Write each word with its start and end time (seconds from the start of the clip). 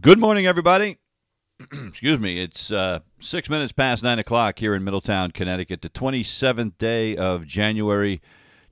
Good 0.00 0.18
morning, 0.18 0.46
everybody. 0.46 0.98
Excuse 1.72 2.20
me. 2.20 2.40
It's 2.40 2.70
uh, 2.70 3.00
six 3.20 3.48
minutes 3.48 3.72
past 3.72 4.02
nine 4.02 4.18
o'clock 4.18 4.58
here 4.58 4.74
in 4.74 4.84
Middletown, 4.84 5.32
Connecticut, 5.32 5.82
the 5.82 5.88
27th 5.88 6.78
day 6.78 7.16
of 7.16 7.46
January 7.46 8.20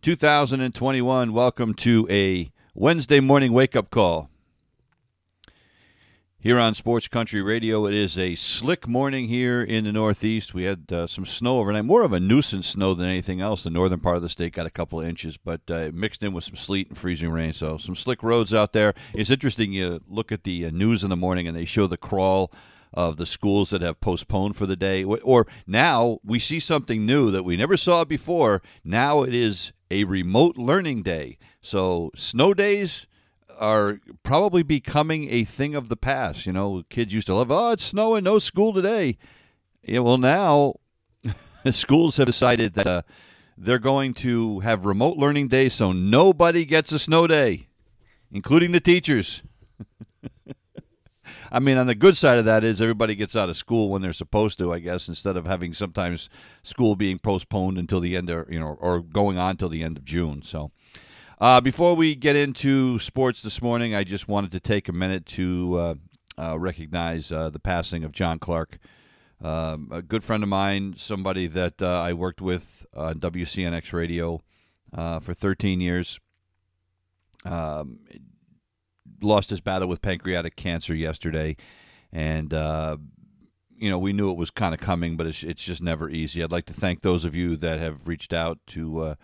2021. 0.02 1.32
Welcome 1.32 1.74
to 1.74 2.06
a 2.10 2.50
Wednesday 2.74 3.20
morning 3.20 3.52
wake 3.52 3.74
up 3.74 3.90
call. 3.90 4.30
Here 6.46 6.60
on 6.60 6.74
Sports 6.74 7.08
Country 7.08 7.42
Radio, 7.42 7.86
it 7.86 7.94
is 7.94 8.16
a 8.16 8.36
slick 8.36 8.86
morning 8.86 9.26
here 9.26 9.64
in 9.64 9.82
the 9.82 9.90
Northeast. 9.90 10.54
We 10.54 10.62
had 10.62 10.92
uh, 10.92 11.08
some 11.08 11.26
snow 11.26 11.58
overnight, 11.58 11.84
more 11.84 12.04
of 12.04 12.12
a 12.12 12.20
nuisance 12.20 12.68
snow 12.68 12.94
than 12.94 13.08
anything 13.08 13.40
else. 13.40 13.64
The 13.64 13.70
northern 13.70 13.98
part 13.98 14.14
of 14.14 14.22
the 14.22 14.28
state 14.28 14.52
got 14.52 14.64
a 14.64 14.70
couple 14.70 15.00
of 15.00 15.08
inches, 15.08 15.36
but 15.36 15.62
uh, 15.68 15.90
mixed 15.92 16.22
in 16.22 16.32
with 16.32 16.44
some 16.44 16.54
sleet 16.54 16.88
and 16.88 16.96
freezing 16.96 17.30
rain. 17.30 17.52
So 17.52 17.78
some 17.78 17.96
slick 17.96 18.22
roads 18.22 18.54
out 18.54 18.72
there. 18.72 18.94
It's 19.12 19.28
interesting. 19.28 19.72
You 19.72 20.00
look 20.06 20.30
at 20.30 20.44
the 20.44 20.66
uh, 20.66 20.70
news 20.70 21.02
in 21.02 21.10
the 21.10 21.16
morning, 21.16 21.48
and 21.48 21.56
they 21.56 21.64
show 21.64 21.88
the 21.88 21.96
crawl 21.96 22.52
of 22.94 23.16
the 23.16 23.26
schools 23.26 23.70
that 23.70 23.82
have 23.82 24.00
postponed 24.00 24.54
for 24.54 24.66
the 24.66 24.76
day. 24.76 25.02
Or 25.02 25.48
now 25.66 26.20
we 26.22 26.38
see 26.38 26.60
something 26.60 27.04
new 27.04 27.32
that 27.32 27.42
we 27.42 27.56
never 27.56 27.76
saw 27.76 28.04
before. 28.04 28.62
Now 28.84 29.24
it 29.24 29.34
is 29.34 29.72
a 29.90 30.04
remote 30.04 30.56
learning 30.56 31.02
day. 31.02 31.38
So 31.60 32.12
snow 32.14 32.54
days 32.54 33.08
are 33.58 34.00
probably 34.22 34.62
becoming 34.62 35.30
a 35.30 35.44
thing 35.44 35.74
of 35.74 35.88
the 35.88 35.96
past. 35.96 36.46
You 36.46 36.52
know, 36.52 36.84
kids 36.90 37.12
used 37.12 37.26
to 37.28 37.34
love, 37.34 37.50
oh, 37.50 37.72
it's 37.72 37.84
snowing, 37.84 38.24
no 38.24 38.38
school 38.38 38.72
today. 38.72 39.18
Yeah, 39.82 40.00
well, 40.00 40.18
now 40.18 40.74
schools 41.70 42.16
have 42.16 42.26
decided 42.26 42.74
that 42.74 42.86
uh, 42.86 43.02
they're 43.56 43.78
going 43.78 44.14
to 44.14 44.60
have 44.60 44.84
remote 44.84 45.16
learning 45.16 45.48
day 45.48 45.68
so 45.68 45.92
nobody 45.92 46.64
gets 46.64 46.92
a 46.92 46.98
snow 46.98 47.26
day, 47.26 47.68
including 48.30 48.72
the 48.72 48.80
teachers. 48.80 49.42
I 51.52 51.60
mean, 51.60 51.76
on 51.76 51.86
the 51.86 51.94
good 51.94 52.16
side 52.16 52.38
of 52.38 52.44
that 52.44 52.64
is 52.64 52.80
everybody 52.80 53.14
gets 53.14 53.36
out 53.36 53.48
of 53.48 53.56
school 53.56 53.88
when 53.88 54.02
they're 54.02 54.12
supposed 54.12 54.58
to, 54.58 54.72
I 54.72 54.80
guess, 54.80 55.08
instead 55.08 55.36
of 55.36 55.46
having 55.46 55.72
sometimes 55.72 56.28
school 56.62 56.96
being 56.96 57.18
postponed 57.18 57.78
until 57.78 58.00
the 58.00 58.16
end 58.16 58.30
of, 58.30 58.52
you 58.52 58.58
know, 58.58 58.76
or 58.80 59.00
going 59.00 59.38
on 59.38 59.56
till 59.56 59.68
the 59.68 59.82
end 59.82 59.96
of 59.96 60.04
June. 60.04 60.42
So, 60.42 60.72
uh, 61.38 61.60
before 61.60 61.94
we 61.94 62.14
get 62.14 62.34
into 62.34 62.98
sports 62.98 63.42
this 63.42 63.60
morning, 63.60 63.94
I 63.94 64.04
just 64.04 64.26
wanted 64.26 64.52
to 64.52 64.60
take 64.60 64.88
a 64.88 64.92
minute 64.92 65.26
to 65.26 65.76
uh, 65.78 65.94
uh, 66.38 66.58
recognize 66.58 67.30
uh, 67.30 67.50
the 67.50 67.58
passing 67.58 68.04
of 68.04 68.12
John 68.12 68.38
Clark, 68.38 68.78
um, 69.42 69.90
a 69.92 70.00
good 70.00 70.24
friend 70.24 70.42
of 70.42 70.48
mine, 70.48 70.94
somebody 70.96 71.46
that 71.48 71.82
uh, 71.82 72.00
I 72.00 72.14
worked 72.14 72.40
with 72.40 72.86
on 72.94 73.20
WCNX 73.20 73.92
radio 73.92 74.40
uh, 74.94 75.20
for 75.20 75.34
13 75.34 75.80
years. 75.82 76.18
Um, 77.44 77.98
lost 79.20 79.50
his 79.50 79.60
battle 79.60 79.88
with 79.88 80.00
pancreatic 80.00 80.56
cancer 80.56 80.94
yesterday, 80.94 81.56
and 82.12 82.50
you 82.50 83.90
know 83.90 83.98
we 83.98 84.14
knew 84.14 84.30
it 84.30 84.38
was 84.38 84.50
kind 84.50 84.72
of 84.72 84.80
coming, 84.80 85.18
but 85.18 85.26
it's, 85.26 85.42
it's 85.42 85.62
just 85.62 85.82
never 85.82 86.08
easy. 86.08 86.42
I'd 86.42 86.50
like 86.50 86.64
to 86.66 86.72
thank 86.72 87.02
those 87.02 87.26
of 87.26 87.34
you 87.34 87.56
that 87.58 87.78
have 87.78 88.08
reached 88.08 88.32
out 88.32 88.58
to 88.68 89.16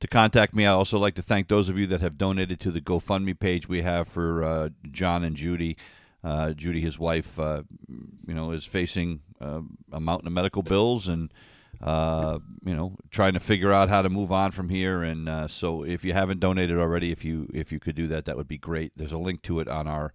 to 0.00 0.08
contact 0.08 0.54
me. 0.54 0.66
I 0.66 0.72
also 0.72 0.98
like 0.98 1.14
to 1.16 1.22
thank 1.22 1.48
those 1.48 1.68
of 1.68 1.78
you 1.78 1.86
that 1.88 2.00
have 2.00 2.18
donated 2.18 2.58
to 2.60 2.70
the 2.70 2.80
GoFundMe 2.80 3.38
page 3.38 3.68
we 3.68 3.82
have 3.82 4.08
for 4.08 4.42
uh, 4.42 4.68
John 4.90 5.22
and 5.22 5.36
Judy. 5.36 5.76
Uh, 6.24 6.52
Judy, 6.52 6.80
his 6.80 6.98
wife, 6.98 7.38
uh, 7.38 7.62
you 8.26 8.34
know, 8.34 8.50
is 8.50 8.64
facing 8.64 9.20
uh, 9.40 9.60
a 9.92 10.00
mountain 10.00 10.26
of 10.26 10.32
medical 10.32 10.62
bills 10.62 11.08
and 11.08 11.32
uh, 11.82 12.38
you 12.62 12.74
know 12.74 12.94
trying 13.10 13.32
to 13.32 13.40
figure 13.40 13.72
out 13.72 13.88
how 13.88 14.02
to 14.02 14.10
move 14.10 14.30
on 14.30 14.50
from 14.50 14.68
here. 14.68 15.02
And 15.02 15.28
uh, 15.28 15.48
so, 15.48 15.82
if 15.82 16.04
you 16.04 16.12
haven't 16.12 16.40
donated 16.40 16.78
already, 16.78 17.10
if 17.10 17.24
you 17.24 17.48
if 17.54 17.72
you 17.72 17.80
could 17.80 17.94
do 17.94 18.06
that, 18.08 18.26
that 18.26 18.36
would 18.36 18.48
be 18.48 18.58
great. 18.58 18.92
There's 18.96 19.12
a 19.12 19.18
link 19.18 19.42
to 19.42 19.60
it 19.60 19.68
on 19.68 19.86
our. 19.86 20.12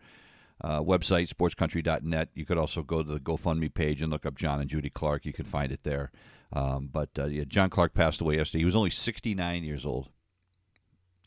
website 0.63 1.27
sportscountry.net. 1.27 2.29
You 2.35 2.45
could 2.45 2.57
also 2.57 2.83
go 2.83 3.01
to 3.01 3.11
the 3.11 3.19
GoFundMe 3.19 3.73
page 3.73 4.01
and 4.01 4.11
look 4.11 4.25
up 4.25 4.35
John 4.35 4.61
and 4.61 4.69
Judy 4.69 4.89
Clark. 4.89 5.25
You 5.25 5.33
can 5.33 5.45
find 5.45 5.71
it 5.71 5.83
there. 5.83 6.11
Um, 6.55 6.89
but 6.91 7.09
uh, 7.19 7.25
yeah, 7.25 7.43
John 7.45 7.69
Clark 7.69 7.93
passed 7.93 8.21
away 8.21 8.37
yesterday. 8.37 8.59
He 8.59 8.65
was 8.65 8.75
only 8.75 8.89
69 8.89 9.63
years 9.63 9.85
old. 9.85 10.09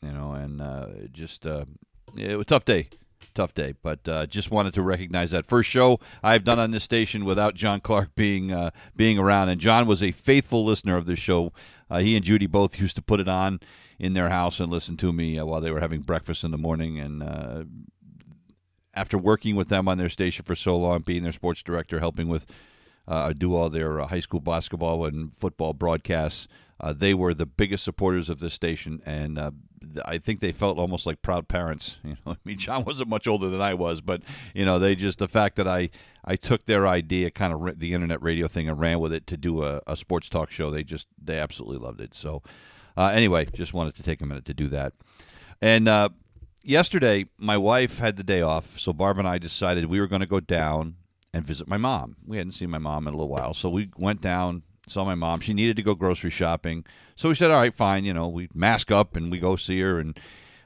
You 0.01 0.11
know, 0.11 0.31
and 0.31 0.61
uh, 0.61 0.87
just 1.11 1.45
uh, 1.45 1.65
it 2.17 2.35
was 2.37 2.43
a 2.43 2.45
tough 2.45 2.65
day, 2.65 2.89
tough 3.35 3.53
day. 3.53 3.73
But 3.83 4.07
uh, 4.07 4.25
just 4.25 4.49
wanted 4.49 4.73
to 4.75 4.81
recognize 4.81 5.31
that 5.31 5.45
first 5.45 5.69
show 5.69 5.99
I've 6.23 6.45
done 6.45 6.57
on 6.57 6.71
this 6.71 6.85
station 6.85 7.25
without 7.25 7.53
John 7.53 7.81
Clark 7.81 8.15
being 8.15 8.51
uh, 8.51 8.71
being 8.95 9.19
around. 9.19 9.49
And 9.49 9.59
John 9.59 9.87
was 9.87 10.01
a 10.01 10.11
faithful 10.11 10.65
listener 10.65 10.95
of 10.95 11.05
this 11.05 11.19
show. 11.19 11.51
Uh, 11.89 11.99
he 11.99 12.15
and 12.15 12.23
Judy 12.23 12.47
both 12.47 12.79
used 12.79 12.95
to 12.95 13.01
put 13.01 13.19
it 13.19 13.27
on 13.27 13.59
in 13.99 14.13
their 14.13 14.29
house 14.29 14.61
and 14.61 14.71
listen 14.71 14.95
to 14.97 15.11
me 15.11 15.39
while 15.41 15.59
they 15.59 15.71
were 15.71 15.81
having 15.81 16.01
breakfast 16.01 16.45
in 16.45 16.51
the 16.51 16.57
morning. 16.57 16.97
And 16.97 17.67
after 18.93 19.17
working 19.17 19.55
with 19.55 19.67
them 19.67 19.87
on 19.87 19.97
their 19.97 20.09
station 20.09 20.45
for 20.45 20.55
so 20.55 20.77
long, 20.77 21.01
being 21.01 21.23
their 21.23 21.33
sports 21.33 21.61
director, 21.61 21.99
helping 21.99 22.29
with 22.29 22.45
uh, 23.09 23.33
do 23.33 23.55
all 23.55 23.69
their 23.69 23.99
uh, 23.99 24.07
high 24.07 24.19
school 24.19 24.39
basketball 24.39 25.03
and 25.03 25.35
football 25.35 25.73
broadcasts. 25.73 26.47
Uh, 26.79 26.93
they 26.93 27.13
were 27.13 27.33
the 27.33 27.45
biggest 27.45 27.83
supporters 27.83 28.29
of 28.29 28.39
this 28.39 28.53
station, 28.53 29.01
and 29.05 29.37
uh, 29.37 29.51
I 30.05 30.17
think 30.17 30.39
they 30.39 30.53
felt 30.53 30.77
almost 30.77 31.05
like 31.05 31.21
proud 31.21 31.47
parents. 31.49 31.97
You 32.05 32.15
know, 32.25 32.33
I 32.33 32.37
mean, 32.45 32.57
John 32.57 32.85
wasn't 32.85 33.09
much 33.09 33.27
older 33.27 33.49
than 33.49 33.61
I 33.61 33.73
was, 33.73 33.99
but 33.99 34.21
you 34.53 34.63
know, 34.63 34.79
they 34.79 34.95
just 34.95 35.17
the 35.17 35.27
fact 35.27 35.55
that 35.57 35.67
I 35.67 35.89
I 36.23 36.35
took 36.35 36.67
their 36.67 36.87
idea, 36.87 37.31
kind 37.31 37.51
of 37.51 37.79
the 37.79 37.93
internet 37.93 38.21
radio 38.21 38.47
thing, 38.47 38.69
and 38.69 38.79
ran 38.79 38.99
with 38.99 39.11
it 39.11 39.27
to 39.27 39.37
do 39.37 39.63
a, 39.63 39.81
a 39.87 39.97
sports 39.97 40.29
talk 40.29 40.51
show. 40.51 40.69
They 40.69 40.83
just 40.83 41.07
they 41.21 41.37
absolutely 41.37 41.79
loved 41.79 41.99
it. 41.99 42.13
So 42.13 42.43
uh, 42.95 43.07
anyway, 43.07 43.45
just 43.53 43.73
wanted 43.73 43.95
to 43.95 44.03
take 44.03 44.21
a 44.21 44.25
minute 44.25 44.45
to 44.45 44.53
do 44.53 44.69
that, 44.69 44.93
and. 45.61 45.87
Uh, 45.87 46.09
yesterday, 46.61 47.25
my 47.37 47.57
wife 47.57 47.99
had 47.99 48.17
the 48.17 48.23
day 48.23 48.41
off, 48.41 48.77
so 48.77 48.93
Barb 48.93 49.17
and 49.17 49.27
I 49.27 49.37
decided 49.37 49.85
we 49.85 49.99
were 49.99 50.07
going 50.07 50.19
to 50.19 50.27
go 50.27 50.41
down 50.41 50.97
and 51.33 51.45
visit 51.45 51.67
my 51.67 51.77
mom. 51.77 52.15
We 52.25 52.37
hadn't 52.37 52.53
seen 52.53 52.69
my 52.69 52.77
mom 52.77 53.07
in 53.07 53.13
a 53.13 53.17
little 53.17 53.29
while, 53.29 53.53
so 53.53 53.69
we 53.69 53.89
went 53.97 54.21
down, 54.21 54.63
saw 54.87 55.05
my 55.05 55.15
mom. 55.15 55.39
She 55.41 55.53
needed 55.53 55.75
to 55.77 55.83
go 55.83 55.93
grocery 55.95 56.29
shopping, 56.29 56.85
so 57.15 57.29
we 57.29 57.35
said, 57.35 57.51
"All 57.51 57.59
right, 57.59 57.75
fine." 57.75 58.05
You 58.05 58.13
know, 58.13 58.27
we 58.27 58.49
mask 58.53 58.91
up 58.91 59.15
and 59.15 59.31
we 59.31 59.39
go 59.39 59.55
see 59.55 59.79
her, 59.81 59.99
and 59.99 60.19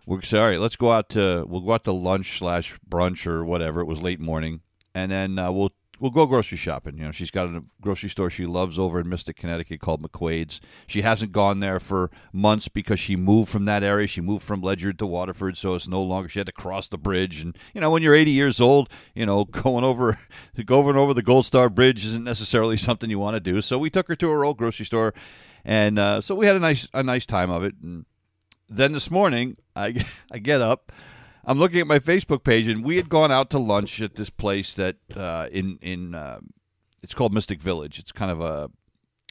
we 0.05 0.21
said, 0.21 0.39
"All 0.39 0.47
right, 0.47 0.59
let's 0.59 0.75
go 0.75 0.91
out 0.91 1.09
to 1.09 1.45
we'll 1.47 1.61
go 1.61 1.73
out 1.73 1.83
to 1.85 1.91
lunch 1.91 2.39
slash 2.39 2.79
brunch 2.89 3.27
or 3.27 3.43
whatever." 3.43 3.81
It 3.81 3.85
was 3.85 4.01
late 4.01 4.19
morning, 4.19 4.61
and 4.95 5.11
then 5.11 5.37
uh, 5.37 5.51
we'll 5.51 5.73
we'll 5.99 6.11
go 6.11 6.25
grocery 6.25 6.57
shopping. 6.57 6.97
You 6.97 7.05
know, 7.05 7.11
she's 7.11 7.31
got 7.31 7.47
a 7.47 7.63
grocery 7.81 8.09
store 8.09 8.29
she 8.29 8.45
loves 8.45 8.77
over 8.79 8.99
in 8.99 9.07
Mystic, 9.07 9.37
Connecticut 9.37 9.79
called 9.79 10.01
McQuade's. 10.01 10.59
She 10.87 11.01
hasn't 11.01 11.31
gone 11.31 11.59
there 11.59 11.79
for 11.79 12.11
months 12.31 12.67
because 12.67 12.99
she 12.99 13.15
moved 13.15 13.49
from 13.49 13.65
that 13.65 13.83
area. 13.83 14.07
She 14.07 14.21
moved 14.21 14.43
from 14.43 14.61
Ledyard 14.61 14.99
to 14.99 15.05
Waterford, 15.05 15.57
so 15.57 15.75
it's 15.75 15.87
no 15.87 16.01
longer. 16.01 16.29
She 16.29 16.39
had 16.39 16.47
to 16.47 16.53
cross 16.53 16.87
the 16.87 16.97
bridge, 16.97 17.41
and 17.41 17.57
you 17.73 17.81
know, 17.81 17.91
when 17.91 18.01
you're 18.01 18.15
80 18.15 18.31
years 18.31 18.59
old, 18.59 18.89
you 19.13 19.25
know, 19.25 19.45
going 19.63 19.83
over 19.83 20.19
going 20.65 20.97
over 20.97 21.13
the 21.13 21.21
Gold 21.21 21.45
Star 21.45 21.69
Bridge 21.69 22.05
isn't 22.05 22.23
necessarily 22.23 22.77
something 22.77 23.09
you 23.09 23.19
want 23.19 23.35
to 23.35 23.39
do. 23.39 23.61
So 23.61 23.77
we 23.77 23.89
took 23.89 24.07
her 24.07 24.15
to 24.15 24.29
her 24.29 24.43
old 24.43 24.57
grocery 24.57 24.85
store, 24.85 25.13
and 25.63 25.99
uh, 25.99 26.21
so 26.21 26.35
we 26.35 26.45
had 26.45 26.55
a 26.55 26.59
nice 26.59 26.87
a 26.93 27.03
nice 27.03 27.25
time 27.25 27.51
of 27.51 27.63
it. 27.63 27.75
And 27.81 28.05
then 28.69 28.93
this 28.93 29.11
morning, 29.11 29.57
I 29.75 30.05
I 30.31 30.39
get 30.39 30.61
up. 30.61 30.91
I'm 31.45 31.59
looking 31.59 31.79
at 31.79 31.87
my 31.87 31.99
Facebook 31.99 32.43
page, 32.43 32.67
and 32.67 32.85
we 32.85 32.97
had 32.97 33.09
gone 33.09 33.31
out 33.31 33.49
to 33.51 33.59
lunch 33.59 34.01
at 34.01 34.15
this 34.15 34.29
place 34.29 34.73
that 34.75 34.97
uh, 35.15 35.47
in 35.51 35.77
in 35.81 36.15
uh, 36.15 36.39
it's 37.01 37.13
called 37.13 37.33
Mystic 37.33 37.61
Village. 37.61 37.99
It's 37.99 38.11
kind 38.11 38.31
of 38.31 38.39
a 38.41 38.69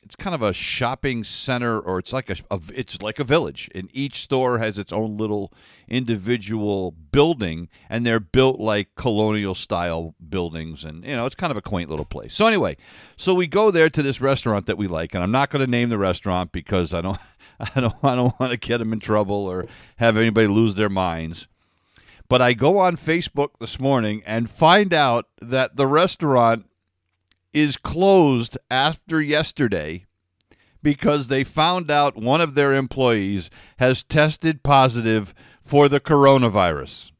it's 0.04 0.16
kind 0.16 0.34
of 0.34 0.42
a 0.42 0.52
shopping 0.52 1.22
center, 1.22 1.78
or 1.78 1.98
it's 1.98 2.12
like 2.12 2.28
a, 2.28 2.36
a 2.50 2.60
it's 2.74 3.00
like 3.00 3.18
a 3.18 3.24
village, 3.24 3.70
and 3.74 3.88
each 3.92 4.16
store 4.16 4.58
has 4.58 4.76
its 4.76 4.92
own 4.92 5.16
little 5.16 5.52
individual 5.88 6.90
building, 6.90 7.68
and 7.88 8.04
they're 8.04 8.20
built 8.20 8.58
like 8.58 8.88
colonial 8.96 9.54
style 9.54 10.14
buildings, 10.28 10.84
and 10.84 11.04
you 11.04 11.14
know 11.14 11.24
it's 11.24 11.36
kind 11.36 11.50
of 11.50 11.56
a 11.56 11.62
quaint 11.62 11.88
little 11.88 12.04
place. 12.04 12.34
So 12.34 12.46
anyway, 12.46 12.76
so 13.16 13.32
we 13.32 13.46
go 13.46 13.70
there 13.70 13.88
to 13.88 14.02
this 14.02 14.20
restaurant 14.20 14.66
that 14.66 14.76
we 14.76 14.88
like, 14.88 15.14
and 15.14 15.22
I'm 15.22 15.30
not 15.30 15.50
going 15.50 15.64
to 15.64 15.70
name 15.70 15.88
the 15.88 15.98
restaurant 15.98 16.52
because 16.52 16.92
I 16.92 17.00
don't. 17.00 17.18
I 17.76 17.80
don't, 17.80 17.94
I 18.02 18.16
don't 18.16 18.40
want 18.40 18.50
to 18.50 18.58
get 18.58 18.78
them 18.78 18.92
in 18.92 18.98
trouble 18.98 19.36
or 19.36 19.66
have 19.96 20.16
anybody 20.16 20.48
lose 20.48 20.74
their 20.74 20.88
minds. 20.88 21.46
But 22.32 22.40
I 22.40 22.54
go 22.54 22.78
on 22.78 22.96
Facebook 22.96 23.58
this 23.60 23.78
morning 23.78 24.22
and 24.24 24.48
find 24.48 24.94
out 24.94 25.26
that 25.42 25.76
the 25.76 25.86
restaurant 25.86 26.64
is 27.52 27.76
closed 27.76 28.56
after 28.70 29.20
yesterday 29.20 30.06
because 30.82 31.26
they 31.26 31.44
found 31.44 31.90
out 31.90 32.16
one 32.16 32.40
of 32.40 32.54
their 32.54 32.72
employees 32.72 33.50
has 33.80 34.02
tested 34.02 34.62
positive 34.62 35.34
for 35.62 35.90
the 35.90 36.00
coronavirus. 36.00 37.10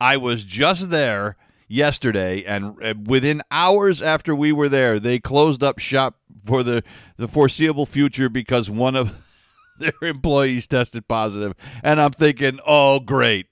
I 0.00 0.16
was 0.16 0.44
just 0.44 0.88
there 0.88 1.36
yesterday, 1.68 2.42
and 2.42 2.82
uh, 2.82 2.94
within 3.04 3.42
hours 3.50 4.00
after 4.00 4.34
we 4.34 4.50
were 4.50 4.70
there, 4.70 4.98
they 4.98 5.18
closed 5.18 5.62
up 5.62 5.78
shop 5.78 6.20
for 6.46 6.62
the, 6.62 6.82
the 7.18 7.28
foreseeable 7.28 7.84
future 7.84 8.30
because 8.30 8.70
one 8.70 8.96
of 8.96 9.26
their 9.78 9.92
employees 10.00 10.66
tested 10.66 11.06
positive. 11.06 11.52
And 11.82 12.00
I'm 12.00 12.12
thinking, 12.12 12.60
oh, 12.66 12.98
great. 12.98 13.47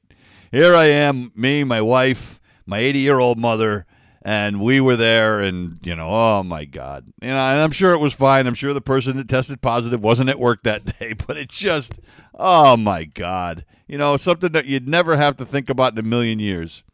Here 0.52 0.76
I 0.76 0.84
am, 0.84 1.32
me, 1.34 1.64
my 1.64 1.80
wife, 1.80 2.38
my 2.66 2.78
80 2.78 2.98
year 3.00 3.18
old 3.18 3.36
mother, 3.36 3.84
and 4.22 4.60
we 4.60 4.80
were 4.80 4.94
there 4.94 5.40
and 5.40 5.78
you 5.82 5.94
know 5.96 6.08
oh 6.08 6.42
my 6.44 6.64
god. 6.64 7.06
You 7.20 7.28
know 7.28 7.36
and 7.36 7.60
i'm 7.62 7.72
sure 7.72 7.92
it 7.92 8.00
was 8.00 8.14
fine. 8.14 8.46
I'm 8.46 8.54
sure 8.54 8.72
the 8.72 8.80
person 8.80 9.16
that 9.16 9.28
tested 9.28 9.60
positive 9.60 10.00
wasn't 10.00 10.30
at 10.30 10.38
work 10.38 10.62
that 10.62 10.84
day 10.98 11.14
but 11.14 11.36
it's 11.36 11.56
just 11.56 11.94
oh 12.34 12.76
my 12.76 13.04
god. 13.04 13.64
You 13.88 13.98
know 13.98 14.16
something 14.16 14.52
that 14.52 14.66
you'd 14.66 14.88
never 14.88 15.16
have 15.16 15.36
to 15.38 15.46
think 15.46 15.68
about 15.68 15.92
in 15.92 15.98
a 15.98 16.02
million 16.02 16.38
years. 16.38 16.84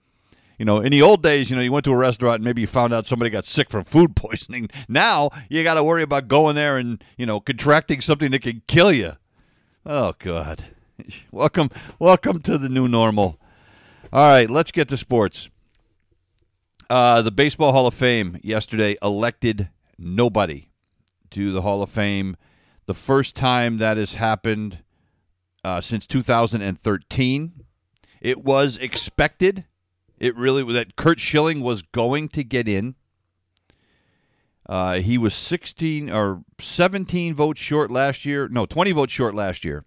You 0.58 0.64
know 0.64 0.80
in 0.80 0.90
the 0.90 1.02
old 1.02 1.22
days 1.22 1.50
you 1.50 1.56
know 1.56 1.62
you 1.62 1.72
went 1.72 1.84
to 1.84 1.92
a 1.92 1.96
restaurant 1.96 2.36
and 2.36 2.44
maybe 2.44 2.62
you 2.62 2.66
found 2.66 2.94
out 2.94 3.06
somebody 3.06 3.30
got 3.30 3.44
sick 3.44 3.70
from 3.70 3.84
food 3.84 4.16
poisoning. 4.16 4.70
Now 4.88 5.30
you 5.50 5.62
got 5.62 5.74
to 5.74 5.84
worry 5.84 6.02
about 6.02 6.28
going 6.28 6.56
there 6.56 6.78
and 6.78 7.02
you 7.18 7.26
know 7.26 7.38
contracting 7.40 8.00
something 8.00 8.30
that 8.30 8.42
can 8.42 8.62
kill 8.66 8.92
you. 8.92 9.12
Oh 9.84 10.14
god. 10.18 10.68
Welcome 11.30 11.70
welcome 11.98 12.40
to 12.42 12.56
the 12.56 12.68
new 12.68 12.88
normal 12.88 13.38
all 14.12 14.28
right 14.28 14.50
let's 14.50 14.72
get 14.72 14.88
to 14.88 14.96
sports 14.96 15.48
uh, 16.90 17.22
the 17.22 17.30
Baseball 17.30 17.72
Hall 17.72 17.86
of 17.86 17.94
Fame 17.94 18.38
yesterday 18.42 18.96
elected 19.00 19.70
nobody 19.98 20.68
to 21.30 21.50
the 21.50 21.62
Hall 21.62 21.82
of 21.82 21.88
Fame. 21.88 22.36
The 22.84 22.92
first 22.92 23.34
time 23.34 23.78
that 23.78 23.96
has 23.96 24.14
happened 24.14 24.80
uh, 25.64 25.80
since 25.80 26.06
2013. 26.06 27.52
It 28.20 28.44
was 28.44 28.76
expected. 28.76 29.64
It 30.18 30.36
really 30.36 30.70
that 30.72 30.96
Curt 30.96 31.18
Schilling 31.18 31.60
was 31.60 31.82
going 31.82 32.28
to 32.30 32.44
get 32.44 32.68
in. 32.68 32.94
Uh, 34.68 35.00
he 35.00 35.18
was 35.18 35.34
16 35.34 36.10
or 36.10 36.44
17 36.60 37.34
votes 37.34 37.60
short 37.60 37.90
last 37.90 38.24
year. 38.24 38.48
No, 38.48 38.64
20 38.64 38.92
votes 38.92 39.12
short 39.12 39.34
last 39.34 39.64
year. 39.64 39.84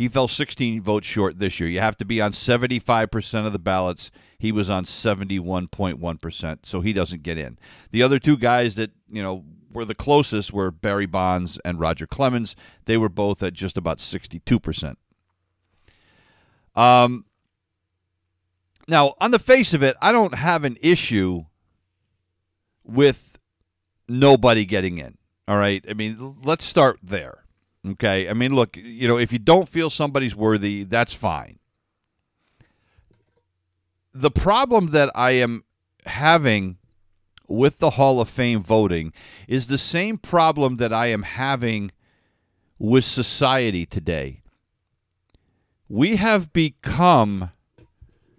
He 0.00 0.08
fell 0.08 0.28
16 0.28 0.80
votes 0.80 1.06
short 1.06 1.40
this 1.40 1.60
year. 1.60 1.68
You 1.68 1.80
have 1.80 1.98
to 1.98 2.06
be 2.06 2.22
on 2.22 2.32
75% 2.32 3.46
of 3.46 3.52
the 3.52 3.58
ballots. 3.58 4.10
He 4.38 4.50
was 4.50 4.70
on 4.70 4.86
71.1%, 4.86 6.58
so 6.62 6.80
he 6.80 6.94
doesn't 6.94 7.22
get 7.22 7.36
in. 7.36 7.58
The 7.90 8.02
other 8.02 8.18
two 8.18 8.38
guys 8.38 8.76
that, 8.76 8.92
you 9.10 9.22
know, 9.22 9.44
were 9.70 9.84
the 9.84 9.94
closest 9.94 10.54
were 10.54 10.70
Barry 10.70 11.04
Bonds 11.04 11.58
and 11.66 11.78
Roger 11.78 12.06
Clemens. 12.06 12.56
They 12.86 12.96
were 12.96 13.10
both 13.10 13.42
at 13.42 13.52
just 13.52 13.76
about 13.76 13.98
62%. 13.98 14.96
Um, 16.74 17.26
now, 18.88 19.16
on 19.20 19.32
the 19.32 19.38
face 19.38 19.74
of 19.74 19.82
it, 19.82 19.98
I 20.00 20.12
don't 20.12 20.34
have 20.34 20.64
an 20.64 20.78
issue 20.80 21.44
with 22.84 23.38
nobody 24.08 24.64
getting 24.64 24.96
in. 24.96 25.18
All 25.46 25.58
right. 25.58 25.84
I 25.86 25.92
mean, 25.92 26.36
let's 26.42 26.64
start 26.64 27.00
there. 27.02 27.44
Okay. 27.86 28.28
I 28.28 28.32
mean, 28.34 28.54
look, 28.54 28.76
you 28.76 29.08
know, 29.08 29.18
if 29.18 29.32
you 29.32 29.38
don't 29.38 29.68
feel 29.68 29.90
somebody's 29.90 30.36
worthy, 30.36 30.84
that's 30.84 31.14
fine 31.14 31.60
the 34.14 34.30
problem 34.30 34.90
that 34.90 35.10
I 35.14 35.32
am 35.32 35.64
having 36.06 36.78
with 37.48 37.78
the 37.78 37.90
Hall 37.90 38.20
of 38.20 38.28
Fame 38.28 38.62
voting 38.62 39.12
is 39.48 39.66
the 39.66 39.78
same 39.78 40.18
problem 40.18 40.76
that 40.76 40.92
I 40.92 41.06
am 41.06 41.22
having 41.22 41.92
with 42.78 43.04
society 43.04 43.86
today. 43.86 44.42
We 45.88 46.16
have 46.16 46.52
become 46.52 47.50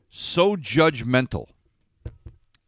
so 0.10 0.56
judgmental 0.56 1.48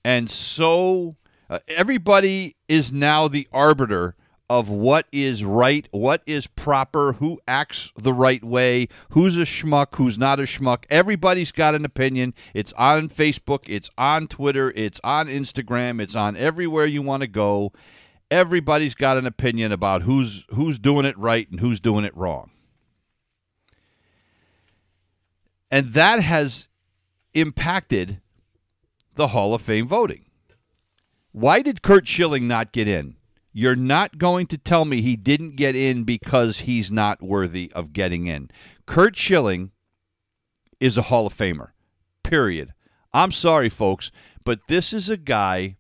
and 0.04 0.30
so 0.30 1.16
uh, 1.50 1.60
everybody 1.68 2.56
is 2.68 2.92
now 2.92 3.28
the 3.28 3.48
arbiter 3.52 4.16
of 4.54 4.70
what 4.70 5.08
is 5.12 5.44
right, 5.44 5.88
what 5.90 6.22
is 6.28 6.46
proper, 6.46 7.14
who 7.14 7.40
acts 7.48 7.92
the 7.98 8.14
right 8.14 8.44
way, 8.44 8.88
who's 9.10 9.36
a 9.36 9.42
schmuck, 9.42 9.96
who's 9.96 10.16
not 10.16 10.40
a 10.40 10.44
schmuck. 10.44 10.84
Everybody's 10.92 11.52
got 11.52 11.74
an 11.74 11.84
opinion. 11.84 12.36
It's 12.54 12.72
on 12.74 13.10
Facebook, 13.10 13.62
it's 13.66 13.90
on 13.98 14.28
Twitter, 14.28 14.72
it's 14.76 15.00
on 15.04 15.28
Instagram, 15.28 16.00
it's 16.00 16.14
on 16.14 16.38
everywhere 16.38 16.86
you 16.86 17.02
want 17.02 17.22
to 17.22 17.28
go. 17.28 17.74
Everybody's 18.30 18.94
got 18.94 19.18
an 19.18 19.26
opinion 19.26 19.72
about 19.72 20.04
who's 20.04 20.46
who's 20.52 20.78
doing 20.78 21.08
it 21.08 21.18
right 21.18 21.50
and 21.50 21.60
who's 21.60 21.80
doing 21.80 22.06
it 22.06 22.16
wrong. 22.16 22.52
And 25.72 25.94
that 25.94 26.20
has 26.22 26.68
impacted 27.34 28.22
the 29.16 29.30
Hall 29.30 29.56
of 29.56 29.64
Fame 29.64 29.88
voting. 29.88 30.26
Why 31.32 31.64
did 31.64 31.82
Curt 31.82 32.08
Schilling 32.08 32.48
not 32.48 32.72
get 32.72 32.88
in? 32.88 33.16
You're 33.54 33.76
not 33.76 34.18
going 34.18 34.48
to 34.48 34.58
tell 34.58 34.84
me 34.84 35.02
he 35.02 35.16
didn't 35.16 35.56
get 35.56 35.76
in 35.76 36.04
because 36.04 36.62
he's 36.62 36.92
not 36.92 37.22
worthy 37.22 37.72
of 37.76 37.94
getting 37.94 38.26
in. 38.26 38.50
Curt 38.88 39.16
Schilling 39.16 39.72
is 40.80 40.98
a 40.98 41.04
Hall 41.04 41.28
of 41.28 41.34
Famer, 41.34 41.70
period. 42.24 42.74
I'm 43.14 43.32
sorry, 43.32 43.70
folks, 43.70 44.12
but 44.44 44.68
this 44.68 44.92
is 44.92 45.08
a 45.08 45.18
guy 45.18 45.78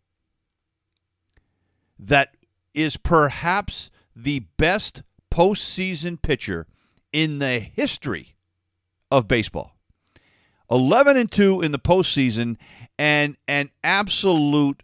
that 1.98 2.36
is 2.76 2.96
perhaps 2.96 3.90
the 4.16 4.40
best 4.58 5.02
postseason 5.32 6.22
pitcher 6.22 6.68
in 7.12 7.40
the 7.40 7.60
history 7.60 8.36
of 9.10 9.28
baseball. 9.28 9.76
11 10.70 11.18
and 11.18 11.32
2 11.32 11.62
in 11.62 11.72
the 11.72 11.80
postseason 11.80 12.58
and 12.98 13.36
an 13.48 13.70
absolute 13.84 14.84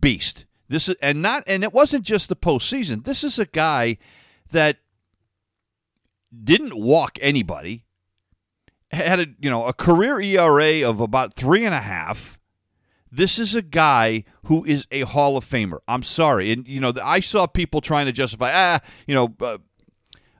beast. 0.00 0.44
This 0.70 0.88
is 0.88 0.94
and 1.02 1.20
not 1.20 1.42
and 1.48 1.64
it 1.64 1.74
wasn't 1.74 2.04
just 2.04 2.28
the 2.28 2.36
postseason. 2.36 3.02
This 3.04 3.24
is 3.24 3.40
a 3.40 3.46
guy 3.46 3.98
that 4.52 4.78
didn't 6.44 6.76
walk 6.78 7.18
anybody. 7.20 7.86
Had 8.92 9.18
a 9.18 9.26
you 9.40 9.50
know 9.50 9.66
a 9.66 9.72
career 9.72 10.20
ERA 10.20 10.88
of 10.88 11.00
about 11.00 11.34
three 11.34 11.64
and 11.66 11.74
a 11.74 11.80
half. 11.80 12.38
This 13.10 13.36
is 13.36 13.56
a 13.56 13.62
guy 13.62 14.22
who 14.44 14.64
is 14.64 14.86
a 14.92 15.00
Hall 15.00 15.36
of 15.36 15.44
Famer. 15.44 15.80
I'm 15.88 16.04
sorry, 16.04 16.52
and 16.52 16.66
you 16.68 16.78
know 16.78 16.92
I 17.02 17.18
saw 17.18 17.48
people 17.48 17.80
trying 17.80 18.06
to 18.06 18.12
justify 18.12 18.52
ah 18.54 18.80
you 19.08 19.14
know 19.16 19.34
uh, 19.40 19.58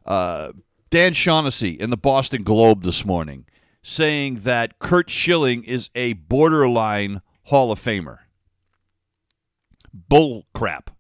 uh, 0.07 0.53
Dan 0.91 1.13
Shaughnessy 1.13 1.71
in 1.71 1.91
the 1.91 1.97
Boston 1.97 2.45
Globe 2.45 2.85
this 2.85 3.05
morning 3.05 3.47
saying 3.83 4.43
that 4.43 4.79
Curt 4.79 5.11
Schilling 5.11 5.65
is 5.65 5.91
a 5.97 6.13
borderline 6.13 7.21
Hall 7.47 7.73
of 7.73 7.81
Famer 7.81 8.19
bull 9.93 10.47
crap. 10.55 10.91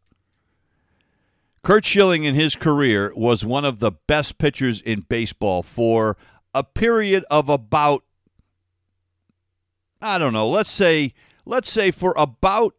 Curt 1.62 1.84
Schilling 1.84 2.24
in 2.24 2.34
his 2.34 2.56
career 2.56 3.12
was 3.14 3.44
one 3.44 3.64
of 3.64 3.80
the 3.80 3.92
best 3.92 4.38
pitchers 4.38 4.80
in 4.80 5.02
baseball 5.02 5.62
for 5.62 6.16
a 6.54 6.64
period 6.64 7.24
of 7.30 7.48
about 7.48 8.02
I 10.02 10.16
don't 10.16 10.32
know, 10.32 10.48
let's 10.48 10.70
say 10.70 11.12
let's 11.44 11.70
say 11.70 11.90
for 11.90 12.14
about 12.16 12.74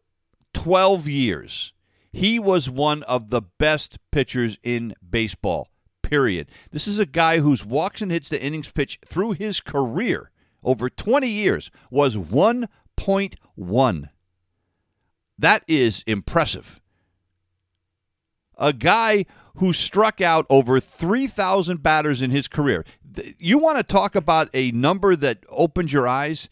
12 0.54 1.08
years. 1.08 1.72
He 2.12 2.38
was 2.38 2.68
one 2.68 3.02
of 3.04 3.30
the 3.30 3.40
best 3.40 3.98
pitchers 4.10 4.58
in 4.62 4.94
baseball. 5.08 5.68
Period. 6.02 6.50
This 6.72 6.86
is 6.86 6.98
a 6.98 7.06
guy 7.06 7.38
whose 7.38 7.64
walks 7.64 8.02
and 8.02 8.12
hits 8.12 8.28
to 8.30 8.42
innings 8.42 8.70
pitch 8.70 8.98
through 9.06 9.32
his 9.32 9.60
career 9.60 10.30
over 10.62 10.88
20 10.90 11.28
years 11.28 11.70
was 11.90 12.16
1.1. 12.16 14.08
That 15.42 15.64
is 15.66 16.04
impressive. 16.06 16.80
A 18.56 18.72
guy 18.72 19.26
who 19.56 19.72
struck 19.72 20.20
out 20.20 20.46
over 20.48 20.78
3,000 20.78 21.82
batters 21.82 22.22
in 22.22 22.30
his 22.30 22.46
career. 22.46 22.84
You 23.40 23.58
want 23.58 23.78
to 23.78 23.82
talk 23.82 24.14
about 24.14 24.50
a 24.54 24.70
number 24.70 25.16
that 25.16 25.38
opens 25.48 25.92
your 25.92 26.06
eyes? 26.06 26.48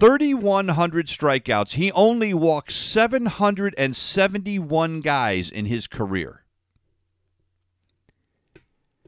3,100 0.00 1.06
strikeouts. 1.06 1.74
He 1.74 1.92
only 1.92 2.34
walked 2.34 2.72
771 2.72 5.00
guys 5.02 5.48
in 5.48 5.66
his 5.66 5.86
career. 5.86 6.42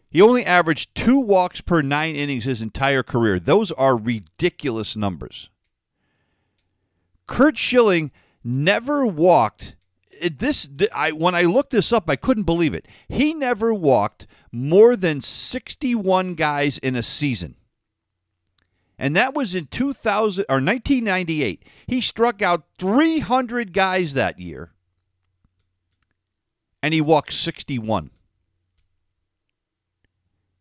He 0.08 0.22
only 0.22 0.44
averaged 0.44 0.94
two 0.94 1.18
walks 1.18 1.60
per 1.60 1.82
nine 1.82 2.14
innings 2.14 2.44
his 2.44 2.62
entire 2.62 3.02
career. 3.02 3.40
Those 3.40 3.72
are 3.72 3.96
ridiculous 3.96 4.94
numbers. 4.94 5.50
Curt 7.26 7.58
Schilling 7.58 8.12
never 8.44 9.06
walked 9.06 9.76
this 10.20 10.68
I 10.92 11.12
when 11.12 11.34
I 11.34 11.42
looked 11.42 11.70
this 11.70 11.92
up 11.92 12.10
I 12.10 12.16
couldn't 12.16 12.42
believe 12.44 12.74
it. 12.74 12.86
He 13.08 13.34
never 13.34 13.72
walked 13.72 14.26
more 14.50 14.96
than 14.96 15.20
61 15.20 16.34
guys 16.34 16.78
in 16.78 16.96
a 16.96 17.02
season. 17.02 17.54
And 18.98 19.14
that 19.14 19.32
was 19.32 19.54
in 19.54 19.66
2000 19.68 20.44
or 20.48 20.54
1998. 20.56 21.64
He 21.86 22.00
struck 22.00 22.42
out 22.42 22.64
300 22.78 23.72
guys 23.72 24.14
that 24.14 24.40
year. 24.40 24.72
and 26.82 26.94
he 26.94 27.00
walked 27.00 27.32
61. 27.32 28.10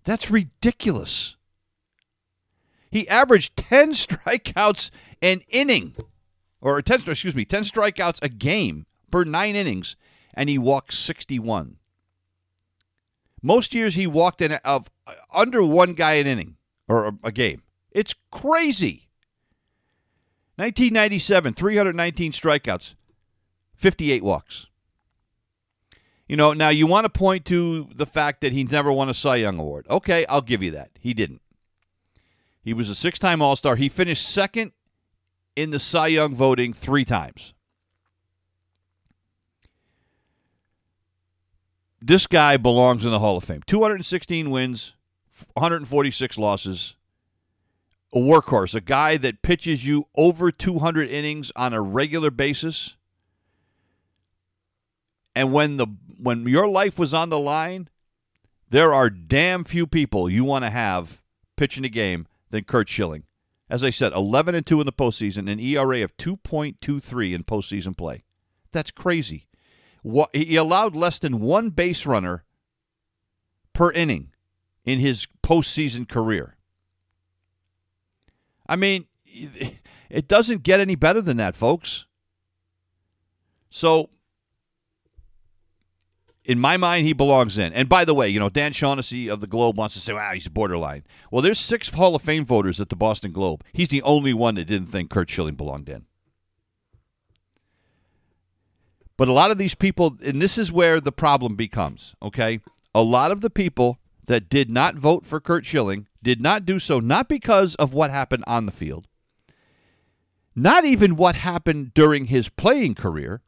That's 0.03 0.31
ridiculous. 0.31 1.35
He 2.89 3.07
averaged 3.07 3.57
10 3.57 3.93
strikeouts 3.93 4.89
an 5.21 5.41
inning, 5.49 5.95
or 6.61 6.81
10, 6.81 7.01
excuse 7.07 7.35
me, 7.35 7.45
10 7.45 7.63
strikeouts 7.63 8.19
a 8.21 8.29
game 8.29 8.85
per 9.11 9.23
nine 9.23 9.55
innings, 9.55 9.95
and 10.33 10.49
he 10.49 10.57
walked 10.57 10.93
61. 10.93 11.77
Most 13.41 13.73
years 13.73 13.95
he 13.95 14.07
walked 14.07 14.41
in 14.41 14.53
of 14.53 14.89
uh, 15.05 15.13
under 15.31 15.63
one 15.63 15.93
guy 15.93 16.13
an 16.13 16.27
inning 16.27 16.57
or 16.87 17.07
a, 17.07 17.13
a 17.25 17.31
game. 17.31 17.61
It's 17.91 18.15
crazy. 18.31 19.09
1997, 20.55 21.53
319 21.53 22.31
strikeouts, 22.31 22.95
58 23.75 24.23
walks. 24.23 24.65
You 26.27 26.35
know, 26.35 26.51
now 26.51 26.69
you 26.69 26.87
want 26.87 27.05
to 27.05 27.09
point 27.09 27.45
to 27.45 27.87
the 27.93 28.07
fact 28.07 28.41
that 28.41 28.51
he 28.51 28.63
never 28.63 28.91
won 28.91 29.07
a 29.07 29.13
Cy 29.13 29.37
Young 29.37 29.59
Award. 29.59 29.85
Okay, 29.89 30.25
I'll 30.25 30.41
give 30.41 30.63
you 30.63 30.71
that. 30.71 30.89
He 30.99 31.13
didn't. 31.13 31.41
He 32.63 32.73
was 32.73 32.89
a 32.89 32.95
six 32.95 33.17
time 33.17 33.41
All 33.41 33.55
Star. 33.55 33.75
He 33.75 33.87
finished 33.87 34.27
second 34.27 34.73
in 35.57 35.71
the 35.71 35.79
Cy 35.79 36.07
Young 36.07 36.35
voting 36.35 36.71
three 36.71 37.03
times. 37.03 37.55
This 41.99 42.27
guy 42.27 42.57
belongs 42.57 43.03
in 43.03 43.11
the 43.11 43.17
Hall 43.17 43.37
of 43.37 43.43
Fame. 43.43 43.63
216 43.65 44.51
wins, 44.51 44.93
146 45.55 46.37
losses. 46.37 46.93
A 48.13 48.19
workhorse, 48.19 48.75
a 48.75 48.81
guy 48.81 49.17
that 49.17 49.41
pitches 49.41 49.85
you 49.85 50.07
over 50.15 50.51
200 50.51 51.09
innings 51.09 51.51
on 51.55 51.73
a 51.73 51.81
regular 51.81 52.29
basis. 52.29 52.95
And 55.35 55.51
when 55.51 55.77
the 55.77 55.87
when 56.21 56.47
your 56.47 56.67
life 56.67 56.97
was 56.99 57.13
on 57.13 57.29
the 57.29 57.39
line, 57.39 57.89
there 58.69 58.93
are 58.93 59.09
damn 59.09 59.63
few 59.63 59.87
people 59.87 60.29
you 60.29 60.43
want 60.43 60.65
to 60.65 60.69
have 60.69 61.21
pitching 61.55 61.83
a 61.83 61.89
game 61.89 62.27
than 62.51 62.63
Curt 62.63 62.87
Schilling. 62.87 63.23
As 63.69 63.83
I 63.83 63.89
said, 63.89 64.13
11 64.13 64.55
and 64.55 64.65
2 64.65 64.79
in 64.79 64.85
the 64.85 64.93
postseason, 64.93 65.51
an 65.51 65.59
ERA 65.59 66.03
of 66.03 66.15
2.23 66.17 67.33
in 67.33 67.43
postseason 67.43 67.97
play. 67.97 68.23
That's 68.71 68.91
crazy. 68.91 69.47
He 70.33 70.55
allowed 70.55 70.95
less 70.95 71.19
than 71.19 71.41
one 71.41 71.71
base 71.71 72.05
runner 72.05 72.45
per 73.73 73.91
inning 73.91 74.31
in 74.85 74.99
his 74.99 75.27
postseason 75.43 76.07
career. 76.07 76.55
I 78.69 78.77
mean, 78.77 79.07
it 79.25 80.27
doesn't 80.27 80.63
get 80.63 80.79
any 80.79 80.95
better 80.95 81.21
than 81.21 81.37
that, 81.37 81.55
folks. 81.55 82.05
So 83.69 84.09
in 86.47 86.59
my 86.59 86.77
mind, 86.77 87.05
he 87.05 87.11
belongs 87.11 87.57
in. 87.57 87.73
And 87.73 87.89
by 87.89 88.05
the 88.05 88.13
way, 88.13 88.29
you 88.29 88.39
know, 88.39 88.49
Dan 88.49 88.71
Shaughnessy 88.71 89.27
of 89.27 89.41
the 89.41 89.47
Globe 89.47 89.77
wants 89.77 89.95
to 89.95 90.01
say, 90.01 90.13
wow, 90.13 90.31
he's 90.33 90.47
borderline. 90.47 91.03
Well, 91.29 91.41
there's 91.41 91.59
six 91.59 91.89
Hall 91.89 92.15
of 92.15 92.21
Fame 92.21 92.45
voters 92.45 92.79
at 92.79 92.87
the 92.87 92.95
Boston 92.95 93.33
Globe. 93.33 93.65
He's 93.73 93.89
the 93.89 94.01
only 94.01 94.33
one 94.33 94.55
that 94.55 94.65
didn't 94.65 94.87
think 94.87 95.09
Curt 95.09 95.29
Schilling 95.29 95.55
belonged 95.55 95.89
in. 95.89 96.05
But 99.17 99.27
a 99.27 99.33
lot 99.33 99.51
of 99.51 99.57
these 99.57 99.75
people, 99.75 100.17
and 100.23 100.41
this 100.41 100.57
is 100.57 100.71
where 100.71 101.01
the 101.01 101.11
problem 101.11 101.57
becomes, 101.57 102.15
okay? 102.21 102.61
A 102.95 103.01
lot 103.01 103.31
of 103.31 103.41
the 103.41 103.49
people 103.49 103.99
that 104.27 104.47
did 104.47 104.69
not 104.69 104.95
vote 104.95 105.25
for 105.25 105.41
Curt 105.41 105.65
Schilling 105.65 106.07
did 106.23 106.39
not 106.39 106.65
do 106.65 106.79
so 106.79 107.01
not 107.01 107.27
because 107.27 107.75
of 107.75 107.93
what 107.93 108.09
happened 108.09 108.45
on 108.47 108.65
the 108.65 108.71
field, 108.71 109.07
not 110.55 110.85
even 110.85 111.17
what 111.17 111.35
happened 111.35 111.93
during 111.93 112.25
his 112.25 112.47
playing 112.47 112.95
career, 112.95 113.41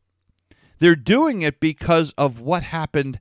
they're 0.79 0.95
doing 0.95 1.41
it 1.41 1.59
because 1.59 2.13
of 2.17 2.39
what 2.39 2.63
happened 2.63 3.19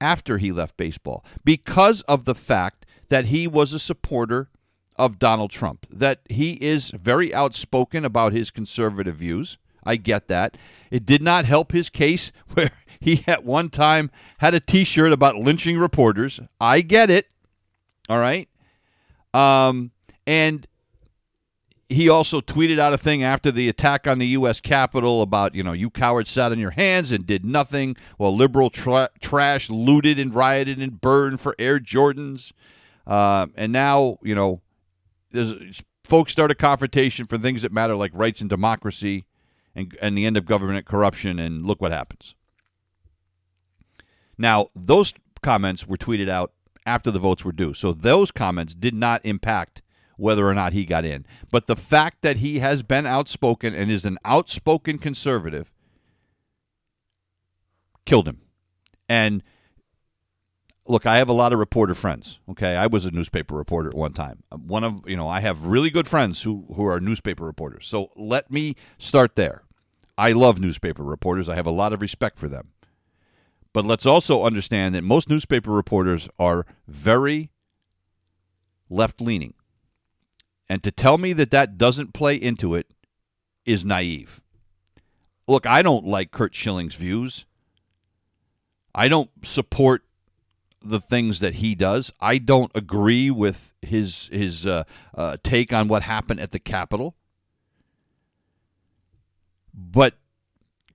after 0.00 0.38
he 0.38 0.52
left 0.52 0.76
baseball, 0.76 1.24
because 1.44 2.02
of 2.02 2.24
the 2.24 2.34
fact 2.34 2.84
that 3.08 3.26
he 3.26 3.46
was 3.46 3.72
a 3.72 3.78
supporter 3.78 4.50
of 4.96 5.18
Donald 5.18 5.50
Trump, 5.50 5.86
that 5.90 6.20
he 6.28 6.52
is 6.54 6.90
very 6.90 7.32
outspoken 7.34 8.04
about 8.04 8.32
his 8.32 8.50
conservative 8.50 9.16
views. 9.16 9.58
I 9.84 9.96
get 9.96 10.28
that. 10.28 10.56
It 10.90 11.06
did 11.06 11.22
not 11.22 11.44
help 11.44 11.72
his 11.72 11.90
case 11.90 12.32
where 12.54 12.72
he 12.98 13.22
at 13.26 13.44
one 13.44 13.70
time 13.70 14.10
had 14.38 14.54
a 14.54 14.60
t 14.60 14.84
shirt 14.84 15.12
about 15.12 15.36
lynching 15.36 15.78
reporters. 15.78 16.40
I 16.60 16.80
get 16.80 17.10
it. 17.10 17.26
All 18.08 18.18
right. 18.18 18.48
Um, 19.34 19.92
and 20.26 20.66
he 21.88 22.08
also 22.08 22.40
tweeted 22.40 22.78
out 22.78 22.92
a 22.92 22.98
thing 22.98 23.22
after 23.22 23.52
the 23.52 23.68
attack 23.68 24.06
on 24.06 24.18
the 24.18 24.26
U.S. 24.28 24.60
Capitol 24.60 25.22
about, 25.22 25.54
you 25.54 25.62
know, 25.62 25.72
you 25.72 25.88
cowards 25.88 26.30
sat 26.30 26.50
on 26.50 26.58
your 26.58 26.72
hands 26.72 27.12
and 27.12 27.26
did 27.26 27.44
nothing 27.44 27.96
while 28.16 28.34
liberal 28.34 28.70
tra- 28.70 29.10
trash 29.20 29.70
looted 29.70 30.18
and 30.18 30.34
rioted 30.34 30.78
and 30.78 31.00
burned 31.00 31.40
for 31.40 31.54
Air 31.58 31.78
Jordans. 31.78 32.52
Uh, 33.06 33.46
and 33.54 33.72
now, 33.72 34.18
you 34.22 34.34
know, 34.34 34.62
there's 35.30 35.82
folks 36.02 36.32
start 36.32 36.50
a 36.50 36.56
confrontation 36.56 37.26
for 37.26 37.38
things 37.38 37.62
that 37.62 37.72
matter 37.72 37.94
like 37.94 38.12
rights 38.14 38.40
and 38.40 38.50
democracy 38.50 39.24
and, 39.74 39.96
and 40.00 40.18
the 40.18 40.26
end 40.26 40.36
of 40.36 40.46
government 40.46 40.86
corruption, 40.86 41.38
and 41.38 41.66
look 41.66 41.82
what 41.82 41.92
happens. 41.92 42.34
Now, 44.38 44.70
those 44.74 45.12
comments 45.42 45.86
were 45.86 45.98
tweeted 45.98 46.30
out 46.30 46.52
after 46.86 47.10
the 47.10 47.18
votes 47.18 47.44
were 47.44 47.52
due. 47.52 47.74
So 47.74 47.92
those 47.92 48.30
comments 48.30 48.74
did 48.74 48.94
not 48.94 49.20
impact 49.24 49.82
whether 50.16 50.48
or 50.48 50.54
not 50.54 50.72
he 50.72 50.84
got 50.84 51.04
in. 51.04 51.26
But 51.50 51.66
the 51.66 51.76
fact 51.76 52.22
that 52.22 52.38
he 52.38 52.58
has 52.58 52.82
been 52.82 53.06
outspoken 53.06 53.74
and 53.74 53.90
is 53.90 54.04
an 54.04 54.18
outspoken 54.24 54.98
conservative 54.98 55.70
killed 58.04 58.28
him. 58.28 58.40
And 59.08 59.42
look, 60.86 61.06
I 61.06 61.16
have 61.18 61.28
a 61.28 61.34
lot 61.34 61.52
of 61.52 61.58
reporter 61.58 61.94
friends. 61.94 62.38
Okay, 62.50 62.76
I 62.76 62.86
was 62.86 63.04
a 63.04 63.10
newspaper 63.10 63.54
reporter 63.54 63.90
at 63.90 63.94
one 63.94 64.12
time. 64.12 64.42
One 64.50 64.84
of 64.84 65.02
you 65.06 65.16
know, 65.16 65.28
I 65.28 65.40
have 65.40 65.66
really 65.66 65.90
good 65.90 66.08
friends 66.08 66.42
who 66.42 66.66
who 66.74 66.86
are 66.86 67.00
newspaper 67.00 67.44
reporters. 67.44 67.86
So 67.86 68.10
let 68.16 68.50
me 68.50 68.76
start 68.98 69.36
there. 69.36 69.62
I 70.18 70.32
love 70.32 70.58
newspaper 70.58 71.04
reporters. 71.04 71.48
I 71.48 71.56
have 71.56 71.66
a 71.66 71.70
lot 71.70 71.92
of 71.92 72.00
respect 72.00 72.38
for 72.38 72.48
them. 72.48 72.70
But 73.74 73.84
let's 73.84 74.06
also 74.06 74.44
understand 74.44 74.94
that 74.94 75.04
most 75.04 75.28
newspaper 75.28 75.70
reporters 75.70 76.30
are 76.38 76.64
very 76.88 77.50
left 78.88 79.20
leaning. 79.20 79.52
And 80.68 80.82
to 80.82 80.90
tell 80.90 81.18
me 81.18 81.32
that 81.34 81.50
that 81.50 81.78
doesn't 81.78 82.12
play 82.14 82.34
into 82.34 82.74
it 82.74 82.90
is 83.64 83.84
naive. 83.84 84.40
Look, 85.46 85.66
I 85.66 85.82
don't 85.82 86.04
like 86.04 86.32
Curt 86.32 86.54
Schilling's 86.54 86.96
views. 86.96 87.46
I 88.94 89.08
don't 89.08 89.30
support 89.44 90.02
the 90.82 91.00
things 91.00 91.40
that 91.40 91.56
he 91.56 91.74
does. 91.74 92.12
I 92.20 92.38
don't 92.38 92.70
agree 92.74 93.30
with 93.30 93.72
his 93.82 94.28
his 94.32 94.66
uh, 94.66 94.84
uh, 95.14 95.36
take 95.42 95.72
on 95.72 95.88
what 95.88 96.02
happened 96.02 96.40
at 96.40 96.52
the 96.52 96.58
Capitol. 96.58 97.14
But 99.72 100.14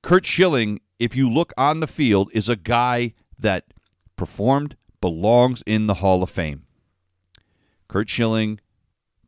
Curt 0.02 0.26
Schilling, 0.26 0.82
if 0.98 1.16
you 1.16 1.30
look 1.30 1.54
on 1.56 1.80
the 1.80 1.88
field, 1.88 2.30
is 2.34 2.50
a 2.50 2.56
guy 2.56 3.14
that 3.38 3.66
performed, 4.16 4.76
belongs 5.00 5.64
in 5.66 5.88
the 5.88 5.96
Hall 5.96 6.24
of 6.24 6.30
Fame. 6.30 6.64
Curt 7.88 8.10
Schilling 8.10 8.60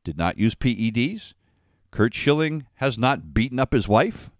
did 0.03 0.17
not 0.17 0.37
use 0.37 0.55
PEDs. 0.55 1.33
Curt 1.91 2.13
Schilling 2.13 2.65
has 2.75 2.97
not 2.97 3.33
beaten 3.33 3.59
up 3.59 3.73
his 3.73 3.87
wife. 3.87 4.31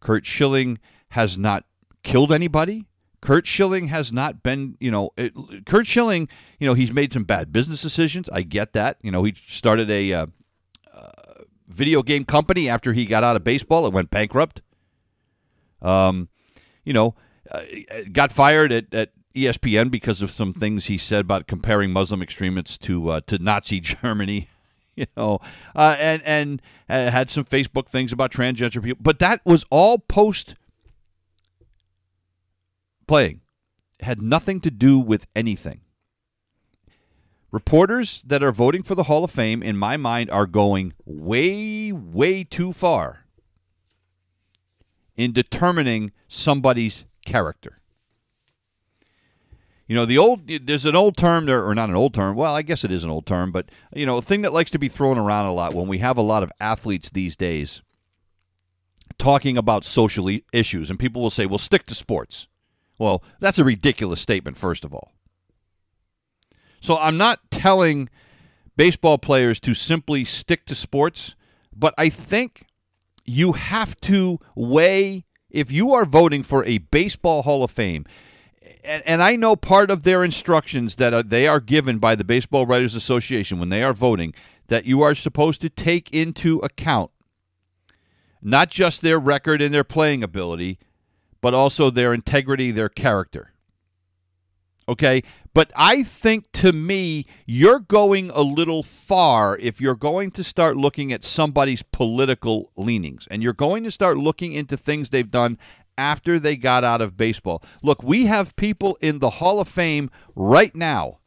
Curt 0.00 0.24
Schilling 0.24 0.78
has 1.10 1.36
not 1.36 1.64
killed 2.02 2.32
anybody. 2.32 2.86
Curt 3.20 3.46
Schilling 3.46 3.88
has 3.88 4.12
not 4.12 4.42
been, 4.42 4.76
you 4.78 4.90
know, 4.90 5.10
it, 5.16 5.34
Curt 5.66 5.86
Schilling, 5.86 6.28
you 6.60 6.66
know, 6.66 6.74
he's 6.74 6.92
made 6.92 7.12
some 7.12 7.24
bad 7.24 7.52
business 7.52 7.82
decisions. 7.82 8.28
I 8.32 8.42
get 8.42 8.72
that. 8.74 8.98
You 9.02 9.10
know, 9.10 9.24
he 9.24 9.34
started 9.46 9.90
a 9.90 10.12
uh, 10.12 10.26
uh, 10.94 11.10
video 11.66 12.02
game 12.02 12.24
company 12.24 12.68
after 12.68 12.92
he 12.92 13.04
got 13.04 13.24
out 13.24 13.34
of 13.34 13.42
baseball. 13.42 13.86
It 13.86 13.92
went 13.92 14.10
bankrupt. 14.10 14.62
Um, 15.82 16.28
you 16.84 16.92
know, 16.92 17.16
uh, 17.50 17.62
got 18.12 18.32
fired 18.32 18.70
at, 18.70 18.94
at 18.94 19.10
ESPN 19.34 19.90
because 19.90 20.22
of 20.22 20.30
some 20.30 20.54
things 20.54 20.86
he 20.86 20.96
said 20.96 21.20
about 21.22 21.46
comparing 21.46 21.92
Muslim 21.92 22.22
extremists 22.22 22.78
to 22.78 23.08
uh, 23.10 23.20
to 23.26 23.38
Nazi 23.38 23.80
Germany. 23.80 24.48
you 25.00 25.06
know, 25.16 25.38
uh, 25.74 25.96
and 25.98 26.22
and 26.24 26.62
uh, 26.88 27.10
had 27.10 27.28
some 27.28 27.44
Facebook 27.44 27.88
things 27.88 28.12
about 28.12 28.32
transgender 28.32 28.82
people, 28.82 29.02
but 29.02 29.18
that 29.18 29.40
was 29.44 29.64
all 29.70 29.98
post 29.98 30.54
playing, 33.06 33.42
had 34.00 34.22
nothing 34.22 34.60
to 34.60 34.70
do 34.70 34.98
with 34.98 35.26
anything. 35.36 35.82
Reporters 37.52 38.22
that 38.26 38.42
are 38.42 38.52
voting 38.52 38.82
for 38.82 38.94
the 38.94 39.04
Hall 39.04 39.24
of 39.24 39.30
Fame, 39.30 39.62
in 39.62 39.76
my 39.76 39.96
mind, 39.96 40.30
are 40.30 40.46
going 40.46 40.92
way, 41.04 41.92
way 41.92 42.42
too 42.42 42.72
far 42.72 43.24
in 45.16 45.32
determining 45.32 46.12
somebody's 46.28 47.04
character. 47.24 47.80
You 49.86 49.94
know, 49.94 50.04
the 50.04 50.18
old 50.18 50.48
there's 50.48 50.84
an 50.84 50.96
old 50.96 51.16
term 51.16 51.46
there, 51.46 51.64
or 51.64 51.74
not 51.74 51.88
an 51.88 51.94
old 51.94 52.12
term. 52.12 52.34
Well, 52.34 52.54
I 52.54 52.62
guess 52.62 52.82
it 52.82 52.90
is 52.90 53.04
an 53.04 53.10
old 53.10 53.26
term, 53.26 53.52
but 53.52 53.70
you 53.94 54.04
know, 54.04 54.16
a 54.16 54.22
thing 54.22 54.42
that 54.42 54.52
likes 54.52 54.70
to 54.72 54.78
be 54.78 54.88
thrown 54.88 55.16
around 55.16 55.46
a 55.46 55.52
lot 55.52 55.74
when 55.74 55.86
we 55.86 55.98
have 55.98 56.16
a 56.16 56.22
lot 56.22 56.42
of 56.42 56.50
athletes 56.58 57.10
these 57.10 57.36
days 57.36 57.82
talking 59.18 59.56
about 59.56 59.84
social 59.84 60.28
issues, 60.52 60.90
and 60.90 60.98
people 60.98 61.22
will 61.22 61.30
say, 61.30 61.46
"Well, 61.46 61.58
stick 61.58 61.86
to 61.86 61.94
sports." 61.94 62.48
Well, 62.98 63.22
that's 63.40 63.58
a 63.58 63.64
ridiculous 63.64 64.20
statement, 64.20 64.56
first 64.56 64.84
of 64.84 64.92
all. 64.92 65.12
So 66.80 66.96
I'm 66.96 67.16
not 67.16 67.40
telling 67.50 68.08
baseball 68.76 69.18
players 69.18 69.60
to 69.60 69.74
simply 69.74 70.24
stick 70.24 70.66
to 70.66 70.74
sports, 70.74 71.34
but 71.74 71.94
I 71.98 72.08
think 72.08 72.66
you 73.24 73.52
have 73.52 74.00
to 74.02 74.38
weigh 74.54 75.24
if 75.50 75.70
you 75.70 75.92
are 75.94 76.04
voting 76.04 76.42
for 76.42 76.64
a 76.64 76.78
baseball 76.78 77.42
Hall 77.42 77.64
of 77.64 77.70
Fame. 77.70 78.04
And, 78.86 79.02
and 79.04 79.22
I 79.22 79.36
know 79.36 79.56
part 79.56 79.90
of 79.90 80.04
their 80.04 80.22
instructions 80.22 80.94
that 80.94 81.12
are, 81.12 81.22
they 81.22 81.48
are 81.48 81.60
given 81.60 81.98
by 81.98 82.14
the 82.14 82.24
Baseball 82.24 82.66
Writers 82.66 82.94
Association 82.94 83.58
when 83.58 83.68
they 83.68 83.82
are 83.82 83.92
voting 83.92 84.32
that 84.68 84.84
you 84.84 85.02
are 85.02 85.14
supposed 85.14 85.60
to 85.60 85.68
take 85.68 86.08
into 86.12 86.58
account 86.58 87.10
not 88.40 88.70
just 88.70 89.02
their 89.02 89.18
record 89.18 89.60
and 89.60 89.74
their 89.74 89.84
playing 89.84 90.22
ability, 90.22 90.78
but 91.40 91.52
also 91.52 91.90
their 91.90 92.14
integrity, 92.14 92.70
their 92.70 92.88
character. 92.88 93.52
Okay? 94.88 95.24
But 95.52 95.72
I 95.74 96.04
think 96.04 96.52
to 96.52 96.72
me, 96.72 97.26
you're 97.44 97.80
going 97.80 98.30
a 98.30 98.42
little 98.42 98.84
far 98.84 99.56
if 99.58 99.80
you're 99.80 99.96
going 99.96 100.30
to 100.32 100.44
start 100.44 100.76
looking 100.76 101.12
at 101.12 101.24
somebody's 101.24 101.82
political 101.82 102.70
leanings 102.76 103.26
and 103.30 103.42
you're 103.42 103.52
going 103.52 103.82
to 103.82 103.90
start 103.90 104.16
looking 104.16 104.52
into 104.52 104.76
things 104.76 105.10
they've 105.10 105.30
done 105.30 105.58
after 105.98 106.38
they 106.38 106.56
got 106.56 106.84
out 106.84 107.00
of 107.00 107.16
baseball. 107.16 107.62
Look, 107.82 108.02
we 108.02 108.26
have 108.26 108.56
people 108.56 108.98
in 109.00 109.18
the 109.18 109.30
Hall 109.30 109.60
of 109.60 109.68
Fame 109.68 110.10
right 110.34 110.74
now, 110.74 111.18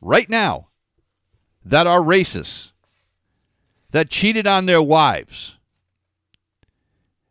right 0.00 0.28
now, 0.28 0.68
that 1.64 1.86
are 1.86 2.00
racists, 2.00 2.72
that 3.90 4.10
cheated 4.10 4.46
on 4.46 4.66
their 4.66 4.82
wives, 4.82 5.56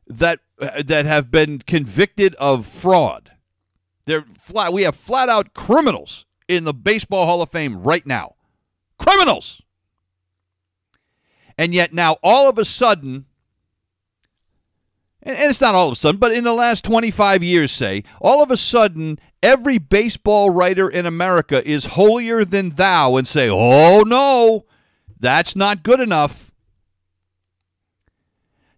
that 0.08 0.40
uh, 0.60 0.84
that 0.84 1.06
have 1.06 1.32
been 1.32 1.60
convicted 1.60 2.36
of 2.36 2.66
fraud. 2.66 3.32
They're 4.06 4.26
flat. 4.38 4.74
We 4.74 4.84
have 4.84 4.96
flat 4.96 5.30
out 5.30 5.54
criminals 5.54 6.26
in 6.48 6.64
the 6.64 6.74
Baseball 6.74 7.26
Hall 7.26 7.42
of 7.42 7.50
Fame 7.50 7.82
right 7.82 8.06
now. 8.06 8.36
Criminals. 9.00 9.62
And 11.58 11.74
yet 11.74 11.94
now 11.94 12.18
all 12.24 12.50
of 12.50 12.58
a 12.58 12.66
sudden, 12.66 13.26
and 15.26 15.50
it's 15.50 15.62
not 15.62 15.74
all 15.74 15.88
of 15.88 15.94
a 15.94 15.96
sudden, 15.96 16.20
but 16.20 16.34
in 16.34 16.44
the 16.44 16.54
last 16.54 16.84
25 16.84 17.42
years, 17.42 17.72
say, 17.72 18.04
all 18.20 18.44
of 18.44 18.52
a 18.52 18.58
sudden, 18.58 19.20
every 19.42 19.78
baseball 19.78 20.50
writer 20.50 20.90
in 20.90 21.06
America 21.06 21.66
is 21.68 21.86
holier 21.86 22.44
than 22.44 22.72
thou 22.72 23.16
and 23.16 23.28
say, 23.28 23.50
oh 23.50 24.04
no, 24.06 24.66
that's 25.20 25.56
not 25.56 25.84
good 25.84 26.02
enough. 26.02 26.52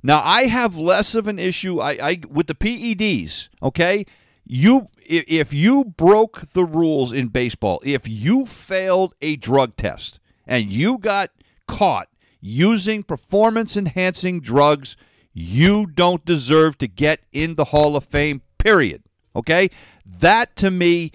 Now 0.04 0.22
I 0.24 0.46
have 0.46 0.78
less 0.78 1.16
of 1.16 1.28
an 1.28 1.40
issue 1.40 1.80
I, 1.80 1.92
I 2.10 2.22
with 2.30 2.46
the 2.46 2.54
PEDs. 2.54 3.50
Okay, 3.64 4.06
you 4.46 4.90
if 5.04 5.52
you 5.52 5.84
broke 5.84 6.52
the 6.54 6.64
rules 6.64 7.12
in 7.12 7.30
baseball, 7.30 7.82
if 7.84 8.08
you 8.08 8.46
failed 8.46 9.16
a 9.22 9.36
drug 9.36 9.76
test 9.78 10.20
and 10.46 10.72
you 10.72 11.00
got 11.00 11.32
caught 11.68 12.10
using 12.40 13.02
performance 13.02 13.76
enhancing 13.76 14.42
drugs, 14.42 14.96
you 15.36 15.86
don't 15.86 16.26
deserve 16.26 16.80
to 16.80 16.88
get 16.88 17.20
in 17.32 17.54
the 17.54 17.66
Hall 17.66 17.96
of 17.96 18.06
Fame. 18.06 18.42
Period. 18.58 19.04
Okay, 19.36 19.70
that 20.04 20.56
to 20.56 20.72
me. 20.72 21.12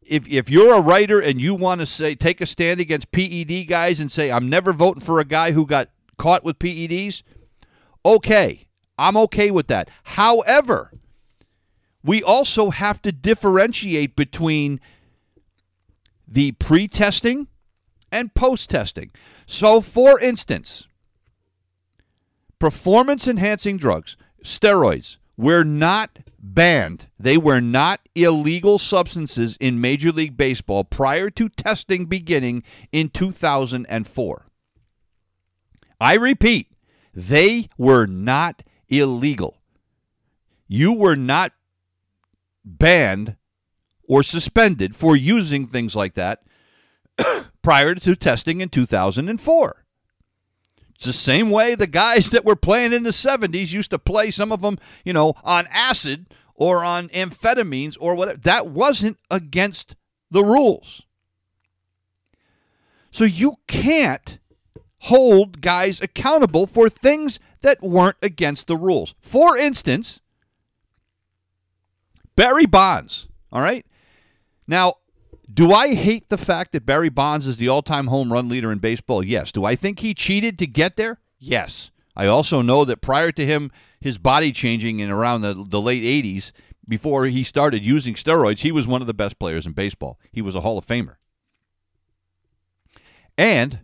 If, 0.00 0.24
if 0.28 0.48
you're 0.48 0.72
a 0.72 0.80
writer 0.80 1.18
and 1.18 1.40
you 1.40 1.52
want 1.52 1.80
to 1.80 1.86
say 1.86 2.14
take 2.14 2.40
a 2.40 2.46
stand 2.46 2.78
against 2.78 3.10
PED 3.10 3.66
guys 3.66 3.98
and 3.98 4.10
say 4.10 4.30
I'm 4.30 4.48
never 4.48 4.72
voting 4.72 5.00
for 5.00 5.18
a 5.18 5.24
guy 5.24 5.50
who 5.50 5.66
got 5.66 5.90
caught 6.16 6.44
with 6.44 6.60
PEDs, 6.60 7.24
Okay, 8.06 8.68
I'm 8.96 9.16
okay 9.16 9.50
with 9.50 9.66
that. 9.66 9.90
However, 10.04 10.92
we 12.04 12.22
also 12.22 12.70
have 12.70 13.02
to 13.02 13.10
differentiate 13.10 14.14
between 14.14 14.80
the 16.28 16.52
pre 16.52 16.86
testing 16.86 17.48
and 18.12 18.32
post 18.32 18.70
testing. 18.70 19.10
So, 19.44 19.80
for 19.80 20.20
instance, 20.20 20.85
performance 22.58 23.26
enhancing 23.26 23.76
drugs, 23.76 24.16
steroids, 24.44 25.16
were 25.36 25.64
not 25.64 26.18
banned. 26.38 27.06
They 27.18 27.36
were 27.36 27.60
not 27.60 28.00
illegal 28.14 28.78
substances 28.78 29.56
in 29.60 29.80
Major 29.80 30.12
League 30.12 30.36
Baseball 30.36 30.84
prior 30.84 31.30
to 31.30 31.48
testing 31.48 32.06
beginning 32.06 32.62
in 32.92 33.10
2004. 33.10 34.46
I 36.00 36.14
repeat, 36.14 36.72
they 37.14 37.68
were 37.78 38.06
not 38.06 38.62
illegal. 38.88 39.58
You 40.68 40.92
were 40.92 41.16
not 41.16 41.52
banned 42.64 43.36
or 44.02 44.22
suspended 44.22 44.94
for 44.94 45.16
using 45.16 45.66
things 45.66 45.94
like 45.94 46.14
that 46.14 46.42
prior 47.62 47.94
to 47.94 48.16
testing 48.16 48.60
in 48.60 48.68
2004. 48.68 49.85
It's 50.96 51.06
the 51.06 51.12
same 51.12 51.50
way 51.50 51.74
the 51.74 51.86
guys 51.86 52.30
that 52.30 52.44
were 52.44 52.56
playing 52.56 52.92
in 52.92 53.02
the 53.02 53.10
70s 53.10 53.72
used 53.72 53.90
to 53.90 53.98
play 53.98 54.30
some 54.30 54.50
of 54.50 54.62
them, 54.62 54.78
you 55.04 55.12
know, 55.12 55.34
on 55.44 55.68
acid 55.70 56.26
or 56.54 56.84
on 56.84 57.08
amphetamines 57.10 57.96
or 58.00 58.14
whatever. 58.14 58.38
That 58.38 58.68
wasn't 58.68 59.18
against 59.30 59.94
the 60.30 60.42
rules. 60.42 61.02
So 63.10 63.24
you 63.24 63.56
can't 63.66 64.38
hold 65.00 65.60
guys 65.60 66.00
accountable 66.00 66.66
for 66.66 66.88
things 66.88 67.38
that 67.60 67.82
weren't 67.82 68.16
against 68.22 68.66
the 68.66 68.76
rules. 68.76 69.14
For 69.20 69.56
instance, 69.56 70.20
Barry 72.36 72.66
Bonds, 72.66 73.28
all 73.52 73.60
right? 73.60 73.86
Now, 74.66 74.94
do 75.52 75.72
I 75.72 75.94
hate 75.94 76.28
the 76.28 76.38
fact 76.38 76.72
that 76.72 76.86
Barry 76.86 77.08
Bonds 77.08 77.46
is 77.46 77.56
the 77.56 77.68
all 77.68 77.82
time 77.82 78.08
home 78.08 78.32
run 78.32 78.48
leader 78.48 78.72
in 78.72 78.78
baseball? 78.78 79.22
Yes. 79.22 79.52
Do 79.52 79.64
I 79.64 79.76
think 79.76 80.00
he 80.00 80.14
cheated 80.14 80.58
to 80.58 80.66
get 80.66 80.96
there? 80.96 81.20
Yes. 81.38 81.90
I 82.16 82.26
also 82.26 82.62
know 82.62 82.84
that 82.84 83.00
prior 83.00 83.30
to 83.32 83.46
him, 83.46 83.70
his 84.00 84.18
body 84.18 84.52
changing 84.52 85.00
in 85.00 85.10
around 85.10 85.42
the, 85.42 85.54
the 85.54 85.80
late 85.80 86.02
80s, 86.02 86.52
before 86.88 87.26
he 87.26 87.42
started 87.42 87.84
using 87.84 88.14
steroids, 88.14 88.60
he 88.60 88.72
was 88.72 88.86
one 88.86 89.00
of 89.00 89.06
the 89.06 89.14
best 89.14 89.38
players 89.38 89.66
in 89.66 89.72
baseball. 89.72 90.18
He 90.32 90.40
was 90.40 90.54
a 90.54 90.60
Hall 90.60 90.78
of 90.78 90.86
Famer. 90.86 91.16
And 93.36 93.80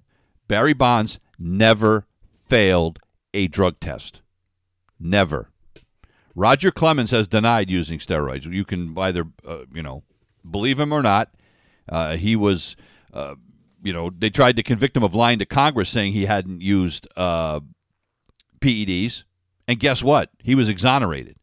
Barry 0.48 0.72
Bonds 0.72 1.18
never 1.38 2.06
failed 2.48 3.00
a 3.34 3.48
drug 3.48 3.80
test. 3.80 4.20
Never. 4.98 5.50
Roger 6.34 6.70
Clemens 6.70 7.10
has 7.10 7.28
denied 7.28 7.70
using 7.70 7.98
steroids. 7.98 8.50
You 8.50 8.64
can 8.64 8.96
either, 8.96 9.24
uh, 9.46 9.64
you 9.74 9.82
know, 9.82 10.02
believe 10.48 10.80
him 10.80 10.92
or 10.92 11.02
not. 11.02 11.34
Uh, 11.92 12.16
he 12.16 12.34
was, 12.34 12.74
uh, 13.12 13.34
you 13.82 13.92
know, 13.92 14.10
they 14.16 14.30
tried 14.30 14.56
to 14.56 14.62
convict 14.62 14.96
him 14.96 15.02
of 15.02 15.14
lying 15.14 15.38
to 15.38 15.44
Congress, 15.44 15.90
saying 15.90 16.14
he 16.14 16.24
hadn't 16.24 16.62
used 16.62 17.06
uh, 17.18 17.60
PEDs, 18.60 19.24
and 19.68 19.78
guess 19.78 20.02
what? 20.02 20.30
He 20.42 20.54
was 20.54 20.70
exonerated. 20.70 21.36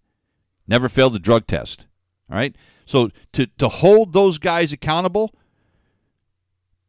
Never 0.67 0.89
failed 0.89 1.15
a 1.15 1.19
drug 1.19 1.45
test. 1.45 1.85
All 2.31 2.38
right. 2.38 2.55
So 2.88 3.12
to 3.33 3.45
to 3.45 3.69
hold 3.69 4.13
those 4.13 4.39
guys 4.39 4.73
accountable 4.73 5.35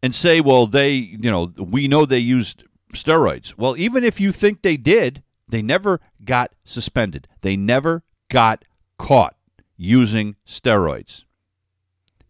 and 0.02 0.14
say, 0.14 0.40
well, 0.40 0.66
they, 0.66 0.94
you 0.94 1.30
know, 1.30 1.52
we 1.58 1.86
know 1.86 2.06
they 2.06 2.18
used 2.18 2.64
steroids. 2.94 3.58
Well, 3.58 3.76
even 3.76 4.04
if 4.04 4.18
you 4.20 4.32
think 4.32 4.62
they 4.62 4.78
did, 4.78 5.22
they 5.46 5.60
never 5.60 6.00
got 6.24 6.52
suspended. 6.64 7.28
They 7.42 7.56
never 7.56 8.04
got 8.30 8.64
caught 8.96 9.36
using 9.76 10.36
steroids. 10.46 11.24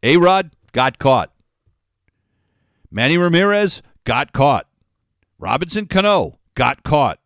A 0.03 0.16
Rod 0.16 0.57
got 0.73 0.99
caught. 0.99 1.33
Manny 2.91 3.19
Ramirez 3.19 3.83
got 4.05 4.33
caught. 4.33 4.67
Robinson 5.39 5.87
Cano 5.87 6.39
got 6.55 6.83
caught. 6.83 7.19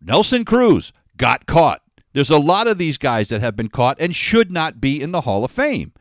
Nelson 0.00 0.44
Cruz 0.44 0.92
got 1.16 1.46
caught. 1.46 1.82
There's 2.12 2.30
a 2.30 2.38
lot 2.38 2.66
of 2.66 2.78
these 2.78 2.98
guys 2.98 3.28
that 3.28 3.40
have 3.40 3.56
been 3.56 3.68
caught 3.68 3.96
and 4.00 4.14
should 4.14 4.50
not 4.50 4.80
be 4.80 5.00
in 5.00 5.12
the 5.12 5.22
Hall 5.22 5.44
of 5.44 5.50
Fame. 5.50 5.92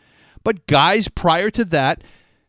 But 0.43 0.67
guys 0.67 1.07
prior 1.07 1.49
to 1.51 1.65
that 1.65 2.03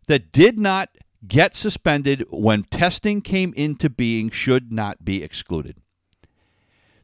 that 0.06 0.32
did 0.32 0.58
not 0.58 0.90
get 1.26 1.56
suspended 1.56 2.24
when 2.30 2.62
testing 2.64 3.20
came 3.20 3.52
into 3.54 3.90
being 3.90 4.30
should 4.30 4.72
not 4.72 5.04
be 5.04 5.22
excluded. 5.22 5.76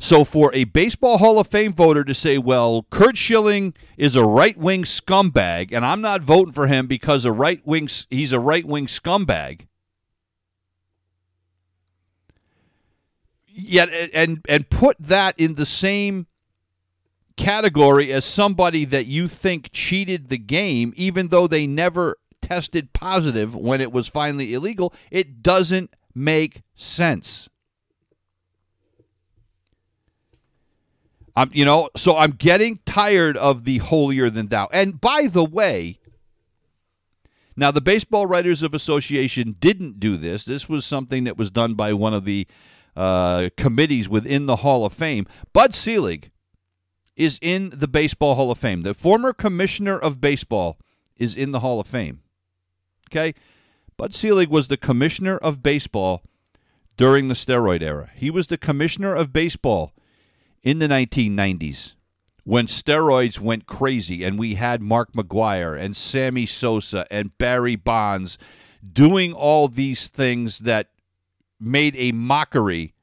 So, 0.05 0.23
for 0.23 0.55
a 0.55 0.65
Baseball 0.65 1.17
Hall 1.17 1.39
of 1.39 1.47
Fame 1.47 1.73
voter 1.73 2.05
to 2.05 2.13
say, 2.13 2.37
well, 2.37 2.83
Curt 2.91 3.17
Schilling 3.17 3.73
is 3.97 4.17
a 4.17 4.23
right 4.23 4.55
wing 4.55 4.85
scumbag, 4.85 5.73
and 5.73 5.83
I'm 5.83 6.03
not 6.03 6.21
voting 6.21 6.53
for 6.53 6.67
him 6.67 6.87
because 6.87 7.25
a 7.25 7.33
right 7.33 7.67
wing 7.67 7.89
he's 8.11 8.31
a 8.31 8.39
right 8.39 8.67
wing 8.67 8.87
scumbag. 8.87 9.63
Yet, 13.47 13.89
and 14.13 14.45
and 14.47 14.69
put 14.69 14.99
that 15.01 15.41
in 15.41 15.55
the 15.55 15.65
same 15.65 16.27
category 17.39 18.13
as 18.13 18.27
somebody 18.27 18.85
that 18.85 19.07
you 19.07 19.27
think 19.27 19.71
cheated 19.73 20.29
the 20.29 20.37
game, 20.37 20.93
even 20.99 21.29
though 21.29 21.47
they 21.47 21.67
never 21.67 22.19
tested 22.43 22.93
positive 22.93 23.57
when 23.57 23.81
it 23.81 23.91
was 23.91 24.07
finally 24.07 24.53
illegal. 24.53 24.93
It 25.11 25.43
doesn't 25.43 25.95
make 26.15 26.61
sense. 26.75 27.49
I'm, 31.37 31.51
you 31.53 31.65
know, 31.65 31.91
so 31.97 32.17
I'm 32.17 32.33
getting 32.33 32.79
tired 32.87 33.37
of 33.37 33.65
the 33.65 33.79
holier 33.79 34.31
than 34.31 34.49
thou. 34.49 34.69
And 34.73 35.01
by 35.01 35.27
the 35.27 35.45
way, 35.45 35.99
now 37.57 37.71
the 37.71 37.81
Baseball 37.81 38.27
Writers 38.27 38.63
of 38.63 38.75
Association 38.75 39.57
didn't 39.59 39.99
do 39.99 40.17
this. 40.17 40.45
This 40.45 40.69
was 40.69 40.85
something 40.85 41.25
that 41.25 41.37
was 41.37 41.51
done 41.51 41.75
by 41.75 41.93
one 41.93 42.15
of 42.15 42.25
the 42.25 42.47
uh, 42.97 43.51
committees 43.57 44.09
within 44.09 44.47
the 44.47 44.57
Hall 44.57 44.85
of 44.85 44.93
Fame. 44.93 45.27
Bud 45.53 45.75
Selig 45.75 46.31
is 47.17 47.39
in 47.43 47.73
the 47.75 47.89
Baseball 47.89 48.35
Hall 48.35 48.51
of 48.51 48.59
Fame. 48.59 48.83
The 48.83 48.95
former 48.95 49.33
commissioner 49.33 49.99
of 49.99 50.21
baseball 50.21 50.79
is 51.17 51.35
in 51.35 51.53
the 51.53 51.61
Hall 51.61 51.81
of 51.81 51.87
Fame. 51.87 52.21
Okay? 53.11 53.35
Bud 53.97 54.15
Selig 54.15 54.49
was 54.49 54.69
the 54.69 54.77
commissioner 54.77 55.37
of 55.39 55.63
baseball 55.63 56.23
during 56.97 57.29
the 57.29 57.35
steroid 57.35 57.83
era. 57.83 58.11
He 58.15 58.31
was 58.31 58.49
the 58.49 58.59
commissioner 58.59 59.15
of 59.15 59.33
baseball 59.33 59.93
in 60.65 60.81
the 60.81 60.89
1990s 60.89 61.93
when 62.45 62.67
steroids 62.67 63.39
went 63.41 63.67
crazy 63.67 64.25
and 64.25 64.39
we 64.39 64.55
had 64.55 64.83
Mark 64.83 65.13
McGwire 65.13 65.79
and 65.81 65.97
Sammy 65.97 66.47
Sosa 66.47 67.07
and 67.11 67.37
Barry 67.39 67.77
Bonds 67.77 68.39
doing 68.93 69.33
all 69.33 69.69
these 69.69 70.09
things 70.09 70.61
that 70.61 70.89
made 71.59 71.95
a 71.97 72.13
mockery 72.13 72.95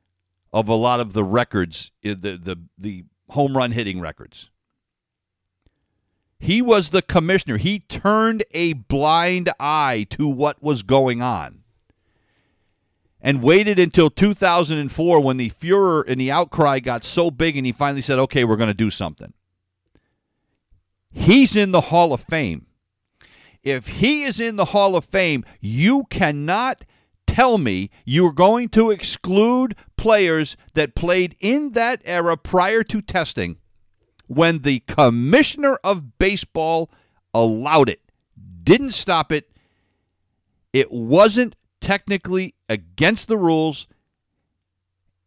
of 0.54 0.70
a 0.70 0.76
lot 0.76 1.00
of 1.00 1.14
the 1.14 1.24
records, 1.24 1.92
eh, 2.04 2.14
the 2.18 2.38
the 2.38 2.58
the 2.78 3.04
home 3.30 3.58
run 3.58 3.72
hitting 3.72 4.00
records. 4.00 4.50
He 6.38 6.62
was 6.62 6.90
the 6.90 7.02
commissioner. 7.02 7.58
He 7.58 7.80
turned 7.80 8.44
a 8.52 8.74
blind 8.74 9.52
eye 9.60 10.06
to 10.12 10.28
what 10.28 10.62
was 10.62 10.84
going 10.84 11.22
on 11.22 11.61
and 13.22 13.44
waited 13.44 13.78
until 13.80 14.10
2004 14.10 15.22
when 15.22 15.38
the 15.38 15.50
furor 15.50 16.02
and 16.02 16.20
the 16.20 16.32
outcry 16.32 16.80
got 16.80 17.04
so 17.04 17.30
big 17.30 17.56
and 17.56 17.66
he 17.66 17.72
finally 17.72 18.02
said, 18.02 18.20
okay, 18.20 18.44
we're 18.44 18.56
going 18.56 18.68
to 18.68 18.74
do 18.74 18.90
something. 18.90 19.34
He's 21.12 21.56
in 21.56 21.72
the 21.72 21.82
Hall 21.82 22.14
of 22.14 22.22
Fame. 22.22 22.68
If 23.64 23.88
he 23.88 24.24
is 24.24 24.40
in 24.40 24.56
the 24.56 24.66
Hall 24.66 24.96
of 24.96 25.06
Fame, 25.06 25.46
you 25.60 26.06
cannot 26.10 26.84
tell 27.28 27.58
me 27.58 27.90
you're 28.06 28.32
going 28.32 28.70
to 28.70 28.90
exclude 28.90 29.76
players 29.98 30.58
that 30.74 30.96
played 30.96 31.36
in 31.40 31.72
that 31.72 32.02
era 32.04 32.36
prior 32.36 32.84
to 32.84 33.02
testing 33.02 33.58
when 34.28 34.60
the 34.60 34.80
commissioner 34.88 35.78
of 35.84 36.18
baseball 36.18 36.90
allowed 37.34 37.90
it, 37.90 38.02
didn't 38.64 38.92
stop 38.92 39.32
it. 39.32 39.50
It 40.74 40.92
wasn't 40.92 41.56
technically 41.82 42.56
against 42.70 43.28
the 43.28 43.38
rules, 43.38 43.88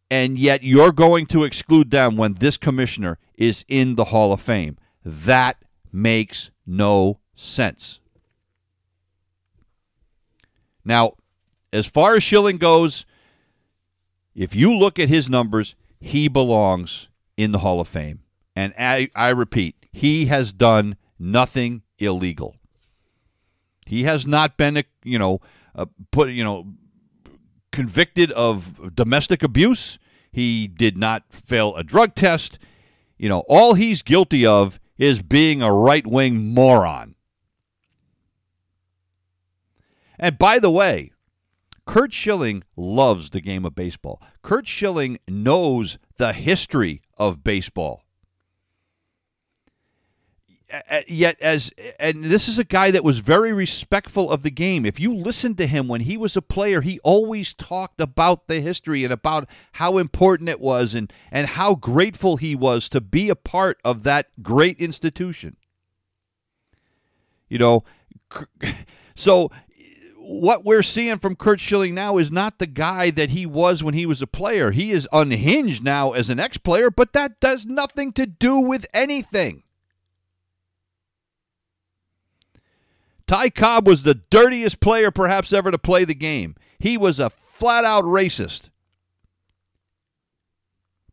and 0.09 0.39
yet 0.39 0.63
you're 0.63 0.91
going 0.91 1.25
to 1.27 1.43
exclude 1.43 1.91
them 1.91 2.15
when 2.15 2.35
this 2.35 2.57
commissioner 2.57 3.19
is 3.35 3.65
in 3.67 3.95
the 3.95 4.05
Hall 4.05 4.33
of 4.33 4.41
Fame. 4.41 4.77
That 5.03 5.57
makes 5.91 6.51
no 6.65 7.19
sense. 7.35 7.99
Now, 10.83 11.13
as 11.73 11.85
far 11.85 12.15
as 12.15 12.23
Schilling 12.23 12.57
goes, 12.57 13.05
if 14.33 14.55
you 14.55 14.73
look 14.73 14.99
at 14.99 15.09
his 15.09 15.29
numbers, 15.29 15.75
he 15.99 16.27
belongs 16.27 17.09
in 17.35 17.51
the 17.51 17.59
Hall 17.59 17.79
of 17.81 17.87
Fame. 17.87 18.21
And 18.55 18.73
I, 18.79 19.09
I 19.15 19.29
repeat, 19.29 19.75
he 19.91 20.27
has 20.27 20.53
done 20.53 20.95
nothing 21.19 21.81
illegal. 21.99 22.55
He 23.85 24.03
has 24.03 24.25
not 24.25 24.57
been, 24.57 24.83
you 25.03 25.19
know, 25.19 25.41
uh, 25.75 25.85
put 26.11 26.29
you 26.29 26.43
know 26.43 26.73
convicted 27.71 28.31
of 28.31 28.95
domestic 28.95 29.43
abuse. 29.43 29.99
He 30.31 30.67
did 30.67 30.97
not 30.97 31.23
fail 31.29 31.75
a 31.75 31.83
drug 31.83 32.15
test. 32.15 32.57
You 33.17 33.29
know, 33.29 33.39
all 33.47 33.73
he's 33.75 34.01
guilty 34.01 34.45
of 34.45 34.79
is 34.97 35.21
being 35.21 35.61
a 35.61 35.71
right 35.71 36.05
wing 36.05 36.53
moron. 36.53 37.15
And 40.17 40.37
by 40.37 40.59
the 40.59 40.71
way, 40.71 41.11
Curt 41.85 42.13
Schilling 42.13 42.63
loves 42.75 43.29
the 43.29 43.41
game 43.41 43.65
of 43.65 43.75
baseball. 43.75 44.21
Curt 44.41 44.67
Schilling 44.67 45.19
knows 45.27 45.97
the 46.17 46.33
history 46.33 47.01
of 47.17 47.43
baseball 47.43 48.04
yet 51.07 51.39
as 51.41 51.71
and 51.99 52.25
this 52.25 52.47
is 52.47 52.57
a 52.57 52.63
guy 52.63 52.89
that 52.89 53.03
was 53.03 53.19
very 53.19 53.53
respectful 53.53 54.31
of 54.31 54.41
the 54.43 54.49
game 54.49 54.85
if 54.85 54.99
you 54.99 55.13
listen 55.13 55.55
to 55.55 55.67
him 55.67 55.87
when 55.87 56.01
he 56.01 56.17
was 56.17 56.35
a 56.35 56.41
player 56.41 56.81
he 56.81 56.99
always 56.99 57.53
talked 57.53 58.01
about 58.01 58.47
the 58.47 58.61
history 58.61 59.03
and 59.03 59.13
about 59.13 59.47
how 59.73 59.97
important 59.97 60.49
it 60.49 60.59
was 60.59 60.95
and 60.95 61.13
and 61.31 61.47
how 61.49 61.75
grateful 61.75 62.37
he 62.37 62.55
was 62.55 62.89
to 62.89 62.99
be 62.99 63.29
a 63.29 63.35
part 63.35 63.77
of 63.85 64.03
that 64.03 64.27
great 64.41 64.77
institution 64.79 65.55
you 67.47 67.59
know 67.59 67.83
so 69.15 69.51
what 70.17 70.65
we're 70.65 70.81
seeing 70.81 71.19
from 71.19 71.35
Curt 71.35 71.59
Schilling 71.59 71.93
now 71.93 72.17
is 72.17 72.31
not 72.31 72.57
the 72.57 72.65
guy 72.65 73.11
that 73.11 73.29
he 73.29 73.45
was 73.45 73.83
when 73.83 73.93
he 73.93 74.07
was 74.07 74.23
a 74.23 74.27
player. 74.27 74.71
He 74.71 74.91
is 74.91 75.07
unhinged 75.13 75.83
now 75.83 76.13
as 76.13 76.31
an 76.31 76.39
ex 76.39 76.57
player, 76.57 76.89
but 76.89 77.13
that 77.13 77.39
does 77.39 77.67
nothing 77.67 78.11
to 78.13 78.25
do 78.25 78.59
with 78.59 78.87
anything. 78.91 79.61
Ty 83.27 83.49
Cobb 83.49 83.87
was 83.87 84.03
the 84.03 84.15
dirtiest 84.15 84.79
player 84.79 85.11
perhaps 85.11 85.51
ever 85.51 85.71
to 85.71 85.77
play 85.77 86.05
the 86.05 86.13
game. 86.13 86.55
He 86.77 86.97
was 86.97 87.19
a 87.19 87.29
flat 87.29 87.85
out 87.85 88.03
racist. 88.03 88.69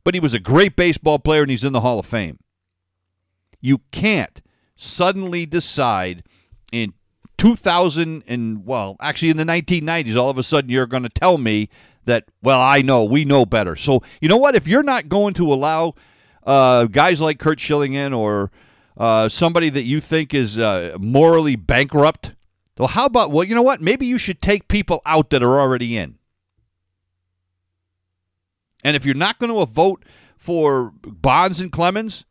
But 0.05 0.15
he 0.15 0.21
was 0.21 0.35
a 0.35 0.41
great 0.41 0.77
baseball 0.77 1.19
player 1.19 1.43
and 1.43 1.51
he's 1.51 1.65
in 1.65 1.73
the 1.73 1.81
Hall 1.81 1.99
of 1.99 2.07
Fame. 2.07 2.39
You 3.61 3.81
can't 3.93 4.43
suddenly 4.77 5.47
decide 5.47 6.25
in 6.73 6.93
2000 7.39 8.25
and 8.27 8.67
well, 8.67 8.97
actually 9.01 9.31
in 9.31 9.37
the 9.37 9.45
1990s 9.45 10.17
all 10.17 10.29
of 10.29 10.39
a 10.39 10.43
sudden 10.43 10.71
you're 10.71 10.87
going 10.87 11.05
to 11.05 11.09
tell 11.09 11.39
me 11.39 11.69
that 12.05 12.25
well, 12.43 12.61
I 12.61 12.83
know, 12.83 13.05
we 13.05 13.25
know 13.25 13.47
better. 13.47 13.77
So, 13.77 14.03
you 14.21 14.29
know 14.29 14.37
what, 14.37 14.57
if 14.57 14.67
you're 14.67 14.83
not 14.83 15.09
going 15.09 15.35
to 15.35 15.53
allow 15.53 15.95
uh, 16.45 16.85
guys 16.85 17.21
like 17.21 17.39
Curt 17.39 17.61
Schilling 17.61 17.95
in 17.95 18.13
or 18.13 18.51
uh, 18.97 19.29
somebody 19.29 19.71
that 19.71 19.85
you 19.85 20.01
think 20.01 20.35
is 20.35 20.59
uh, 20.59 20.97
morally 20.99 21.57
bankrupt. 21.57 22.33
Well, 22.79 22.89
how 22.89 23.07
about, 23.07 23.31
well, 23.31 23.45
you 23.45 23.55
know 23.55 23.63
what? 23.63 23.81
Maybe 23.81 24.07
you 24.07 24.19
should 24.19 24.41
take 24.41 24.69
people 24.69 25.03
out 25.05 25.31
that 25.31 25.43
are 25.43 25.61
already 25.61 25.97
in. 25.97 26.19
And 28.83 28.97
if 28.97 29.05
you're 29.05 29.15
not 29.15 29.39
going 29.39 29.53
to 29.55 29.67
vote 29.67 30.05
for 30.37 30.93
Bonds 31.03 31.61
and 31.61 31.71
Clemens, 31.71 32.25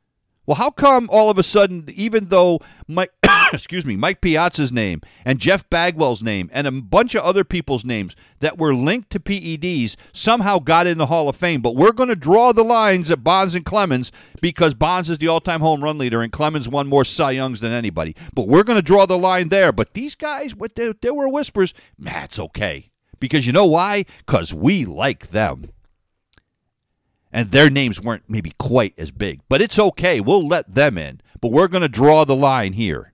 well, 0.46 0.56
how 0.56 0.72
come 0.72 1.08
all 1.12 1.30
of 1.30 1.38
a 1.38 1.44
sudden, 1.44 1.88
even 1.94 2.28
though 2.28 2.60
Mike, 2.88 3.14
excuse 3.54 3.86
me, 3.86 3.96
Mike 3.96 4.22
Piazza's 4.22 4.72
name 4.72 5.02
and 5.26 5.40
Jeff 5.40 5.70
Bagwell's 5.70 6.24
name 6.24 6.50
and 6.54 6.68
a 6.68 6.72
bunch 6.72 7.16
of 7.16 7.24
other 7.24 7.44
people's 7.44 7.86
names 7.86 8.16
that 8.40 8.58
were 8.58 8.74
linked 8.74 9.10
to 9.12 9.20
PEDs 9.20 9.96
somehow 10.14 10.60
got 10.60 10.88
in 10.88 10.98
the 10.98 11.08
Hall 11.08 11.30
of 11.30 11.36
Fame, 11.36 11.62
but 11.62 11.76
we're 11.76 11.92
going 11.92 12.10
to 12.10 12.16
draw 12.16 12.52
the 12.52 12.64
lines 12.64 13.12
at 13.12 13.24
Bonds 13.24 13.56
and 13.56 13.66
Clemens 13.66 14.12
because 14.42 14.74
Bonds 14.74 15.10
is 15.10 15.18
the 15.18 15.28
all-time 15.28 15.62
home 15.62 15.84
run 15.84 15.98
leader 15.98 16.22
and 16.22 16.32
Clemens 16.32 16.68
won 16.68 16.88
more 16.88 17.06
Cy 17.06 17.32
Youngs 17.32 17.60
than 17.60 17.72
anybody. 17.72 18.16
But 18.34 18.48
we're 18.48 18.64
going 18.64 18.78
to 18.78 18.82
draw 18.82 19.06
the 19.06 19.18
line 19.18 19.50
there. 19.50 19.72
But 19.72 19.94
these 19.94 20.16
guys, 20.16 20.56
what 20.56 20.76
there, 20.76 20.94
there 21.02 21.14
were 21.14 21.28
whispers, 21.28 21.74
that's 21.98 22.40
okay 22.40 22.90
because 23.20 23.46
you 23.46 23.54
know 23.54 23.66
why? 23.66 24.06
Because 24.26 24.54
we 24.54 24.86
like 24.86 25.30
them 25.30 25.72
and 27.32 27.52
their 27.52 27.70
names 27.70 28.02
weren't 28.02 28.24
maybe 28.28 28.54
quite 28.60 28.94
as 28.98 29.12
big. 29.12 29.42
But 29.48 29.62
it's 29.62 29.80
okay. 29.80 30.20
We'll 30.20 30.48
let 30.48 30.74
them 30.74 30.98
in. 30.98 31.22
But 31.40 31.52
we're 31.52 31.68
going 31.68 31.82
to 31.82 31.90
draw 31.90 32.26
the 32.26 32.36
line 32.36 32.74
here. 32.74 33.11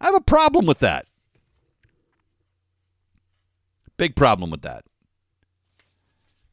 I 0.00 0.06
have 0.06 0.14
a 0.14 0.20
problem 0.20 0.66
with 0.66 0.78
that. 0.80 1.06
Big 3.96 4.14
problem 4.14 4.50
with 4.50 4.62
that. 4.62 4.84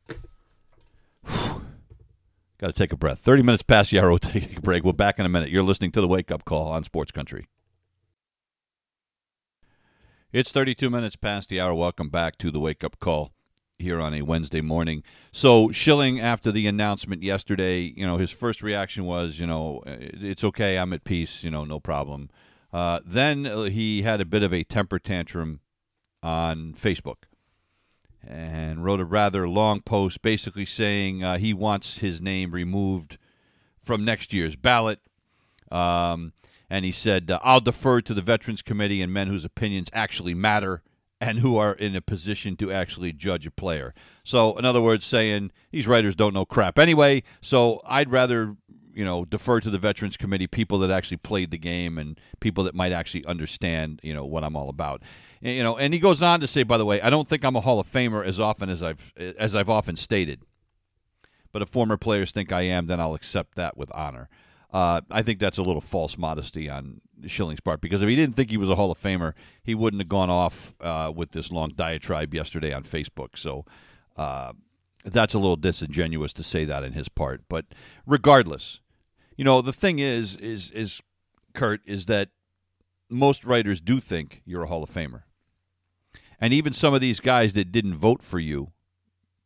Got 2.58 2.68
to 2.68 2.74
take 2.74 2.94
a 2.94 2.98
breath. 2.98 3.20
30 3.20 3.44
minutes 3.44 3.64
past 3.64 3.92
the 3.92 4.00
hour. 4.00 4.10
We'll 4.10 4.20
take 4.20 4.58
a 4.58 4.62
break. 4.62 4.84
We're 4.84 4.94
back 4.94 5.20
in 5.20 5.26
a 5.26 5.30
minute. 5.30 5.50
You're 5.50 5.64
listening 5.64 5.92
to 5.92 6.02
the 6.02 6.08
Wake 6.08 6.32
Up 6.32 6.46
Call 6.46 6.68
on 6.68 6.84
Sports 6.84 7.12
Country. 7.12 7.48
It's 10.32 10.52
32 10.52 10.90
minutes 10.90 11.16
past 11.16 11.50
the 11.50 11.60
hour. 11.60 11.74
Welcome 11.76 12.10
back 12.10 12.38
to 12.40 12.50
the 12.50 12.60
Wake 12.60 12.84
Up 12.84 13.00
Call 13.00 13.34
here 13.78 14.02
on 14.02 14.14
a 14.14 14.22
Wednesday 14.22 14.62
morning. 14.62 15.04
So 15.32 15.72
Schilling, 15.72 16.20
after 16.20 16.52
the 16.52 16.66
announcement 16.66 17.22
yesterday, 17.22 17.94
you 17.96 18.08
know, 18.08 18.18
his 18.18 18.32
first 18.32 18.64
reaction 18.64 19.06
was, 19.06 19.40
you 19.40 19.46
know, 19.46 19.84
it's 19.86 20.44
okay, 20.44 20.78
I'm 20.78 20.94
at 20.94 21.04
peace, 21.04 21.44
you 21.44 21.52
know, 21.52 21.66
no 21.66 21.80
problem. 21.80 22.30
Uh, 22.74 23.00
then 23.06 23.46
he 23.72 24.02
had 24.02 24.20
a 24.20 24.26
bit 24.26 24.42
of 24.42 24.52
a 24.52 24.64
temper 24.64 24.98
tantrum 24.98 25.60
on 26.24 26.74
Facebook 26.74 27.26
and 28.26 28.84
wrote 28.84 29.00
a 29.00 29.06
rather 29.06 29.48
long 29.48 29.82
post 29.82 30.22
basically 30.22 30.66
saying 30.66 31.24
uh, 31.24 31.38
he 31.38 31.54
wants 31.54 31.98
his 31.98 32.20
name 32.20 32.52
removed 32.52 33.18
from 33.84 34.04
next 34.04 34.34
year's 34.34 34.56
ballot. 34.56 35.00
Um, 35.72 36.34
and 36.70 36.86
he 36.86 36.92
said, 36.92 37.30
uh, 37.30 37.40
I'll 37.44 37.60
defer 37.60 38.02
to 38.02 38.14
the 38.14 38.22
Veterans 38.22 38.62
Committee 38.62 39.02
and 39.02 39.14
men 39.14 39.28
whose 39.28 39.46
opinions 39.46 39.90
actually 39.94 40.34
matter 40.34 40.82
and 41.22 41.40
who 41.40 41.56
are 41.58 41.74
in 41.74 41.96
a 41.96 42.02
position 42.02 42.58
to 42.58 42.72
actually 42.72 43.14
judge 43.14 43.46
a 43.46 43.52
player. 43.52 43.94
So, 44.24 44.58
in 44.58 44.66
other 44.66 44.82
words, 44.82 45.06
saying 45.06 45.52
these 45.72 45.88
writers 45.88 46.16
don't 46.16 46.34
know 46.34 46.46
crap 46.46 46.78
anyway, 46.78 47.24
so 47.42 47.82
I'd 47.86 48.12
rather 48.12 48.56
you 48.94 49.04
know, 49.04 49.26
defer 49.26 49.60
to 49.60 49.70
the 49.70 49.78
Veterans 49.78 50.18
Committee, 50.18 50.48
people 50.48 50.80
that 50.80 50.92
actually 50.92 51.18
played 51.18 51.52
the 51.52 51.58
game 51.58 51.98
and 51.98 52.20
people 52.40 52.64
that 52.66 52.76
might 52.76 52.92
actually 52.92 53.26
understand, 53.26 54.00
you 54.04 54.14
know, 54.14 54.26
what 54.26 54.44
I'm 54.44 54.56
all 54.56 54.70
about. 54.70 55.02
And, 55.42 55.56
you 55.56 55.64
know, 55.64 55.78
and 55.78 55.94
he 55.94 56.00
goes 56.00 56.22
on 56.22 56.40
to 56.42 56.48
say, 56.48 56.64
by 56.64 56.78
the 56.78 56.86
way, 56.86 57.02
I 57.02 57.10
don't 57.10 57.28
think 57.28 57.44
I'm 57.44 57.56
a 57.56 57.62
Hall 57.62 57.80
of 57.80 57.92
Famer 57.92 58.26
as 58.26 58.40
often 58.40 58.70
as 58.70 58.84
I've 58.84 59.14
as 59.18 59.56
I've 59.56 59.70
often 59.70 59.96
stated. 59.96 60.42
But 61.52 61.62
if 61.62 61.70
former 61.70 61.98
players 61.98 62.32
think 62.32 62.52
I 62.52 62.62
am, 62.62 62.88
then 62.88 63.00
I'll 63.00 63.14
accept 63.14 63.56
that 63.56 63.78
with 63.78 63.92
honor. 63.94 64.30
Uh, 64.72 65.02
I 65.12 65.22
think 65.22 65.40
that's 65.40 65.60
a 65.60 65.64
little 65.64 65.82
false 65.82 66.18
modesty 66.18 66.68
on 66.68 67.00
Schilling's 67.28 67.60
part 67.60 67.80
because 67.80 68.02
if 68.02 68.10
he 68.10 68.16
didn't 68.16 68.36
think 68.36 68.50
he 68.50 68.58
was 68.58 68.72
a 68.72 68.76
Hall 68.76 68.90
of 68.90 69.00
Famer, 69.00 69.34
he 69.64 69.76
wouldn't 69.76 70.02
have 70.02 70.10
gone 70.10 70.32
off 70.32 70.74
uh, 70.82 71.12
with 71.16 71.32
this 71.32 71.52
long 71.52 71.70
diatribe 71.76 72.34
yesterday 72.34 72.74
on 72.74 72.84
Facebook. 72.84 73.38
So 73.38 73.66
uh, 74.18 74.54
that's 75.06 75.36
a 75.36 75.40
little 75.40 75.58
disingenuous 75.58 76.34
to 76.34 76.44
say 76.44 76.66
that 76.66 76.84
in 76.84 76.94
his 76.94 77.08
part. 77.08 77.44
But 77.48 77.66
regardless, 78.08 78.80
you 79.38 79.44
know 79.44 79.62
the 79.62 79.74
thing 79.74 80.00
is, 80.00 80.36
is 80.38 80.72
is 80.72 81.02
Curt 81.54 81.82
is 81.86 82.06
that 82.08 82.30
most 83.10 83.44
writers 83.44 83.80
do 83.82 84.00
think 84.00 84.42
you're 84.46 84.64
a 84.64 84.68
Hall 84.68 84.84
of 84.84 84.92
Famer, 84.92 85.24
and 86.40 86.54
even 86.54 86.74
some 86.74 86.94
of 86.94 87.02
these 87.02 87.20
guys 87.20 87.54
that 87.54 87.72
didn't 87.72 87.96
vote 87.96 88.24
for 88.24 88.40
you 88.40 88.72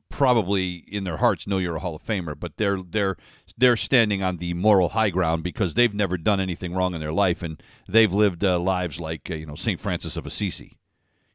probably 0.09 0.85
in 0.87 1.03
their 1.03 1.17
hearts 1.17 1.47
know 1.47 1.57
you're 1.57 1.75
a 1.75 1.79
Hall 1.79 1.95
of 1.95 2.03
Famer, 2.03 2.37
but 2.37 2.57
they're 2.57 2.81
they're 2.81 3.17
they're 3.57 3.75
standing 3.75 4.23
on 4.23 4.37
the 4.37 4.53
moral 4.53 4.89
high 4.89 5.09
ground 5.09 5.43
because 5.43 5.73
they've 5.73 5.93
never 5.93 6.17
done 6.17 6.39
anything 6.39 6.73
wrong 6.73 6.93
in 6.93 6.99
their 6.99 7.13
life 7.13 7.43
and 7.43 7.61
they've 7.87 8.13
lived 8.13 8.43
uh, 8.43 8.59
lives 8.59 8.99
like 8.99 9.29
uh, 9.29 9.35
you 9.35 9.45
know 9.45 9.55
Saint 9.55 9.79
Francis 9.79 10.17
of 10.17 10.25
Assisi, 10.25 10.77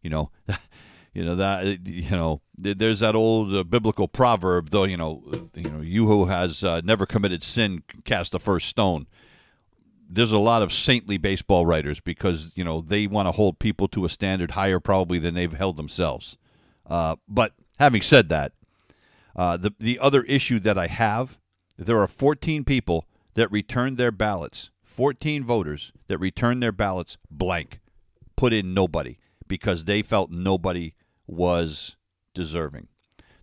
you 0.03 0.11
know. 0.11 0.31
you 1.13 1.25
know 1.25 1.35
that 1.35 1.87
you 1.87 2.11
know 2.11 2.41
there's 2.57 3.01
that 3.01 3.15
old 3.15 3.55
uh, 3.55 3.65
biblical 3.65 4.09
proverb 4.09 4.71
though 4.71 4.85
you 4.85 4.97
know 4.97 5.23
you 5.55 5.69
know 5.69 5.81
you 5.81 6.07
who 6.07 6.27
has 6.27 6.65
uh, 6.65 6.81
never 6.85 7.07
committed 7.07 7.43
sin 7.43 7.83
cast 8.05 8.33
the 8.33 8.41
first 8.41 8.69
stone. 8.69 9.07
There's 10.09 10.33
a 10.33 10.39
lot 10.39 10.63
of 10.63 10.73
saintly 10.73 11.17
baseball 11.17 11.65
writers 11.67 12.01
because 12.01 12.51
you 12.55 12.65
know 12.65 12.81
they 12.81 13.07
want 13.07 13.29
to 13.29 13.33
hold 13.33 13.59
people 13.59 13.89
to 13.89 14.05
a 14.05 14.09
standard 14.09 14.53
higher 14.53 14.81
probably 14.81 15.19
than 15.19 15.35
they've 15.35 15.53
held 15.53 15.77
themselves. 15.77 16.37
Uh, 16.87 17.17
but 17.29 17.53
having 17.79 18.03
said 18.03 18.29
that 18.31 18.53
uh, 19.37 19.57
the 19.57 19.75
the 19.79 19.99
other 19.99 20.23
issue 20.23 20.59
that 20.61 20.79
I 20.79 20.87
have, 20.87 21.39
there 21.77 21.99
are 21.99 22.09
14 22.09 22.65
people 22.65 23.07
that 23.35 23.51
returned 23.51 23.99
their 23.99 24.13
ballots, 24.13 24.71
14 24.83 25.45
voters 25.45 25.93
that 26.09 26.19
returned 26.19 26.63
their 26.63 26.73
ballots 26.73 27.17
blank, 27.31 27.81
put 28.37 28.53
in 28.53 28.75
nobody 28.75 29.19
because 29.49 29.85
they 29.85 30.03
felt 30.03 30.31
nobody 30.31 30.95
was 31.27 31.97
deserving. 32.35 32.89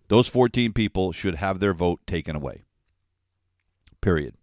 Those 0.08 0.28
14 0.28 0.72
people 0.72 1.12
should 1.12 1.36
have 1.36 1.60
their 1.60 1.74
vote 1.74 2.00
taken 2.06 2.34
away. 2.36 2.64
Period. 4.00 4.34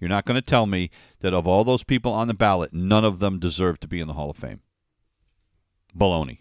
You're 0.00 0.08
not 0.08 0.24
going 0.24 0.34
to 0.34 0.42
tell 0.42 0.66
me 0.66 0.90
that 1.20 1.34
of 1.34 1.46
all 1.46 1.62
those 1.62 1.84
people 1.84 2.12
on 2.12 2.26
the 2.26 2.34
ballot, 2.34 2.72
none 2.72 3.04
of 3.04 3.20
them 3.20 3.38
deserve 3.38 3.78
to 3.80 3.88
be 3.88 4.00
in 4.00 4.08
the 4.08 4.14
Hall 4.14 4.30
of 4.30 4.36
Fame. 4.36 4.60
Baloney. 5.96 6.38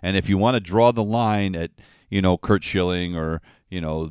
And 0.00 0.16
if 0.16 0.28
you 0.28 0.38
want 0.38 0.54
to 0.54 0.60
draw 0.60 0.92
the 0.92 1.02
line 1.02 1.56
at, 1.56 1.72
you 2.08 2.22
know, 2.22 2.36
Curt 2.36 2.62
Schilling 2.62 3.16
or 3.16 3.40
you 3.74 3.80
know, 3.80 4.10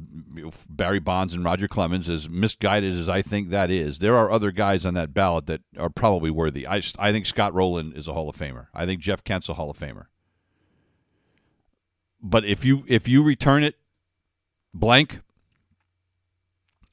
Barry 0.68 1.00
Bonds 1.00 1.34
and 1.34 1.46
Roger 1.46 1.70
Clemens, 1.70 2.10
as 2.10 2.30
misguided 2.30 3.00
as 3.00 3.08
I 3.08 3.22
think 3.22 3.50
that 3.50 3.72
is, 3.72 4.00
there 4.00 4.18
are 4.18 4.30
other 4.30 4.52
guys 4.52 4.86
on 4.86 4.94
that 4.96 5.14
ballot 5.14 5.46
that 5.46 5.62
are 5.78 5.90
probably 5.90 6.30
worthy. 6.30 6.68
I, 6.68 6.82
I 7.00 7.14
think 7.14 7.26
Scott 7.26 7.54
Rolen 7.54 7.94
is 7.94 8.10
a 8.10 8.14
Hall 8.14 8.28
of 8.28 8.36
Famer. 8.36 8.68
I 8.74 8.86
think 8.86 9.00
Jeff 9.00 9.24
Kent's 9.24 9.48
a 9.48 9.54
Hall 9.54 9.70
of 9.70 9.80
Famer. 9.80 10.08
But 12.24 12.46
if 12.46 12.64
you 12.64 12.86
if 12.88 13.08
you 13.08 13.22
return 13.22 13.64
it 13.64 13.76
blank, 14.74 15.20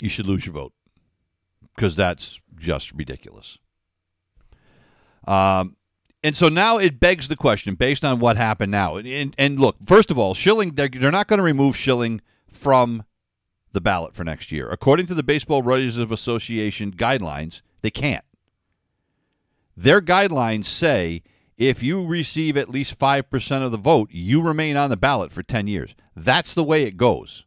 you 0.01 0.09
should 0.09 0.27
lose 0.27 0.45
your 0.45 0.55
vote 0.55 0.73
because 1.75 1.95
that's 1.97 2.41
just 2.57 2.93
ridiculous. 2.93 3.59
Um, 5.27 5.77
and 6.23 6.37
so 6.37 6.49
now 6.49 6.77
it 6.77 7.01
begs 7.01 7.29
the 7.29 7.37
question, 7.37 7.75
based 7.77 8.05
on 8.05 8.21
what 8.21 8.37
happened 8.37 8.73
now. 8.73 8.97
And, 8.97 9.35
and 9.39 9.59
look, 9.59 9.77
first 9.87 10.11
of 10.11 10.19
all, 10.19 10.35
Schilling, 10.35 10.73
they're, 10.75 10.89
they're 10.89 11.11
not 11.11 11.29
going 11.29 11.39
to 11.39 11.45
remove 11.45 11.77
Schilling 11.77 12.21
from 12.53 13.05
the 13.73 13.81
ballot 13.81 14.15
for 14.15 14.25
next 14.25 14.53
year. 14.53 14.69
According 14.69 15.07
to 15.07 15.15
the 15.15 15.23
Baseball 15.23 15.63
Writers 15.63 15.97
of 15.97 16.13
Association 16.13 16.93
guidelines, 16.93 17.63
they 17.81 17.91
can't. 17.91 18.25
Their 19.77 20.03
guidelines 20.03 20.67
say 20.67 21.23
if 21.61 21.83
you 21.83 22.07
receive 22.07 22.57
at 22.57 22.71
least 22.71 22.99
5% 22.99 23.63
of 23.63 23.71
the 23.71 23.77
vote, 23.77 24.09
you 24.11 24.41
remain 24.41 24.79
on 24.79 24.89
the 24.89 24.97
ballot 24.97 25.31
for 25.31 25.43
10 25.43 25.67
years. 25.67 25.95
That's 26.17 26.55
the 26.55 26.65
way 26.65 26.85
it 26.85 26.97
goes. 26.97 27.45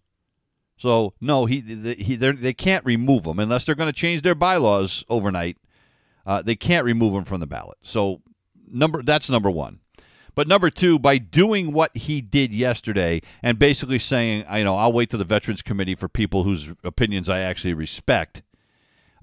So, 0.78 1.16
no, 1.20 1.48
he, 1.48 1.62
he 1.98 2.16
they 2.16 2.54
can't 2.54 2.86
remove 2.86 3.26
him 3.26 3.40
unless 3.40 3.66
they're 3.66 3.74
going 3.74 3.92
to 3.92 4.00
change 4.00 4.22
their 4.22 4.36
bylaws 4.36 5.04
overnight. 5.10 5.58
Uh, 6.28 6.44
they 6.44 6.56
can't 6.56 6.86
remove 6.86 7.16
him 7.16 7.24
from 7.24 7.40
the 7.40 7.48
ballot. 7.48 7.80
So, 7.82 8.22
number 8.72 9.02
that's 9.02 9.32
number 9.32 9.50
one. 9.50 9.80
But 10.36 10.48
number 10.48 10.70
two, 10.70 11.00
by 11.00 11.18
doing 11.18 11.74
what 11.74 11.96
he 11.96 12.22
did 12.22 12.54
yesterday 12.54 13.22
and 13.42 13.58
basically 13.58 14.00
saying, 14.00 14.46
you 14.54 14.64
know, 14.64 14.76
I'll 14.76 14.94
wait 14.94 15.10
to 15.12 15.18
the 15.18 15.24
Veterans 15.24 15.62
Committee 15.62 15.96
for 15.96 16.08
people 16.08 16.44
whose 16.44 16.70
opinions 16.84 17.30
I 17.30 17.40
actually 17.40 17.74
respect, 17.74 18.44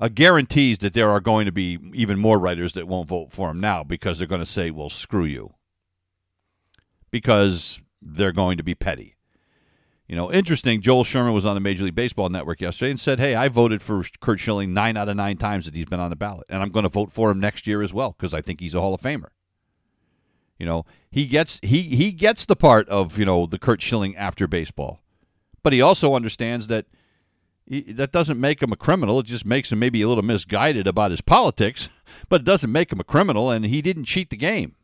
uh, 0.00 0.08
guarantees 0.08 0.78
that 0.78 0.94
there 0.94 1.10
are 1.10 1.20
going 1.20 1.44
to 1.44 1.52
be 1.52 1.78
even 1.92 2.18
more 2.18 2.38
writers 2.38 2.72
that 2.72 2.88
won't 2.88 3.06
vote 3.06 3.30
for 3.30 3.50
him 3.50 3.60
now 3.60 3.84
because 3.84 4.18
they're 4.18 4.26
going 4.26 4.40
to 4.40 4.46
say, 4.46 4.70
well, 4.70 4.88
screw 4.88 5.26
you. 5.26 5.52
Because 7.10 7.80
they're 8.00 8.32
going 8.32 8.56
to 8.56 8.62
be 8.62 8.74
petty. 8.74 9.16
You 10.08 10.16
know, 10.16 10.32
interesting. 10.32 10.80
Joel 10.80 11.04
Sherman 11.04 11.34
was 11.34 11.44
on 11.46 11.54
the 11.54 11.60
Major 11.60 11.84
League 11.84 11.94
Baseball 11.94 12.30
Network 12.30 12.60
yesterday 12.60 12.90
and 12.90 12.98
said, 12.98 13.20
"Hey, 13.20 13.36
I 13.36 13.46
voted 13.46 13.80
for 13.80 14.02
Curt 14.20 14.40
Schilling 14.40 14.74
nine 14.74 14.96
out 14.96 15.08
of 15.08 15.16
nine 15.16 15.36
times 15.36 15.66
that 15.66 15.74
he's 15.74 15.84
been 15.84 16.00
on 16.00 16.10
the 16.10 16.16
ballot, 16.16 16.46
and 16.48 16.60
I'm 16.62 16.70
going 16.70 16.82
to 16.82 16.88
vote 16.88 17.12
for 17.12 17.30
him 17.30 17.38
next 17.38 17.64
year 17.64 17.80
as 17.80 17.92
well 17.92 18.16
because 18.18 18.34
I 18.34 18.42
think 18.42 18.58
he's 18.58 18.74
a 18.74 18.80
Hall 18.80 18.92
of 18.92 19.00
Famer." 19.00 19.28
You 20.58 20.66
know, 20.66 20.84
he 21.12 21.26
gets 21.26 21.60
he 21.62 21.82
he 21.82 22.10
gets 22.10 22.44
the 22.44 22.56
part 22.56 22.88
of 22.88 23.18
you 23.18 23.24
know 23.24 23.46
the 23.46 23.58
Curt 23.58 23.80
Schilling 23.80 24.16
after 24.16 24.48
baseball, 24.48 25.00
but 25.62 25.72
he 25.72 25.80
also 25.80 26.14
understands 26.14 26.66
that 26.66 26.86
that 27.70 28.10
doesn't 28.12 28.40
make 28.40 28.62
him 28.62 28.72
a 28.72 28.76
criminal. 28.76 29.20
It 29.20 29.26
just 29.26 29.46
makes 29.46 29.70
him 29.70 29.78
maybe 29.78 30.02
a 30.02 30.08
little 30.08 30.24
misguided 30.24 30.86
about 30.86 31.12
his 31.12 31.20
politics, 31.20 31.88
but 32.28 32.42
it 32.42 32.44
doesn't 32.44 32.72
make 32.72 32.92
him 32.92 33.00
a 33.00 33.04
criminal. 33.04 33.50
And 33.50 33.64
he 33.64 33.80
didn't 33.80 34.04
cheat 34.04 34.30
the 34.30 34.36
game. 34.36 34.74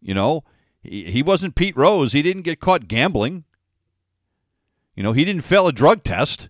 You 0.00 0.14
know, 0.14 0.44
he, 0.82 1.04
he 1.04 1.22
wasn't 1.22 1.56
Pete 1.56 1.76
Rose. 1.76 2.12
He 2.12 2.22
didn't 2.22 2.42
get 2.42 2.60
caught 2.60 2.88
gambling. 2.88 3.44
You 4.94 5.02
know, 5.02 5.12
he 5.12 5.24
didn't 5.24 5.42
fail 5.42 5.66
a 5.66 5.72
drug 5.72 6.04
test. 6.04 6.48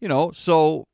You 0.00 0.08
know, 0.08 0.32
so 0.32 0.86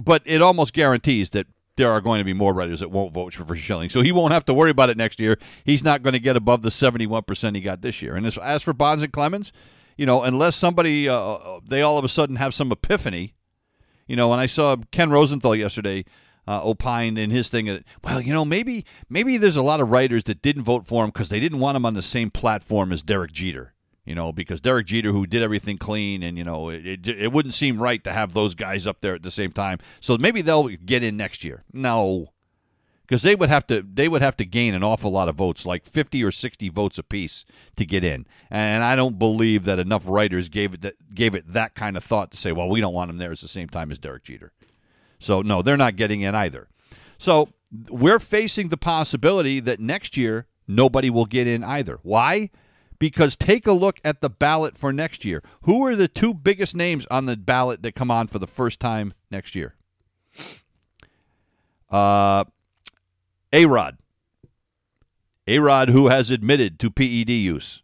but 0.00 0.22
it 0.24 0.42
almost 0.42 0.72
guarantees 0.72 1.30
that 1.30 1.46
there 1.76 1.90
are 1.90 2.00
going 2.00 2.18
to 2.18 2.24
be 2.24 2.32
more 2.32 2.52
writers 2.52 2.80
that 2.80 2.90
won't 2.90 3.14
vote 3.14 3.34
for 3.34 3.56
Schilling. 3.56 3.88
So 3.88 4.02
he 4.02 4.12
won't 4.12 4.32
have 4.32 4.44
to 4.46 4.54
worry 4.54 4.70
about 4.70 4.90
it 4.90 4.96
next 4.96 5.18
year. 5.18 5.38
He's 5.64 5.82
not 5.82 6.02
going 6.02 6.12
to 6.12 6.18
get 6.18 6.36
above 6.36 6.62
the 6.62 6.70
71% 6.70 7.54
he 7.54 7.60
got 7.60 7.80
this 7.80 8.02
year. 8.02 8.16
And 8.16 8.26
as, 8.26 8.36
as 8.38 8.62
for 8.62 8.72
Bonds 8.72 9.02
and 9.02 9.12
Clemens, 9.12 9.52
you 9.96 10.04
know, 10.04 10.22
unless 10.22 10.56
somebody, 10.56 11.08
uh, 11.08 11.14
uh, 11.14 11.60
they 11.66 11.80
all 11.80 11.96
of 11.96 12.04
a 12.04 12.08
sudden 12.08 12.36
have 12.36 12.54
some 12.54 12.70
epiphany, 12.70 13.34
you 14.10 14.16
know, 14.16 14.32
and 14.32 14.40
I 14.40 14.46
saw 14.46 14.74
Ken 14.90 15.08
Rosenthal 15.08 15.54
yesterday 15.54 16.04
uh, 16.48 16.60
opined 16.64 17.16
in 17.16 17.30
his 17.30 17.48
thing 17.48 17.66
that, 17.66 17.84
well, 18.02 18.20
you 18.20 18.32
know, 18.32 18.44
maybe 18.44 18.84
maybe 19.08 19.36
there's 19.36 19.54
a 19.54 19.62
lot 19.62 19.78
of 19.78 19.88
writers 19.88 20.24
that 20.24 20.42
didn't 20.42 20.64
vote 20.64 20.84
for 20.84 21.04
him 21.04 21.10
because 21.10 21.28
they 21.28 21.38
didn't 21.38 21.60
want 21.60 21.76
him 21.76 21.86
on 21.86 21.94
the 21.94 22.02
same 22.02 22.28
platform 22.28 22.90
as 22.90 23.02
Derek 23.02 23.30
Jeter 23.30 23.72
you 24.06 24.16
know, 24.16 24.32
because 24.32 24.60
Derek 24.60 24.88
Jeter, 24.88 25.12
who 25.12 25.24
did 25.24 25.40
everything 25.40 25.78
clean, 25.78 26.24
and 26.24 26.36
you 26.36 26.42
know, 26.42 26.70
it, 26.70 26.84
it, 26.84 27.08
it 27.08 27.32
wouldn't 27.32 27.54
seem 27.54 27.80
right 27.80 28.02
to 28.02 28.12
have 28.12 28.32
those 28.32 28.56
guys 28.56 28.84
up 28.84 29.02
there 29.02 29.14
at 29.14 29.22
the 29.22 29.30
same 29.30 29.52
time. 29.52 29.78
So 30.00 30.16
maybe 30.18 30.42
they'll 30.42 30.66
get 30.68 31.04
in 31.04 31.16
next 31.16 31.44
year. 31.44 31.62
No, 31.72 32.32
because 33.10 33.22
they 33.22 33.34
would 33.34 33.48
have 33.48 33.66
to 33.66 33.82
they 33.82 34.06
would 34.06 34.22
have 34.22 34.36
to 34.36 34.44
gain 34.44 34.72
an 34.72 34.84
awful 34.84 35.10
lot 35.10 35.28
of 35.28 35.34
votes, 35.34 35.66
like 35.66 35.84
fifty 35.84 36.22
or 36.22 36.30
sixty 36.30 36.68
votes 36.68 36.96
apiece, 36.96 37.44
to 37.74 37.84
get 37.84 38.04
in. 38.04 38.24
And 38.48 38.84
I 38.84 38.94
don't 38.94 39.18
believe 39.18 39.64
that 39.64 39.80
enough 39.80 40.04
writers 40.06 40.48
gave 40.48 40.74
it 40.74 40.82
that, 40.82 41.12
gave 41.12 41.34
it 41.34 41.52
that 41.52 41.74
kind 41.74 41.96
of 41.96 42.04
thought 42.04 42.30
to 42.30 42.36
say, 42.36 42.52
well, 42.52 42.68
we 42.68 42.80
don't 42.80 42.94
want 42.94 43.10
him 43.10 43.18
there 43.18 43.32
at 43.32 43.40
the 43.40 43.48
same 43.48 43.68
time 43.68 43.90
as 43.90 43.98
Derek 43.98 44.22
Jeter. 44.22 44.52
So 45.18 45.42
no, 45.42 45.60
they're 45.60 45.76
not 45.76 45.96
getting 45.96 46.20
in 46.20 46.36
either. 46.36 46.68
So 47.18 47.48
we're 47.88 48.20
facing 48.20 48.68
the 48.68 48.76
possibility 48.76 49.58
that 49.58 49.80
next 49.80 50.16
year 50.16 50.46
nobody 50.68 51.10
will 51.10 51.26
get 51.26 51.48
in 51.48 51.64
either. 51.64 51.98
Why? 52.02 52.50
because 53.00 53.34
take 53.34 53.66
a 53.66 53.72
look 53.72 53.98
at 54.04 54.20
the 54.20 54.28
ballot 54.28 54.76
for 54.76 54.92
next 54.92 55.24
year. 55.24 55.42
Who 55.62 55.82
are 55.86 55.96
the 55.96 56.06
two 56.06 56.34
biggest 56.34 56.76
names 56.76 57.06
on 57.10 57.24
the 57.24 57.34
ballot 57.34 57.82
that 57.82 57.94
come 57.94 58.10
on 58.10 58.28
for 58.28 58.38
the 58.38 58.46
first 58.46 58.78
time 58.78 59.14
next 59.30 59.54
year? 59.54 59.74
Uh, 61.88 62.44
A 63.52 63.66
Rod. 63.66 63.98
A 65.46 65.58
Rod, 65.58 65.88
who 65.88 66.08
has 66.08 66.30
admitted 66.30 66.78
to 66.80 66.90
PED 66.90 67.30
use. 67.30 67.82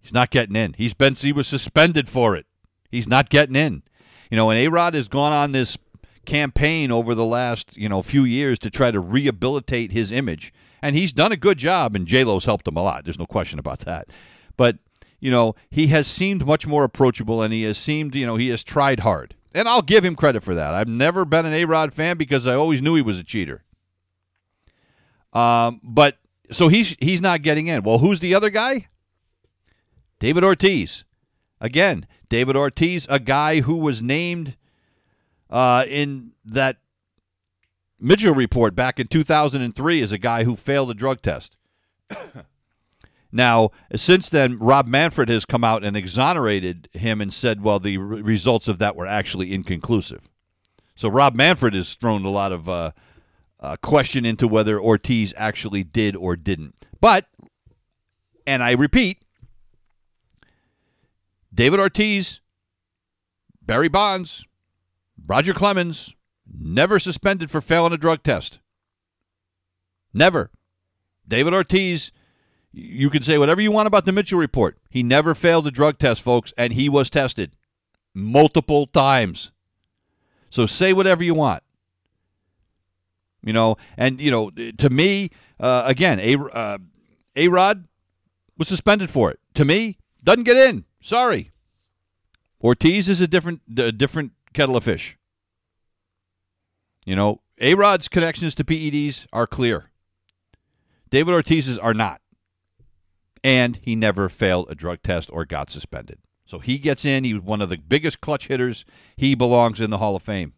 He's 0.00 0.12
not 0.12 0.30
getting 0.30 0.56
in. 0.56 0.74
He's 0.76 0.94
been 0.94 1.14
he 1.14 1.32
was 1.32 1.48
suspended 1.48 2.08
for 2.08 2.36
it. 2.36 2.46
He's 2.90 3.08
not 3.08 3.30
getting 3.30 3.56
in. 3.56 3.82
You 4.30 4.36
know, 4.36 4.50
and 4.50 4.58
A 4.58 4.68
Rod 4.68 4.94
has 4.94 5.08
gone 5.08 5.32
on 5.32 5.52
this 5.52 5.78
campaign 6.24 6.90
over 6.90 7.14
the 7.14 7.24
last, 7.24 7.76
you 7.76 7.88
know, 7.88 8.02
few 8.02 8.24
years 8.24 8.58
to 8.60 8.70
try 8.70 8.90
to 8.90 9.00
rehabilitate 9.00 9.92
his 9.92 10.12
image 10.12 10.52
and 10.82 10.94
he's 10.94 11.12
done 11.12 11.32
a 11.32 11.36
good 11.36 11.58
job, 11.58 11.96
and 11.96 12.06
J 12.06 12.22
Lo's 12.24 12.44
helped 12.44 12.68
him 12.68 12.76
a 12.76 12.82
lot. 12.82 13.04
There's 13.04 13.18
no 13.18 13.26
question 13.26 13.58
about 13.58 13.80
that. 13.80 14.08
But 14.56 14.78
you 15.18 15.30
know, 15.30 15.54
he 15.70 15.88
has 15.88 16.06
seemed 16.06 16.46
much 16.46 16.66
more 16.66 16.84
approachable, 16.84 17.42
and 17.42 17.52
he 17.52 17.62
has 17.62 17.76
seemed, 17.76 18.14
you 18.14 18.26
know, 18.26 18.36
he 18.36 18.48
has 18.50 18.62
tried 18.62 19.00
hard. 19.00 19.34
And 19.54 19.68
I'll 19.68 19.82
give 19.82 20.04
him 20.04 20.14
credit 20.14 20.44
for 20.44 20.54
that. 20.54 20.74
I've 20.74 20.86
never 20.86 21.24
been 21.24 21.46
an 21.46 21.54
A 21.54 21.64
Rod 21.64 21.94
fan 21.94 22.18
because 22.18 22.46
I 22.46 22.54
always 22.54 22.82
knew 22.82 22.94
he 22.94 23.02
was 23.02 23.18
a 23.18 23.24
cheater. 23.24 23.64
Um, 25.36 25.80
but 25.82 26.16
so 26.50 26.68
he's 26.68 26.96
he's 26.98 27.20
not 27.20 27.42
getting 27.42 27.66
in. 27.66 27.82
Well, 27.82 27.98
who's 27.98 28.20
the 28.20 28.34
other 28.34 28.48
guy? 28.48 28.88
David 30.18 30.44
Ortiz. 30.44 31.04
Again, 31.60 32.06
David 32.28 32.56
Ortiz, 32.56 33.06
a 33.10 33.18
guy 33.18 33.60
who 33.60 33.76
was 33.76 34.00
named 34.00 34.56
uh, 35.50 35.84
in 35.88 36.32
that 36.44 36.78
Mitchell 37.98 38.34
report 38.34 38.74
back 38.74 38.98
in 38.98 39.08
2003 39.08 40.02
as 40.02 40.12
a 40.12 40.18
guy 40.18 40.44
who 40.44 40.56
failed 40.56 40.90
a 40.90 40.94
drug 40.94 41.22
test. 41.22 41.56
now, 43.32 43.70
since 43.94 44.28
then, 44.28 44.58
Rob 44.58 44.86
Manfred 44.86 45.28
has 45.28 45.44
come 45.44 45.64
out 45.64 45.82
and 45.84 45.96
exonerated 45.96 46.88
him 46.92 47.20
and 47.20 47.32
said, 47.32 47.62
well, 47.62 47.78
the 47.78 47.96
re- 47.98 48.20
results 48.20 48.68
of 48.68 48.78
that 48.78 48.96
were 48.96 49.06
actually 49.06 49.54
inconclusive. 49.54 50.28
So 50.94 51.08
Rob 51.08 51.34
Manfred 51.34 51.74
has 51.74 51.94
thrown 51.94 52.24
a 52.24 52.30
lot 52.30 52.52
of 52.52 52.68
uh, 52.68 52.92
uh, 53.60 53.76
question 53.76 54.24
into 54.24 54.48
whether 54.48 54.80
Ortiz 54.80 55.32
actually 55.36 55.84
did 55.84 56.14
or 56.14 56.36
didn't. 56.36 56.74
But, 57.00 57.26
and 58.46 58.62
I 58.62 58.72
repeat, 58.72 59.22
David 61.54 61.80
Ortiz, 61.80 62.40
Barry 63.62 63.88
Bonds, 63.88 64.44
Roger 65.26 65.54
Clemens, 65.54 66.14
never 66.46 66.98
suspended 66.98 67.50
for 67.50 67.60
failing 67.60 67.92
a 67.92 67.96
drug 67.96 68.22
test. 68.22 68.58
Never. 70.12 70.50
David 71.26 71.54
Ortiz, 71.54 72.12
you 72.72 73.10
can 73.10 73.22
say 73.22 73.38
whatever 73.38 73.60
you 73.60 73.72
want 73.72 73.86
about 73.86 74.04
the 74.04 74.12
Mitchell 74.12 74.38
report. 74.38 74.78
He 74.90 75.02
never 75.02 75.34
failed 75.34 75.66
a 75.66 75.70
drug 75.70 75.98
test, 75.98 76.22
folks, 76.22 76.52
and 76.56 76.74
he 76.74 76.88
was 76.88 77.10
tested 77.10 77.52
multiple 78.14 78.86
times. 78.86 79.50
So 80.50 80.66
say 80.66 80.92
whatever 80.92 81.24
you 81.24 81.34
want. 81.34 81.62
You 83.46 83.52
know, 83.52 83.76
and 83.96 84.20
you 84.20 84.30
know, 84.32 84.50
to 84.50 84.90
me, 84.90 85.30
uh, 85.60 85.84
again, 85.86 86.18
a 86.18 86.36
uh, 86.36 86.78
a 87.36 87.46
Rod 87.46 87.86
was 88.58 88.66
suspended 88.66 89.08
for 89.08 89.30
it. 89.30 89.38
To 89.54 89.64
me, 89.64 89.98
doesn't 90.22 90.42
get 90.42 90.56
in. 90.56 90.84
Sorry. 91.00 91.52
Ortiz 92.60 93.08
is 93.08 93.20
a 93.20 93.28
different 93.28 93.60
a 93.78 93.92
different 93.92 94.32
kettle 94.52 94.76
of 94.76 94.82
fish. 94.82 95.16
You 97.04 97.14
know, 97.14 97.40
A 97.60 97.74
Rod's 97.74 98.08
connections 98.08 98.56
to 98.56 98.64
PEDs 98.64 99.28
are 99.32 99.46
clear. 99.46 99.92
David 101.08 101.32
Ortiz's 101.32 101.78
are 101.78 101.94
not. 101.94 102.20
And 103.44 103.78
he 103.80 103.94
never 103.94 104.28
failed 104.28 104.66
a 104.68 104.74
drug 104.74 105.04
test 105.04 105.30
or 105.32 105.44
got 105.44 105.70
suspended. 105.70 106.18
So 106.46 106.58
he 106.58 106.78
gets 106.78 107.04
in. 107.04 107.22
He 107.22 107.32
was 107.32 107.44
one 107.44 107.62
of 107.62 107.68
the 107.68 107.76
biggest 107.76 108.20
clutch 108.20 108.48
hitters. 108.48 108.84
He 109.16 109.36
belongs 109.36 109.80
in 109.80 109.90
the 109.90 109.98
Hall 109.98 110.16
of 110.16 110.24
Fame. 110.24 110.54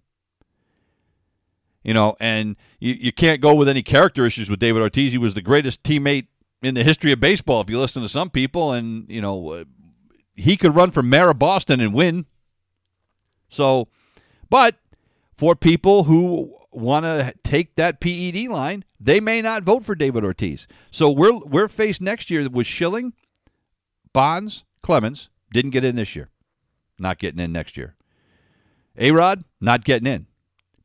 You 1.89 1.95
know, 1.95 2.17
and 2.21 2.57
you, 2.81 2.93
you 2.93 3.13
can't 3.13 3.41
go 3.41 3.55
with 3.55 3.67
any 3.67 3.81
character 3.81 4.27
issues 4.27 4.51
with 4.51 4.61
David 4.61 4.83
Ortiz. 4.83 5.13
He 5.13 5.17
was 5.17 5.33
the 5.33 5.41
greatest 5.41 5.83
teammate 5.83 6.27
in 6.61 6.75
the 6.75 6.85
history 6.85 7.13
of 7.13 7.21
baseball, 7.21 7.63
if 7.63 7.71
you 7.71 7.81
listen 7.81 8.03
to 8.03 8.11
some 8.11 8.29
people. 8.29 8.73
And, 8.73 9.09
you 9.09 9.23
know, 9.23 9.53
uh, 9.53 9.65
he 10.35 10.59
could 10.59 10.77
run 10.77 10.91
for 10.91 11.03
mayor 11.03 11.31
of 11.31 11.39
Boston 11.39 11.81
and 11.81 11.95
win. 11.95 12.27
So, 13.49 13.89
but 14.51 14.75
for 15.39 15.57
people 15.57 16.05
who 16.05 16.55
want 16.73 17.07
to 17.07 17.33
take 17.43 17.77
that 17.77 18.01
PED 18.01 18.49
line, 18.49 18.85
they 19.01 19.19
may 19.19 19.41
not 19.41 19.63
vote 19.63 19.87
for 19.87 19.95
David 19.95 20.25
Ortiz. 20.25 20.67
So 20.91 21.11
we're 21.11 21.39
we're 21.39 21.69
faced 21.69 22.03
next 22.03 22.29
year 22.29 22.47
with 22.51 22.67
Schilling, 22.67 23.15
Bonds, 24.13 24.63
Clemens 24.83 25.31
didn't 25.55 25.71
get 25.71 25.85
in 25.85 25.97
this 25.97 26.15
year, 26.15 26.29
not 26.99 27.19
getting 27.19 27.41
in 27.41 27.51
next 27.51 27.79
year. 27.79 27.95
A 28.99 29.11
Rod 29.11 29.45
not 29.59 29.85
getting 29.85 30.07
in. 30.07 30.27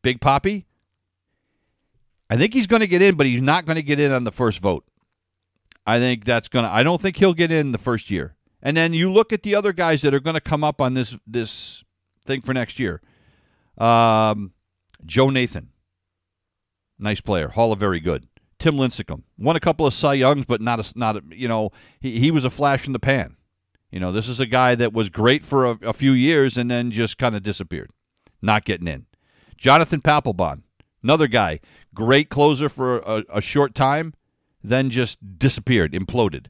Big 0.01 0.21
Papi, 0.21 0.63
I 2.29 2.37
think 2.37 2.53
he's 2.53 2.67
going 2.67 2.79
to 2.79 2.87
get 2.87 3.01
in, 3.01 3.15
but 3.15 3.25
he's 3.25 3.41
not 3.41 3.65
going 3.65 3.75
to 3.75 3.83
get 3.83 3.99
in 3.99 4.11
on 4.11 4.23
the 4.23 4.31
first 4.31 4.59
vote. 4.59 4.85
I 5.85 5.99
think 5.99 6.25
that's 6.25 6.47
going 6.47 6.65
to. 6.65 6.71
I 6.71 6.83
don't 6.83 7.01
think 7.01 7.17
he'll 7.17 7.33
get 7.33 7.51
in 7.51 7.71
the 7.71 7.77
first 7.77 8.09
year. 8.09 8.35
And 8.61 8.77
then 8.77 8.93
you 8.93 9.11
look 9.11 9.33
at 9.33 9.43
the 9.43 9.55
other 9.55 9.73
guys 9.73 10.01
that 10.01 10.13
are 10.13 10.21
going 10.21 10.35
to 10.35 10.41
come 10.41 10.63
up 10.63 10.79
on 10.79 10.93
this 10.93 11.17
this 11.27 11.83
thing 12.25 12.41
for 12.41 12.53
next 12.53 12.79
year. 12.79 13.01
Um, 13.77 14.53
Joe 15.05 15.29
Nathan, 15.29 15.69
nice 16.97 17.19
player, 17.19 17.49
Hall 17.49 17.73
of 17.73 17.79
Very 17.79 17.99
Good. 17.99 18.27
Tim 18.59 18.75
Lincecum 18.75 19.23
won 19.37 19.57
a 19.57 19.59
couple 19.59 19.85
of 19.85 19.93
Cy 19.93 20.13
Youngs, 20.13 20.45
but 20.45 20.61
not 20.61 20.79
a, 20.79 20.97
not 20.97 21.17
a, 21.17 21.23
you 21.31 21.49
know 21.49 21.71
he 21.99 22.19
he 22.19 22.31
was 22.31 22.45
a 22.45 22.49
flash 22.49 22.87
in 22.87 22.93
the 22.93 22.99
pan. 22.99 23.35
You 23.91 23.99
know 23.99 24.13
this 24.13 24.29
is 24.29 24.39
a 24.39 24.45
guy 24.45 24.75
that 24.75 24.93
was 24.93 25.09
great 25.09 25.43
for 25.43 25.65
a, 25.65 25.77
a 25.81 25.93
few 25.93 26.13
years 26.13 26.55
and 26.57 26.71
then 26.71 26.89
just 26.89 27.17
kind 27.17 27.35
of 27.35 27.43
disappeared, 27.43 27.91
not 28.41 28.63
getting 28.63 28.87
in. 28.87 29.05
Jonathan 29.57 30.01
Papelbon, 30.01 30.61
another 31.03 31.27
guy, 31.27 31.59
great 31.93 32.29
closer 32.29 32.69
for 32.69 32.99
a, 32.99 33.23
a 33.33 33.41
short 33.41 33.75
time, 33.75 34.13
then 34.63 34.89
just 34.89 35.37
disappeared, 35.37 35.93
imploded. 35.93 36.47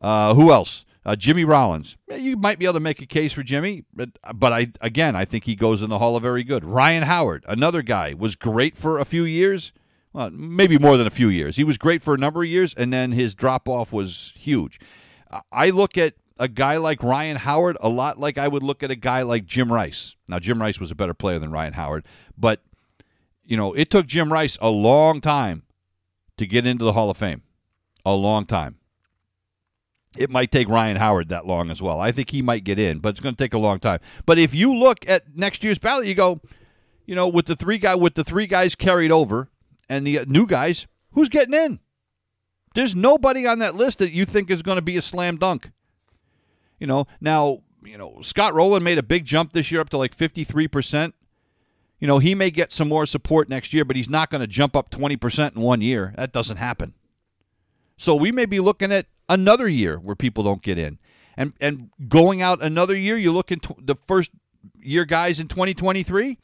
Uh, 0.00 0.34
who 0.34 0.50
else? 0.50 0.84
Uh, 1.04 1.14
Jimmy 1.14 1.44
Rollins, 1.44 1.96
you 2.08 2.36
might 2.36 2.58
be 2.58 2.64
able 2.64 2.74
to 2.74 2.80
make 2.80 3.00
a 3.00 3.06
case 3.06 3.32
for 3.32 3.44
Jimmy, 3.44 3.84
but 3.94 4.08
but 4.34 4.52
I 4.52 4.72
again 4.80 5.14
I 5.14 5.24
think 5.24 5.44
he 5.44 5.54
goes 5.54 5.80
in 5.80 5.88
the 5.88 6.00
Hall 6.00 6.16
of 6.16 6.24
Very 6.24 6.42
Good. 6.42 6.64
Ryan 6.64 7.04
Howard, 7.04 7.44
another 7.46 7.80
guy, 7.82 8.12
was 8.12 8.34
great 8.34 8.76
for 8.76 8.98
a 8.98 9.04
few 9.04 9.22
years, 9.22 9.72
well, 10.12 10.30
maybe 10.30 10.78
more 10.78 10.96
than 10.96 11.06
a 11.06 11.10
few 11.10 11.28
years. 11.28 11.56
He 11.56 11.62
was 11.62 11.78
great 11.78 12.02
for 12.02 12.14
a 12.14 12.18
number 12.18 12.42
of 12.42 12.48
years, 12.48 12.74
and 12.74 12.92
then 12.92 13.12
his 13.12 13.36
drop 13.36 13.68
off 13.68 13.92
was 13.92 14.32
huge. 14.36 14.80
I 15.52 15.70
look 15.70 15.96
at 15.96 16.14
a 16.38 16.48
guy 16.48 16.76
like 16.76 17.04
Ryan 17.04 17.36
Howard 17.36 17.76
a 17.80 17.88
lot 17.88 18.18
like 18.18 18.36
I 18.36 18.48
would 18.48 18.64
look 18.64 18.82
at 18.82 18.90
a 18.90 18.96
guy 18.96 19.22
like 19.22 19.46
Jim 19.46 19.72
Rice. 19.72 20.16
Now 20.26 20.40
Jim 20.40 20.60
Rice 20.60 20.80
was 20.80 20.90
a 20.90 20.96
better 20.96 21.14
player 21.14 21.38
than 21.38 21.52
Ryan 21.52 21.74
Howard, 21.74 22.04
but 22.36 22.62
you 23.46 23.56
know 23.56 23.72
it 23.74 23.90
took 23.90 24.06
Jim 24.06 24.32
Rice 24.32 24.58
a 24.60 24.70
long 24.70 25.20
time 25.20 25.62
to 26.36 26.46
get 26.46 26.66
into 26.66 26.84
the 26.84 26.92
Hall 26.92 27.10
of 27.10 27.16
Fame, 27.16 27.42
a 28.04 28.12
long 28.12 28.44
time 28.44 28.76
it 30.16 30.30
might 30.30 30.50
take 30.50 30.68
Ryan 30.68 30.96
Howard 30.96 31.28
that 31.28 31.46
long 31.46 31.70
as 31.70 31.80
well. 31.80 32.00
I 32.00 32.12
think 32.12 32.30
he 32.30 32.42
might 32.42 32.64
get 32.64 32.78
in, 32.78 32.98
but 32.98 33.10
it's 33.10 33.20
going 33.20 33.34
to 33.34 33.42
take 33.42 33.54
a 33.54 33.58
long 33.58 33.78
time. 33.78 34.00
But 34.24 34.38
if 34.38 34.54
you 34.54 34.74
look 34.74 35.08
at 35.08 35.36
next 35.36 35.62
year's 35.62 35.78
ballot, 35.78 36.06
you 36.06 36.14
go, 36.14 36.40
you 37.04 37.14
know, 37.14 37.28
with 37.28 37.46
the 37.46 37.56
three 37.56 37.78
guy 37.78 37.94
with 37.94 38.14
the 38.14 38.24
three 38.24 38.46
guys 38.46 38.74
carried 38.74 39.12
over 39.12 39.48
and 39.88 40.06
the 40.06 40.20
uh, 40.20 40.24
new 40.26 40.46
guys, 40.46 40.86
who's 41.12 41.28
getting 41.28 41.54
in? 41.54 41.80
There's 42.74 42.94
nobody 42.94 43.46
on 43.46 43.58
that 43.60 43.74
list 43.74 43.98
that 44.00 44.12
you 44.12 44.24
think 44.24 44.50
is 44.50 44.62
going 44.62 44.76
to 44.76 44.82
be 44.82 44.96
a 44.96 45.02
slam 45.02 45.36
dunk. 45.36 45.70
You 46.78 46.86
know, 46.86 47.06
now, 47.20 47.62
you 47.82 47.96
know, 47.96 48.20
Scott 48.22 48.54
Rolen 48.54 48.82
made 48.82 48.98
a 48.98 49.02
big 49.02 49.24
jump 49.24 49.52
this 49.52 49.70
year 49.70 49.80
up 49.80 49.88
to 49.90 49.98
like 49.98 50.14
53%. 50.14 51.12
You 51.98 52.06
know, 52.06 52.18
he 52.18 52.34
may 52.34 52.50
get 52.50 52.72
some 52.72 52.88
more 52.88 53.06
support 53.06 53.48
next 53.48 53.72
year, 53.72 53.84
but 53.84 53.96
he's 53.96 54.08
not 54.08 54.30
going 54.30 54.42
to 54.42 54.46
jump 54.46 54.76
up 54.76 54.90
20% 54.90 55.56
in 55.56 55.62
one 55.62 55.80
year. 55.80 56.12
That 56.16 56.32
doesn't 56.32 56.58
happen. 56.58 56.94
So 57.96 58.14
we 58.14 58.30
may 58.30 58.44
be 58.44 58.60
looking 58.60 58.92
at 58.92 59.06
another 59.28 59.66
year 59.66 59.98
where 59.98 60.14
people 60.14 60.44
don't 60.44 60.62
get 60.62 60.78
in. 60.78 60.98
And 61.36 61.52
and 61.60 61.90
going 62.08 62.40
out 62.40 62.62
another 62.62 62.96
year, 62.96 63.16
you 63.16 63.32
look 63.32 63.52
at 63.52 63.58
the 63.78 63.96
first 64.06 64.30
year 64.80 65.04
guys 65.04 65.38
in 65.38 65.48
2023, 65.48 66.38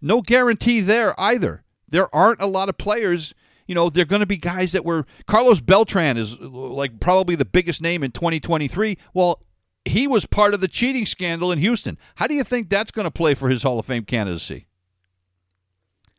no 0.00 0.20
guarantee 0.20 0.80
there 0.80 1.18
either. 1.20 1.64
There 1.88 2.14
aren't 2.14 2.40
a 2.40 2.46
lot 2.46 2.68
of 2.68 2.78
players, 2.78 3.34
you 3.66 3.74
know, 3.74 3.90
they're 3.90 4.04
going 4.04 4.20
to 4.20 4.26
be 4.26 4.36
guys 4.36 4.72
that 4.72 4.84
were 4.84 5.06
Carlos 5.26 5.60
Beltran 5.60 6.16
is 6.16 6.38
like 6.38 7.00
probably 7.00 7.34
the 7.34 7.44
biggest 7.44 7.80
name 7.80 8.02
in 8.02 8.10
2023. 8.12 8.98
Well, 9.12 9.42
he 9.84 10.06
was 10.06 10.26
part 10.26 10.54
of 10.54 10.60
the 10.60 10.68
cheating 10.68 11.06
scandal 11.06 11.52
in 11.52 11.58
Houston. 11.58 11.98
How 12.16 12.26
do 12.26 12.34
you 12.34 12.44
think 12.44 12.68
that's 12.68 12.90
going 12.90 13.04
to 13.04 13.10
play 13.10 13.34
for 13.34 13.48
his 13.48 13.62
Hall 13.62 13.78
of 13.78 13.86
Fame 13.86 14.04
candidacy? 14.04 14.66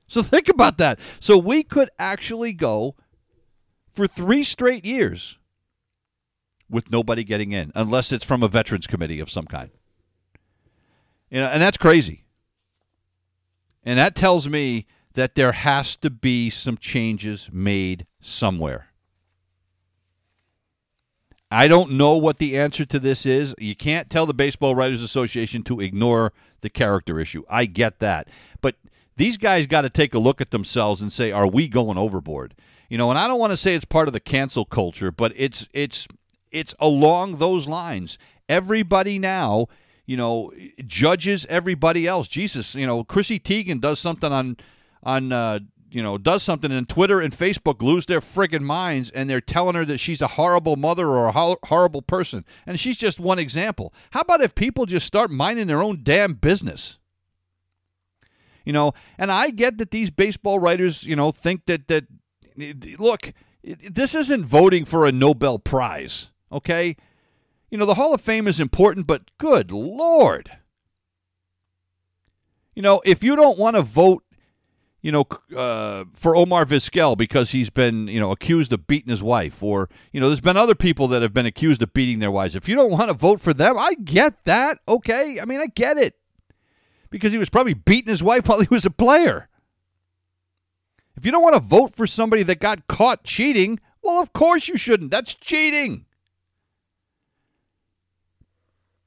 So 0.08 0.22
think 0.24 0.50
about 0.50 0.78
that. 0.78 1.00
So 1.20 1.38
we 1.38 1.64
could 1.64 1.90
actually 1.98 2.54
go 2.54 2.96
for 3.94 4.08
3 4.08 4.44
straight 4.44 4.86
years 4.86 5.38
with 6.70 6.92
nobody 6.92 7.24
getting 7.24 7.52
in 7.52 7.72
unless 7.76 8.12
it's 8.12 8.26
from 8.26 8.44
a 8.44 8.48
veterans 8.48 8.88
committee 8.88 9.20
of 9.20 9.30
some 9.30 9.46
kind. 9.46 9.72
You 11.30 11.42
know, 11.42 11.48
and 11.48 11.62
that's 11.62 11.78
crazy. 11.78 12.26
And 13.84 14.00
that 14.00 14.16
tells 14.16 14.48
me 14.48 14.88
that 15.14 15.36
there 15.36 15.54
has 15.54 15.96
to 15.98 16.10
be 16.10 16.50
some 16.50 16.78
changes 16.78 17.50
made 17.52 18.06
somewhere. 18.22 18.88
I 21.52 21.68
don't 21.68 21.92
know 21.92 22.16
what 22.16 22.40
the 22.40 22.58
answer 22.58 22.86
to 22.86 23.00
this 23.00 23.26
is. 23.26 23.56
You 23.60 23.76
can't 23.76 24.10
tell 24.10 24.26
the 24.26 24.34
Baseball 24.34 24.76
Writers 24.76 25.02
Association 25.02 25.64
to 25.64 25.80
ignore 25.80 26.34
the 26.62 26.70
character 26.70 27.20
issue. 27.20 27.44
I 27.50 27.66
get 27.66 28.00
that. 28.00 28.28
But 28.62 28.76
these 29.16 29.38
guys 29.38 29.68
got 29.68 29.82
to 29.82 29.90
take 29.90 30.14
a 30.14 30.20
look 30.20 30.42
at 30.42 30.52
themselves 30.52 31.02
and 31.02 31.12
say, 31.12 31.32
are 31.32 31.48
we 31.48 31.68
going 31.68 31.98
overboard? 31.98 32.56
You 32.90 32.98
know, 32.98 33.10
and 33.10 33.20
I 33.20 33.28
don't 33.28 33.40
want 33.40 33.52
to 33.52 33.58
say 33.58 33.76
it's 33.76 33.86
part 33.86 34.08
of 34.08 34.14
the 34.14 34.20
cancel 34.20 34.66
culture, 34.66 35.12
but 35.12 35.34
it's 35.36 35.68
it's 35.74 36.08
it's 36.52 36.76
along 36.80 37.38
those 37.38 37.68
lines. 37.68 38.18
Everybody 38.48 39.18
now, 39.18 39.68
you 40.06 40.18
know, 40.18 40.52
judges 40.86 41.46
everybody 41.50 42.06
else. 42.08 42.28
Jesus, 42.28 42.76
you 42.76 42.86
know, 42.86 43.04
Chrissy 43.04 43.40
Teigen 43.40 43.82
does 43.82 44.00
something 44.00 44.32
on 44.32 44.58
on 45.04 45.32
uh, 45.32 45.60
you 45.96 46.04
know, 46.04 46.18
does 46.18 46.44
something, 46.44 46.74
and 46.74 46.90
Twitter 46.90 47.22
and 47.22 47.32
Facebook 47.32 47.82
lose 47.82 48.06
their 48.06 48.20
friggin' 48.20 48.64
minds, 48.64 49.10
and 49.12 49.30
they're 49.30 49.40
telling 49.40 49.76
her 49.76 49.86
that 49.86 50.00
she's 50.00 50.22
a 50.22 50.28
horrible 50.28 50.76
mother 50.76 51.08
or 51.08 51.28
a 51.28 51.32
ho- 51.32 51.58
horrible 51.64 52.02
person, 52.02 52.44
and 52.66 52.78
she's 52.78 52.98
just 52.98 53.18
one 53.18 53.40
example. 53.40 53.94
How 54.12 54.20
about 54.20 54.42
if 54.42 54.56
people 54.56 54.86
just 54.86 55.08
start 55.08 55.32
minding 55.32 55.68
their 55.68 55.82
own 55.82 56.02
damn 56.04 56.34
business? 56.34 57.00
You 58.66 58.74
know, 58.74 58.92
and 59.18 59.32
I 59.32 59.52
get 59.52 59.78
that 59.78 59.92
these 59.92 60.12
baseball 60.12 60.60
writers, 60.60 61.06
you 61.06 61.16
know, 61.16 61.32
think 61.32 61.66
that 61.68 61.88
that 61.88 62.04
look, 63.00 63.32
this 63.64 64.14
isn't 64.14 64.44
voting 64.44 64.84
for 64.84 65.06
a 65.06 65.14
Nobel 65.14 65.60
Prize, 65.60 66.28
okay? 66.52 66.98
You 67.72 67.78
know, 67.78 67.86
the 67.86 67.96
Hall 67.96 68.14
of 68.14 68.20
Fame 68.20 68.50
is 68.50 68.60
important, 68.60 69.08
but 69.08 69.32
good 69.38 69.72
lord. 69.72 70.58
You 72.76 72.82
know, 72.82 73.02
if 73.06 73.24
you 73.24 73.38
don't 73.38 73.58
want 73.58 73.78
to 73.78 73.82
vote 73.82 74.25
you 75.06 75.12
know, 75.12 75.28
uh, 75.56 76.06
for 76.16 76.36
Omar 76.36 76.66
Vizquel 76.66 77.16
because 77.16 77.52
he's 77.52 77.70
been, 77.70 78.08
you 78.08 78.20
know, 78.20 78.32
accused 78.32 78.74
of 78.74 78.88
beating 78.88 79.12
his 79.12 79.22
wife, 79.22 79.62
or 79.62 79.88
you 80.12 80.20
know, 80.20 80.30
there's 80.30 80.42
been 80.42 80.58
other 80.58 80.74
people 80.74 81.08
that 81.10 81.22
have 81.22 81.32
been 81.32 81.46
accused 81.46 81.84
of 81.84 81.94
beating 81.94 82.18
their 82.18 82.32
wives. 82.32 82.56
If 82.56 82.68
you 82.68 82.76
don't 82.76 82.90
want 82.90 83.10
to 83.10 83.14
vote 83.14 83.40
for 83.40 83.54
them, 83.54 83.78
I 83.78 83.94
get 83.94 84.46
that. 84.46 84.80
Okay, 84.88 85.40
I 85.40 85.46
mean, 85.46 85.62
I 85.62 85.68
get 85.68 86.00
it 86.00 86.16
because 87.12 87.32
he 87.32 87.38
was 87.38 87.52
probably 87.52 87.76
beating 87.76 88.10
his 88.10 88.24
wife 88.24 88.48
while 88.48 88.62
he 88.62 88.68
was 88.72 88.84
a 88.84 88.90
player. 88.90 89.48
If 91.16 91.24
you 91.24 91.32
don't 91.32 91.44
want 91.44 91.54
to 91.54 91.60
vote 91.60 91.96
for 91.96 92.08
somebody 92.08 92.42
that 92.42 92.60
got 92.60 92.88
caught 92.88 93.24
cheating, 93.24 93.80
well, 94.02 94.20
of 94.20 94.34
course 94.34 94.68
you 94.68 94.76
shouldn't. 94.76 95.12
That's 95.12 95.36
cheating. 95.36 96.08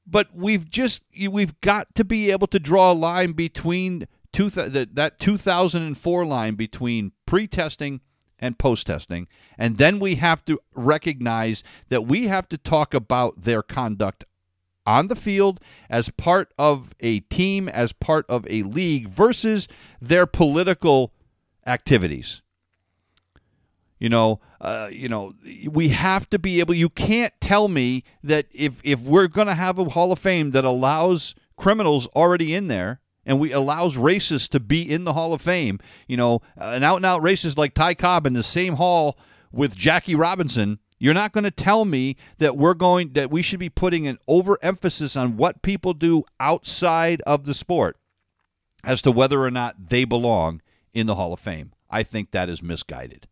But 0.07 0.33
we've 0.33 0.69
just 0.69 1.03
we've 1.29 1.59
got 1.59 1.93
to 1.95 2.05
be 2.05 2.31
able 2.31 2.47
to 2.47 2.57
draw 2.57 2.89
a 2.89 2.93
line 2.93 3.33
between 3.33 4.07
two 4.31 4.49
th- 4.49 4.89
that 4.93 5.19
2004 5.19 6.25
line 6.25 6.55
between 6.55 7.11
pre-testing 7.25 8.01
and 8.39 8.57
post-testing. 8.57 9.27
And 9.57 9.77
then 9.77 9.99
we 9.99 10.15
have 10.15 10.45
to 10.45 10.59
recognize 10.73 11.63
that 11.89 12.05
we 12.05 12.27
have 12.27 12.47
to 12.49 12.57
talk 12.57 12.93
about 12.93 13.43
their 13.43 13.61
conduct 13.61 14.25
on 14.85 15.07
the 15.07 15.15
field 15.15 15.59
as 15.89 16.09
part 16.09 16.53
of 16.57 16.95
a 16.99 17.19
team 17.21 17.69
as 17.69 17.93
part 17.93 18.25
of 18.27 18.47
a 18.49 18.63
league 18.63 19.07
versus 19.09 19.67
their 20.01 20.25
political 20.25 21.13
activities. 21.67 22.41
You 23.99 24.09
know 24.09 24.39
uh, 24.61 24.89
you 24.91 25.09
know 25.09 25.33
we 25.69 25.89
have 25.89 26.29
to 26.29 26.39
be 26.39 26.59
able 26.59 26.73
you 26.73 26.89
can't 26.89 27.33
tell 27.41 27.67
me 27.67 28.03
that 28.23 28.47
if 28.51 28.81
if 28.83 29.01
we're 29.01 29.27
going 29.27 29.47
to 29.47 29.53
have 29.53 29.77
a 29.77 29.85
hall 29.85 30.11
of 30.11 30.19
fame 30.19 30.51
that 30.51 30.65
allows 30.65 31.35
criminals 31.57 32.07
already 32.07 32.55
in 32.55 32.67
there 32.67 33.01
and 33.29 33.39
we 33.39 33.51
allows 33.51 33.95
racists 33.95 34.49
to 34.49 34.59
be 34.59 34.81
in 34.81 35.03
the 35.03 35.13
Hall 35.13 35.35
of 35.35 35.41
Fame. 35.41 35.79
You 36.07 36.17
know, 36.17 36.41
an 36.57 36.83
out 36.83 36.95
and 36.95 37.05
out 37.05 37.21
racist 37.21 37.57
like 37.57 37.75
Ty 37.75 37.93
Cobb 37.93 38.25
in 38.25 38.33
the 38.33 38.41
same 38.41 38.77
hall 38.77 39.19
with 39.51 39.75
Jackie 39.75 40.15
Robinson. 40.15 40.79
You're 40.97 41.13
not 41.13 41.31
going 41.31 41.43
to 41.43 41.51
tell 41.51 41.85
me 41.85 42.17
that 42.39 42.57
we're 42.57 42.73
going 42.73 43.13
that 43.13 43.29
we 43.29 43.43
should 43.43 43.59
be 43.59 43.69
putting 43.69 44.07
an 44.07 44.17
overemphasis 44.27 45.15
on 45.15 45.37
what 45.37 45.61
people 45.61 45.93
do 45.93 46.23
outside 46.39 47.21
of 47.27 47.45
the 47.45 47.53
sport 47.53 47.97
as 48.83 48.99
to 49.03 49.11
whether 49.11 49.43
or 49.43 49.51
not 49.51 49.89
they 49.89 50.05
belong 50.05 50.63
in 50.91 51.05
the 51.05 51.13
Hall 51.13 51.31
of 51.31 51.39
Fame. 51.39 51.71
I 51.87 52.01
think 52.01 52.31
that 52.31 52.49
is 52.49 52.63
misguided. 52.63 53.27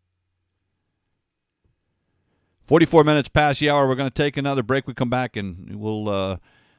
44 2.66 3.02
minutes 3.02 3.28
past 3.28 3.58
the 3.58 3.68
hour. 3.68 3.88
We're 3.88 3.96
going 3.96 4.10
to 4.10 4.14
take 4.14 4.36
another 4.36 4.62
break. 4.62 4.86
We 4.86 4.94
come 4.94 5.10
back 5.10 5.36
and 5.36 5.74
we'll 5.74 6.08
uh, 6.08 6.36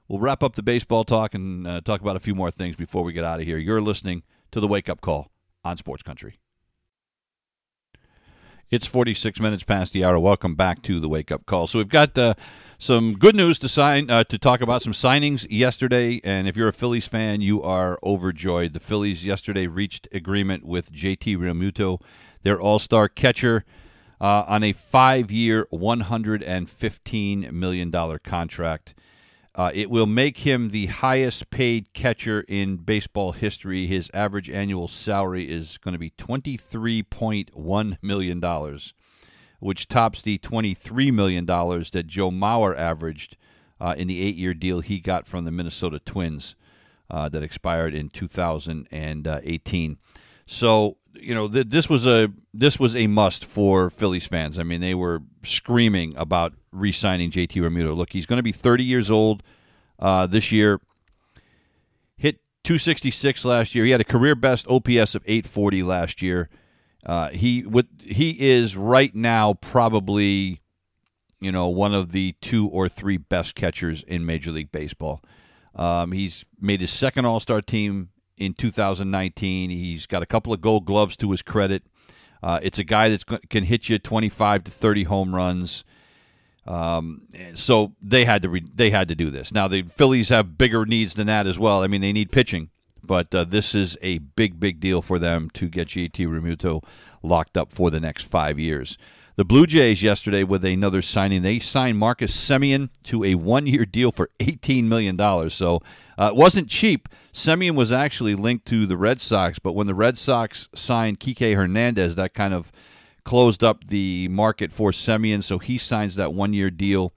We'll 0.09 0.19
wrap 0.19 0.41
up 0.41 0.55
the 0.55 0.63
baseball 0.63 1.03
talk 1.03 1.35
and 1.35 1.67
uh, 1.67 1.81
talk 1.81 2.01
about 2.01 2.15
a 2.15 2.19
few 2.19 2.33
more 2.33 2.49
things 2.49 2.75
before 2.75 3.03
we 3.03 3.13
get 3.13 3.23
out 3.23 3.39
of 3.39 3.45
here. 3.45 3.59
You're 3.59 3.79
listening 3.79 4.23
to 4.49 4.59
the 4.59 4.67
Wake 4.67 4.89
Up 4.89 5.01
Call 5.01 5.29
on 5.63 5.77
Sports 5.77 6.01
Country. 6.01 6.39
It's 8.71 8.87
46 8.87 9.39
minutes 9.39 9.61
past 9.61 9.93
the 9.93 10.03
hour. 10.03 10.17
Welcome 10.17 10.55
back 10.55 10.81
to 10.83 10.99
the 10.99 11.07
Wake 11.07 11.31
Up 11.31 11.45
Call. 11.45 11.67
So 11.67 11.77
we've 11.77 11.87
got 11.87 12.17
uh, 12.17 12.33
some 12.79 13.19
good 13.19 13.35
news 13.35 13.59
to 13.59 13.69
sign 13.69 14.09
uh, 14.09 14.23
to 14.23 14.39
talk 14.39 14.61
about 14.61 14.81
some 14.81 14.93
signings 14.93 15.45
yesterday. 15.47 16.19
And 16.23 16.47
if 16.47 16.57
you're 16.57 16.69
a 16.69 16.73
Phillies 16.73 17.07
fan, 17.07 17.41
you 17.41 17.61
are 17.61 17.99
overjoyed. 18.03 18.73
The 18.73 18.79
Phillies 18.79 19.23
yesterday 19.23 19.67
reached 19.67 20.07
agreement 20.11 20.65
with 20.65 20.91
JT 20.91 21.37
Realmuto, 21.37 22.01
their 22.41 22.59
All-Star 22.59 23.09
catcher, 23.09 23.63
uh, 24.19 24.43
on 24.47 24.63
a 24.63 24.73
five-year, 24.73 25.67
115 25.69 27.49
million 27.51 27.91
dollar 27.91 28.17
contract. 28.17 28.95
Uh, 29.59 29.71
it 29.73 29.89
will 29.89 30.05
make 30.05 30.37
him 30.37 30.69
the 30.69 30.85
highest 30.85 31.49
paid 31.49 31.91
catcher 31.91 32.45
in 32.47 32.77
baseball 32.77 33.33
history. 33.33 33.87
His 33.87 34.09
average 34.13 34.49
annual 34.49 34.87
salary 34.87 35.49
is 35.49 35.77
going 35.79 35.91
to 35.91 35.99
be 35.99 36.11
$23.1 36.11 37.97
million, 38.01 38.79
which 39.59 39.89
tops 39.89 40.21
the 40.21 40.37
$23 40.37 41.11
million 41.11 41.45
that 41.45 42.05
Joe 42.07 42.31
Mauer 42.31 42.73
averaged 42.77 43.35
uh, 43.81 43.95
in 43.97 44.07
the 44.07 44.21
eight 44.21 44.37
year 44.37 44.53
deal 44.53 44.79
he 44.79 45.01
got 45.01 45.27
from 45.27 45.43
the 45.43 45.51
Minnesota 45.51 45.99
Twins 45.99 46.55
uh, 47.11 47.27
that 47.27 47.43
expired 47.43 47.93
in 47.93 48.09
2018. 48.11 49.97
So, 50.47 50.95
you 51.15 51.35
know, 51.35 51.49
th- 51.49 51.67
this 51.67 51.89
was 51.89 52.07
a 52.07 52.31
this 52.53 52.79
was 52.79 52.95
a 52.95 53.07
must 53.07 53.43
for 53.43 53.89
Phillies 53.89 54.25
fans. 54.25 54.57
I 54.57 54.63
mean, 54.63 54.79
they 54.79 54.95
were 54.95 55.21
screaming 55.43 56.13
about 56.15 56.53
re-signing 56.71 57.31
JT 57.31 57.53
Realmuto. 57.53 57.95
Look, 57.95 58.11
he's 58.11 58.25
going 58.25 58.37
to 58.37 58.43
be 58.43 58.51
30 58.51 58.83
years 58.83 59.09
old 59.11 59.43
uh, 59.99 60.27
this 60.27 60.51
year. 60.51 60.79
Hit 62.17 62.41
266 62.63 63.45
last 63.45 63.75
year. 63.75 63.85
He 63.85 63.91
had 63.91 64.01
a 64.01 64.05
career 64.05 64.35
best 64.35 64.67
OPS 64.67 65.15
of 65.15 65.23
840 65.25 65.83
last 65.83 66.21
year. 66.21 66.49
Uh, 67.05 67.29
he 67.29 67.63
with 67.63 67.87
he 68.01 68.31
is 68.39 68.75
right 68.75 69.15
now 69.15 69.53
probably, 69.53 70.61
you 71.39 71.51
know, 71.51 71.67
one 71.69 71.93
of 71.93 72.11
the 72.11 72.35
two 72.41 72.67
or 72.67 72.89
three 72.89 73.15
best 73.15 73.55
catchers 73.55 74.03
in 74.03 74.25
Major 74.25 74.51
League 74.51 74.71
Baseball. 74.71 75.21
Um, 75.75 76.11
he's 76.11 76.43
made 76.59 76.81
his 76.81 76.91
second 76.91 77.25
All 77.25 77.39
Star 77.39 77.61
team 77.61 78.09
in 78.37 78.53
2019. 78.53 79.69
He's 79.69 80.05
got 80.05 80.21
a 80.21 80.25
couple 80.25 80.51
of 80.51 80.59
Gold 80.59 80.85
Gloves 80.85 81.15
to 81.17 81.31
his 81.31 81.41
credit. 81.41 81.83
Uh, 82.41 82.59
it's 82.61 82.79
a 82.79 82.83
guy 82.83 83.09
that 83.09 83.49
can 83.49 83.65
hit 83.65 83.89
you 83.89 83.99
25 83.99 84.65
to 84.65 84.71
30 84.71 85.03
home 85.03 85.35
runs. 85.35 85.83
Um, 86.69 87.23
so 87.55 87.93
they 87.99 88.25
had 88.25 88.43
to 88.43 88.49
re- 88.49 88.71
they 88.75 88.91
had 88.91 89.07
to 89.07 89.15
do 89.15 89.31
this. 89.31 89.51
Now 89.51 89.67
the 89.67 89.81
Phillies 89.81 90.29
have 90.29 90.57
bigger 90.57 90.85
needs 90.85 91.15
than 91.15 91.25
that 91.25 91.47
as 91.47 91.57
well. 91.57 91.81
I 91.81 91.87
mean, 91.87 92.01
they 92.01 92.13
need 92.13 92.31
pitching, 92.31 92.69
but 93.03 93.33
uh, 93.33 93.43
this 93.43 93.73
is 93.73 93.97
a 94.03 94.19
big 94.19 94.59
big 94.59 94.79
deal 94.79 95.01
for 95.01 95.17
them 95.17 95.49
to 95.55 95.67
get 95.67 95.87
JT 95.87 96.27
Realmuto 96.27 96.83
locked 97.23 97.57
up 97.57 97.73
for 97.73 97.89
the 97.89 97.99
next 97.99 98.25
five 98.25 98.59
years. 98.59 98.99
The 99.35 99.45
Blue 99.45 99.65
Jays 99.65 100.03
yesterday 100.03 100.43
with 100.43 100.63
another 100.63 101.01
signing. 101.01 101.41
They 101.41 101.59
signed 101.59 101.97
Marcus 101.97 102.35
Semien 102.35 102.89
to 103.03 103.23
a 103.23 103.35
one-year 103.35 103.85
deal 103.85 104.11
for 104.11 104.29
$18 104.39 104.83
million. 104.83 105.17
So 105.49 105.81
uh, 106.17 106.31
it 106.33 106.35
wasn't 106.35 106.67
cheap. 106.67 107.07
Semien 107.33 107.73
was 107.73 107.89
actually 107.89 108.35
linked 108.35 108.65
to 108.65 108.85
the 108.85 108.97
Red 108.97 109.21
Sox, 109.21 109.57
but 109.57 109.71
when 109.71 109.87
the 109.87 109.95
Red 109.95 110.17
Sox 110.17 110.67
signed 110.75 111.21
Kike 111.21 111.55
Hernandez, 111.55 112.15
that 112.15 112.33
kind 112.33 112.53
of 112.53 112.69
closed 113.23 113.63
up 113.63 113.87
the 113.87 114.27
market 114.29 114.71
for 114.71 114.91
Semien, 114.91 115.43
so 115.43 115.59
he 115.59 115.77
signs 115.77 116.15
that 116.15 116.33
one-year 116.33 116.69
deal 116.69 117.13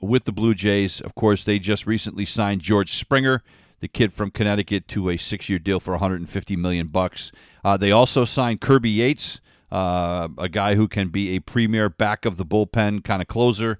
with 0.00 0.24
the 0.24 0.32
Blue 0.32 0.54
Jays. 0.54 1.00
Of 1.00 1.14
course, 1.14 1.44
they 1.44 1.58
just 1.58 1.86
recently 1.86 2.24
signed 2.24 2.60
George 2.60 2.92
Springer, 2.92 3.42
the 3.80 3.88
kid 3.88 4.12
from 4.12 4.30
Connecticut, 4.30 4.88
to 4.88 5.10
a 5.10 5.16
six-year 5.16 5.58
deal 5.58 5.80
for 5.80 5.92
150 5.92 6.56
million 6.56 6.88
bucks. 6.88 7.32
Uh, 7.64 7.76
they 7.76 7.90
also 7.90 8.24
signed 8.24 8.60
Kirby 8.60 8.90
Yates 8.90 9.40
uh, 9.70 10.28
a 10.38 10.48
guy 10.48 10.74
who 10.74 10.88
can 10.88 11.08
be 11.08 11.36
a 11.36 11.40
premier 11.40 11.88
back 11.88 12.24
of 12.24 12.36
the 12.36 12.44
bullpen 12.44 13.04
kind 13.04 13.20
of 13.20 13.28
closer. 13.28 13.78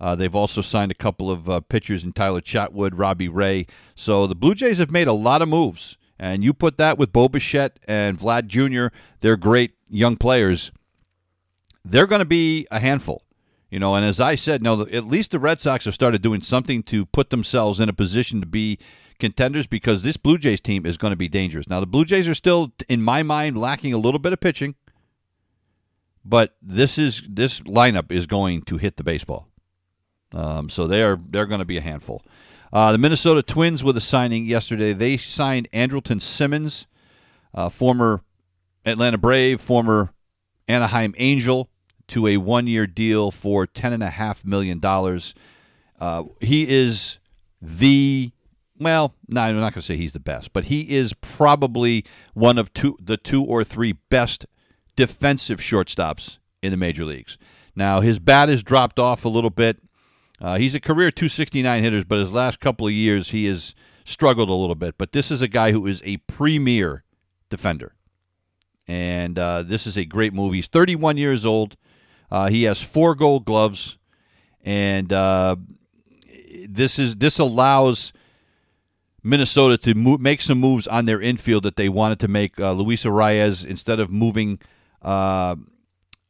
Uh, 0.00 0.14
they've 0.14 0.34
also 0.34 0.60
signed 0.60 0.90
a 0.90 0.94
couple 0.94 1.30
of 1.30 1.48
uh, 1.48 1.60
pitchers 1.60 2.04
in 2.04 2.12
Tyler 2.12 2.40
Chatwood, 2.40 2.92
Robbie 2.94 3.28
Ray. 3.28 3.66
So 3.94 4.26
the 4.26 4.34
Blue 4.34 4.54
Jays 4.54 4.78
have 4.78 4.90
made 4.90 5.08
a 5.08 5.12
lot 5.12 5.42
of 5.42 5.48
moves. 5.48 5.96
And 6.18 6.44
you 6.44 6.52
put 6.52 6.78
that 6.78 6.98
with 6.98 7.12
Bo 7.12 7.28
Bichette 7.28 7.78
and 7.88 8.18
Vlad 8.18 8.46
Jr., 8.46 8.94
they're 9.20 9.36
great 9.36 9.72
young 9.88 10.16
players. 10.16 10.70
They're 11.84 12.06
going 12.06 12.20
to 12.20 12.24
be 12.24 12.66
a 12.70 12.80
handful. 12.80 13.22
You 13.70 13.80
know, 13.80 13.94
and 13.96 14.04
as 14.04 14.20
I 14.20 14.36
said, 14.36 14.62
no, 14.62 14.82
at 14.82 15.06
least 15.06 15.32
the 15.32 15.40
Red 15.40 15.60
Sox 15.60 15.84
have 15.86 15.94
started 15.94 16.22
doing 16.22 16.42
something 16.42 16.82
to 16.84 17.06
put 17.06 17.30
themselves 17.30 17.80
in 17.80 17.88
a 17.88 17.92
position 17.92 18.40
to 18.40 18.46
be 18.46 18.78
contenders 19.18 19.66
because 19.66 20.02
this 20.02 20.16
Blue 20.16 20.38
Jays 20.38 20.60
team 20.60 20.86
is 20.86 20.96
going 20.96 21.10
to 21.10 21.16
be 21.16 21.28
dangerous. 21.28 21.68
Now, 21.68 21.80
the 21.80 21.86
Blue 21.86 22.04
Jays 22.04 22.28
are 22.28 22.36
still, 22.36 22.72
in 22.88 23.02
my 23.02 23.24
mind, 23.24 23.58
lacking 23.58 23.92
a 23.92 23.98
little 23.98 24.20
bit 24.20 24.32
of 24.32 24.40
pitching 24.40 24.76
but 26.24 26.56
this 26.62 26.96
is 26.96 27.22
this 27.28 27.60
lineup 27.60 28.10
is 28.10 28.26
going 28.26 28.62
to 28.62 28.78
hit 28.78 28.96
the 28.96 29.04
baseball. 29.04 29.48
Um, 30.32 30.68
so 30.68 30.86
they 30.86 31.02
are 31.02 31.20
they're 31.28 31.46
going 31.46 31.60
to 31.60 31.64
be 31.64 31.76
a 31.76 31.82
handful. 31.82 32.22
Uh, 32.72 32.90
the 32.92 32.98
Minnesota 32.98 33.42
Twins 33.42 33.84
with 33.84 33.96
a 33.96 34.00
signing 34.00 34.46
yesterday. 34.46 34.92
They 34.92 35.16
signed 35.16 35.68
Andrelton 35.72 36.20
Simmons, 36.20 36.86
uh, 37.52 37.68
former 37.68 38.22
Atlanta 38.84 39.18
Brave, 39.18 39.60
former 39.60 40.12
Anaheim 40.66 41.14
Angel, 41.18 41.68
to 42.08 42.26
a 42.26 42.36
one-year 42.36 42.86
deal 42.86 43.30
for 43.30 43.66
ten 43.66 43.92
and 43.92 44.02
a 44.02 44.10
half 44.10 44.44
million 44.44 44.78
dollars. 44.78 45.34
Uh, 46.00 46.24
he 46.40 46.68
is 46.68 47.18
the 47.60 48.32
well, 48.78 49.14
no, 49.28 49.40
I'm 49.40 49.54
not 49.54 49.72
going 49.72 49.82
to 49.82 49.82
say 49.82 49.96
he's 49.96 50.12
the 50.12 50.20
best, 50.20 50.52
but 50.52 50.64
he 50.64 50.90
is 50.90 51.12
probably 51.12 52.04
one 52.34 52.58
of 52.58 52.72
two, 52.74 52.98
the 53.00 53.16
two 53.16 53.42
or 53.42 53.62
three 53.62 53.92
best 53.92 54.46
defensive 54.96 55.60
shortstops 55.60 56.38
in 56.62 56.70
the 56.70 56.76
major 56.76 57.04
leagues. 57.04 57.38
Now, 57.76 58.00
his 58.00 58.18
bat 58.18 58.48
has 58.48 58.62
dropped 58.62 58.98
off 58.98 59.24
a 59.24 59.28
little 59.28 59.50
bit. 59.50 59.78
Uh, 60.40 60.58
he's 60.58 60.74
a 60.74 60.80
career 60.80 61.10
269 61.10 61.82
hitters, 61.82 62.04
but 62.04 62.18
his 62.18 62.30
last 62.30 62.60
couple 62.60 62.86
of 62.86 62.92
years 62.92 63.30
he 63.30 63.46
has 63.46 63.74
struggled 64.04 64.50
a 64.50 64.54
little 64.54 64.74
bit. 64.74 64.96
But 64.98 65.12
this 65.12 65.30
is 65.30 65.40
a 65.40 65.48
guy 65.48 65.72
who 65.72 65.86
is 65.86 66.02
a 66.04 66.18
premier 66.18 67.04
defender. 67.50 67.94
And 68.86 69.38
uh, 69.38 69.62
this 69.62 69.86
is 69.86 69.96
a 69.96 70.04
great 70.04 70.34
move. 70.34 70.52
He's 70.52 70.68
31 70.68 71.16
years 71.16 71.46
old. 71.46 71.76
Uh, 72.34 72.48
he 72.48 72.64
has 72.64 72.82
four 72.82 73.14
gold 73.14 73.44
gloves. 73.44 73.96
And 74.64 75.12
uh, 75.12 75.54
this 76.68 76.98
is 76.98 77.14
this 77.14 77.38
allows 77.38 78.12
Minnesota 79.22 79.78
to 79.78 79.94
make 79.94 80.40
some 80.40 80.58
moves 80.58 80.88
on 80.88 81.04
their 81.04 81.20
infield 81.20 81.62
that 81.62 81.76
they 81.76 81.88
wanted 81.88 82.18
to 82.20 82.28
make. 82.28 82.58
Uh, 82.58 82.72
Luis 82.72 83.04
Arraez, 83.04 83.64
instead 83.64 84.00
of 84.00 84.10
moving, 84.10 84.58
uh, 85.00 85.54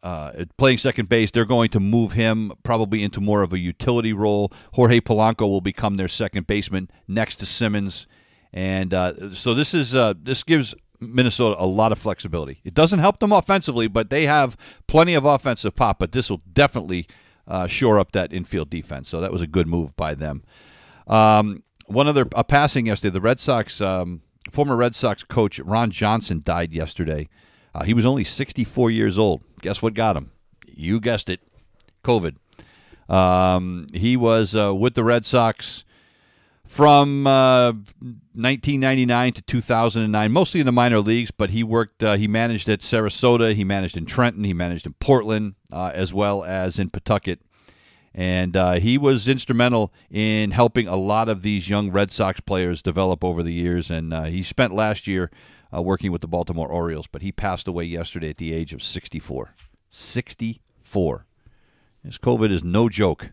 uh, 0.03 0.45
playing 0.59 0.77
second 0.77 1.09
base, 1.09 1.31
they're 1.31 1.47
going 1.47 1.71
to 1.71 1.81
move 1.81 2.13
him 2.13 2.53
probably 2.65 3.03
into 3.03 3.23
more 3.23 3.41
of 3.41 3.55
a 3.55 3.59
utility 3.59 4.13
role. 4.13 4.53
Jorge 4.75 5.01
Polanco 5.01 5.49
will 5.49 5.63
become 5.63 5.97
their 5.97 6.09
second 6.09 6.47
baseman 6.47 6.91
next 7.09 7.37
to 7.37 7.47
Simmons, 7.47 8.07
and 8.53 8.93
uh, 8.93 9.35
so 9.35 9.55
this 9.55 9.73
is 9.73 9.95
uh, 9.95 10.13
this 10.23 10.43
gives 10.43 10.75
Minnesota 11.01 11.57
a 11.59 11.67
lot 11.67 11.93
of 11.93 11.99
flexibility. 11.99 12.61
It 12.65 12.75
doesn't 12.75 12.99
help 12.99 13.19
them 13.21 13.33
offensively, 13.33 13.89
but 13.89 14.11
they 14.11 14.27
have 14.27 14.57
plenty 14.87 15.15
of 15.15 15.25
offensive 15.25 15.75
pop. 15.75 15.99
But 15.99 16.13
this 16.13 16.31
will 16.31 16.43
definitely 16.53 17.07
uh, 17.47 17.67
shore 17.67 17.99
up 17.99 18.13
that 18.13 18.33
infield 18.33 18.71
defense. 18.71 19.09
So 19.09 19.21
that 19.21 19.33
was 19.33 19.43
a 19.43 19.47
good 19.47 19.67
move 19.67 19.97
by 19.97 20.15
them. 20.15 20.43
Um, 21.07 21.63
one 21.87 22.09
other 22.09 22.27
a 22.35 22.45
passing 22.45 22.87
yesterday. 22.87 23.13
The 23.13 23.21
Red 23.21 23.41
Sox, 23.41 23.81
um, 23.81 24.23
former 24.51 24.77
Red 24.77 24.95
Sox 24.95 25.23
coach 25.23 25.59
Ron 25.61 25.91
Johnson 25.91 26.41
died 26.45 26.73
yesterday. 26.73 27.29
Uh, 27.75 27.83
he 27.83 27.93
was 27.95 28.07
only 28.07 28.25
64 28.25 28.91
years 28.91 29.19
old. 29.19 29.43
Guess 29.61 29.83
what 29.83 29.95
got 29.95 30.17
him? 30.17 30.31
You 30.67 31.01
guessed 31.01 31.29
it, 31.29 31.41
COVID. 32.05 32.37
Um, 33.09 33.89
he 33.93 34.17
was 34.17 34.57
uh, 34.57 34.75
with 34.75 34.95
the 34.95 35.05
Red 35.05 35.27
Sox 35.27 35.85
from 36.67 37.27
uh, 37.27 37.73
1999 37.73 39.33
to 39.35 39.43
2009, 39.43 40.33
mostly 40.33 40.61
in 40.61 40.67
the 40.67 40.73
minor 40.73 41.01
leagues. 41.01 41.31
But 41.31 41.51
he 41.51 41.62
worked. 41.62 42.03
Uh, 42.03 42.17
he 42.17 42.29
managed 42.29 42.69
at 42.69 42.81
Sarasota. 42.81 43.55
He 43.55 43.65
managed 43.65 43.97
in 43.97 44.07
Trenton. 44.07 44.45
He 44.45 44.55
managed 44.55 44.87
in 44.87 44.95
Portland, 44.95 45.55
uh, 45.73 45.91
as 45.95 46.12
well 46.12 46.45
as 46.45 46.79
in 46.79 46.91
Pawtucket 46.91 47.41
and 48.15 48.57
uh, 48.57 48.75
he 48.75 48.97
was 48.97 49.27
instrumental 49.27 49.93
in 50.09 50.53
helping 50.53 50.87
a 50.87 50.95
lot 50.95 51.29
of 51.29 51.43
these 51.43 51.69
young 51.69 51.91
Red 51.91 52.12
Sox 52.12 52.41
players 52.41 52.81
develop 52.81 53.25
over 53.25 53.43
the 53.43 53.53
years. 53.53 53.91
And 53.91 54.15
uh, 54.15 54.25
he 54.25 54.45
spent 54.45 54.73
last 54.73 55.09
year 55.09 55.33
uh, 55.75 55.83
working 55.83 56.12
with 56.12 56.21
the 56.21 56.29
Baltimore 56.29 56.69
Orioles, 56.69 57.09
but 57.09 57.23
he 57.23 57.33
passed 57.33 57.67
away 57.67 57.85
yesterday 57.85 58.31
at 58.31 58.37
the 58.37 58.53
age 58.53 58.73
of 58.73 58.83
64. 58.83 59.55
64. 59.91 61.27
This 62.05 62.19
COVID 62.19 62.53
is 62.53 62.62
no 62.62 62.89
joke. 62.89 63.33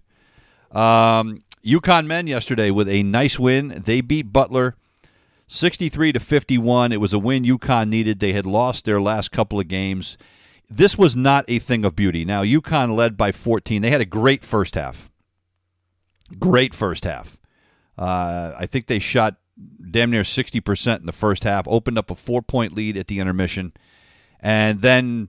Um, 0.72 1.44
UConn 1.66 2.06
men 2.06 2.28
yesterday 2.28 2.72
with 2.72 2.90
a 2.90 3.04
nice 3.04 3.38
win. 3.38 3.82
They 3.86 4.02
beat 4.02 4.34
Butler 4.34 4.76
63 5.48 6.14
to 6.14 6.20
51. 6.20 6.92
It 6.92 7.02
was 7.02 7.14
a 7.14 7.20
win 7.20 7.44
UConn 7.44 7.90
needed. 7.90 8.20
They 8.20 8.34
had 8.34 8.46
lost 8.46 8.86
their 8.86 9.02
last 9.02 9.32
couple 9.32 9.60
of 9.60 9.68
games 9.68 10.18
this 10.72 10.98
was 10.98 11.16
not 11.16 11.44
a 11.50 11.60
thing 11.60 11.84
of 11.84 11.96
beauty. 11.96 12.24
Now, 12.24 12.44
UConn 12.44 12.96
led 12.96 13.18
by 13.18 13.32
14. 13.32 13.82
They 13.82 13.92
had 13.92 14.02
a 14.02 14.06
great 14.06 14.46
first 14.46 14.76
half. 14.76 15.12
Great 16.40 16.74
first 16.74 17.04
half. 17.04 17.38
Uh, 17.98 18.54
I 18.58 18.66
think 18.66 18.88
they 18.88 19.00
shot 19.00 19.36
damn 19.92 20.10
near 20.10 20.24
60% 20.24 21.00
in 21.00 21.06
the 21.06 21.12
first 21.12 21.44
half, 21.44 21.68
opened 21.68 21.98
up 21.98 22.10
a 22.10 22.16
four 22.16 22.42
point 22.42 22.74
lead 22.74 22.96
at 22.96 23.08
the 23.08 23.20
intermission, 23.20 23.74
and 24.40 24.82
then 24.82 25.28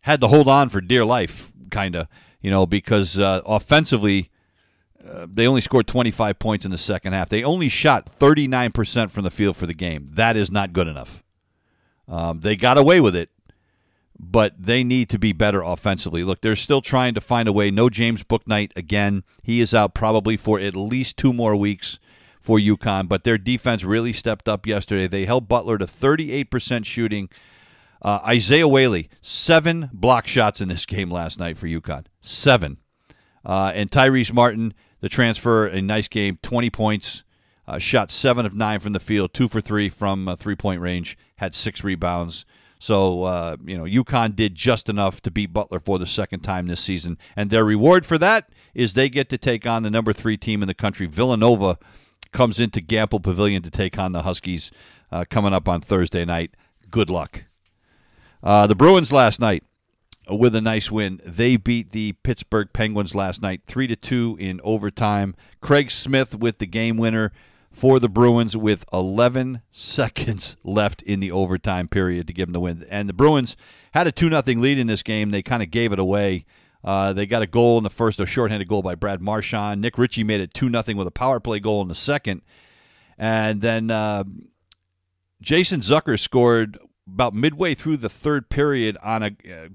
had 0.00 0.20
to 0.22 0.28
hold 0.28 0.48
on 0.48 0.70
for 0.70 0.80
dear 0.80 1.04
life, 1.04 1.52
kind 1.70 1.94
of, 1.94 2.08
you 2.40 2.50
know, 2.50 2.64
because 2.64 3.18
uh, 3.18 3.42
offensively, 3.44 4.30
uh, 5.08 5.26
they 5.32 5.46
only 5.46 5.60
scored 5.60 5.86
25 5.86 6.38
points 6.38 6.64
in 6.64 6.70
the 6.70 6.78
second 6.78 7.12
half. 7.12 7.28
They 7.28 7.42
only 7.42 7.68
shot 7.68 8.18
39% 8.18 9.10
from 9.10 9.24
the 9.24 9.30
field 9.30 9.56
for 9.56 9.66
the 9.66 9.74
game. 9.74 10.08
That 10.12 10.36
is 10.36 10.50
not 10.50 10.72
good 10.72 10.88
enough. 10.88 11.22
Um, 12.06 12.40
they 12.40 12.56
got 12.56 12.76
away 12.76 13.00
with 13.00 13.16
it, 13.16 13.30
but 14.18 14.54
they 14.58 14.84
need 14.84 15.08
to 15.10 15.18
be 15.18 15.32
better 15.32 15.62
offensively. 15.62 16.24
Look, 16.24 16.42
they're 16.42 16.56
still 16.56 16.82
trying 16.82 17.14
to 17.14 17.20
find 17.20 17.48
a 17.48 17.52
way. 17.52 17.70
No 17.70 17.88
James 17.88 18.22
Bouknight 18.22 18.72
again. 18.76 19.24
He 19.42 19.60
is 19.60 19.72
out 19.72 19.94
probably 19.94 20.36
for 20.36 20.60
at 20.60 20.76
least 20.76 21.16
two 21.16 21.32
more 21.32 21.56
weeks 21.56 21.98
for 22.40 22.58
UConn, 22.58 23.08
but 23.08 23.24
their 23.24 23.38
defense 23.38 23.84
really 23.84 24.12
stepped 24.12 24.48
up 24.48 24.66
yesterday. 24.66 25.06
They 25.06 25.24
held 25.24 25.48
Butler 25.48 25.78
to 25.78 25.86
38% 25.86 26.84
shooting. 26.84 27.28
Uh, 28.02 28.20
Isaiah 28.26 28.68
Whaley, 28.68 29.08
seven 29.20 29.90
block 29.92 30.26
shots 30.26 30.60
in 30.60 30.68
this 30.68 30.86
game 30.86 31.10
last 31.10 31.38
night 31.38 31.56
for 31.56 31.66
UConn. 31.66 32.06
Seven. 32.20 32.78
Uh, 33.44 33.72
and 33.74 33.90
Tyrese 33.90 34.32
Martin, 34.32 34.74
the 35.00 35.08
transfer, 35.08 35.66
a 35.66 35.80
nice 35.80 36.08
game, 36.08 36.38
20 36.42 36.70
points. 36.70 37.24
Uh, 37.66 37.78
shot 37.78 38.10
seven 38.10 38.44
of 38.44 38.52
nine 38.52 38.80
from 38.80 38.94
the 38.94 38.98
field, 38.98 39.32
two 39.32 39.46
for 39.46 39.60
three 39.60 39.88
from 39.88 40.26
uh, 40.26 40.34
three 40.34 40.56
point 40.56 40.80
range, 40.80 41.16
had 41.36 41.54
six 41.54 41.84
rebounds. 41.84 42.44
So, 42.80 43.24
uh, 43.24 43.56
you 43.64 43.78
know, 43.78 43.84
UConn 43.84 44.34
did 44.34 44.56
just 44.56 44.88
enough 44.88 45.20
to 45.22 45.30
beat 45.30 45.52
Butler 45.52 45.78
for 45.78 45.98
the 45.98 46.06
second 46.06 46.40
time 46.40 46.66
this 46.66 46.80
season. 46.80 47.16
And 47.36 47.50
their 47.50 47.64
reward 47.64 48.06
for 48.06 48.18
that 48.18 48.48
is 48.74 48.94
they 48.94 49.08
get 49.08 49.28
to 49.28 49.38
take 49.38 49.66
on 49.66 49.82
the 49.82 49.90
number 49.90 50.12
three 50.12 50.36
team 50.36 50.62
in 50.62 50.66
the 50.66 50.74
country. 50.74 51.06
Villanova 51.06 51.78
comes 52.32 52.58
into 52.58 52.80
Gampel 52.80 53.22
Pavilion 53.22 53.62
to 53.62 53.70
take 53.70 53.98
on 53.98 54.12
the 54.12 54.22
Huskies 54.22 54.72
uh, 55.12 55.24
coming 55.28 55.52
up 55.52 55.68
on 55.68 55.80
Thursday 55.80 56.24
night. 56.24 56.54
Good 56.90 57.10
luck. 57.10 57.44
Uh, 58.42 58.66
the 58.66 58.74
Bruins 58.74 59.12
last 59.12 59.38
night 59.38 59.62
with 60.30 60.54
a 60.54 60.60
nice 60.60 60.90
win. 60.90 61.20
They 61.24 61.56
beat 61.56 61.92
the 61.92 62.12
Pittsburgh 62.22 62.68
Penguins 62.72 63.14
last 63.14 63.42
night, 63.42 63.62
three 63.66 63.86
to 63.86 63.96
two 63.96 64.36
in 64.40 64.60
overtime. 64.62 65.34
Craig 65.60 65.90
Smith 65.90 66.34
with 66.34 66.58
the 66.58 66.66
game 66.66 66.96
winner 66.96 67.32
for 67.72 68.00
the 68.00 68.08
Bruins 68.08 68.56
with 68.56 68.84
11 68.92 69.62
seconds 69.72 70.56
left 70.64 71.02
in 71.02 71.20
the 71.20 71.30
overtime 71.30 71.88
period 71.88 72.26
to 72.26 72.32
give 72.32 72.48
them 72.48 72.52
the 72.52 72.60
win. 72.60 72.86
And 72.90 73.08
the 73.08 73.14
Bruins 73.14 73.56
had 73.92 74.06
a 74.06 74.12
2 74.12 74.28
0 74.28 74.42
lead 74.60 74.78
in 74.78 74.86
this 74.86 75.02
game. 75.02 75.30
They 75.30 75.42
kind 75.42 75.62
of 75.62 75.70
gave 75.70 75.92
it 75.92 75.98
away. 75.98 76.44
Uh, 76.82 77.12
they 77.12 77.26
got 77.26 77.42
a 77.42 77.46
goal 77.46 77.76
in 77.76 77.84
the 77.84 77.90
first, 77.90 78.20
a 78.20 78.26
shorthanded 78.26 78.68
goal 78.68 78.82
by 78.82 78.94
Brad 78.94 79.20
Marchand. 79.20 79.82
Nick 79.82 79.98
Ritchie 79.98 80.24
made 80.24 80.40
it 80.40 80.54
2 80.54 80.70
0 80.70 80.82
with 80.96 81.06
a 81.06 81.12
power 81.12 81.38
play 81.40 81.60
goal 81.60 81.82
in 81.82 81.88
the 81.88 81.94
second. 81.94 82.42
And 83.18 83.60
then 83.60 83.90
uh, 83.90 84.24
Jason 85.42 85.80
Zucker 85.80 86.18
scored 86.18 86.78
about 87.12 87.34
midway 87.34 87.74
through 87.74 87.98
the 87.98 88.08
third 88.08 88.48
period 88.48 88.96
on 89.02 89.22
a 89.22 89.30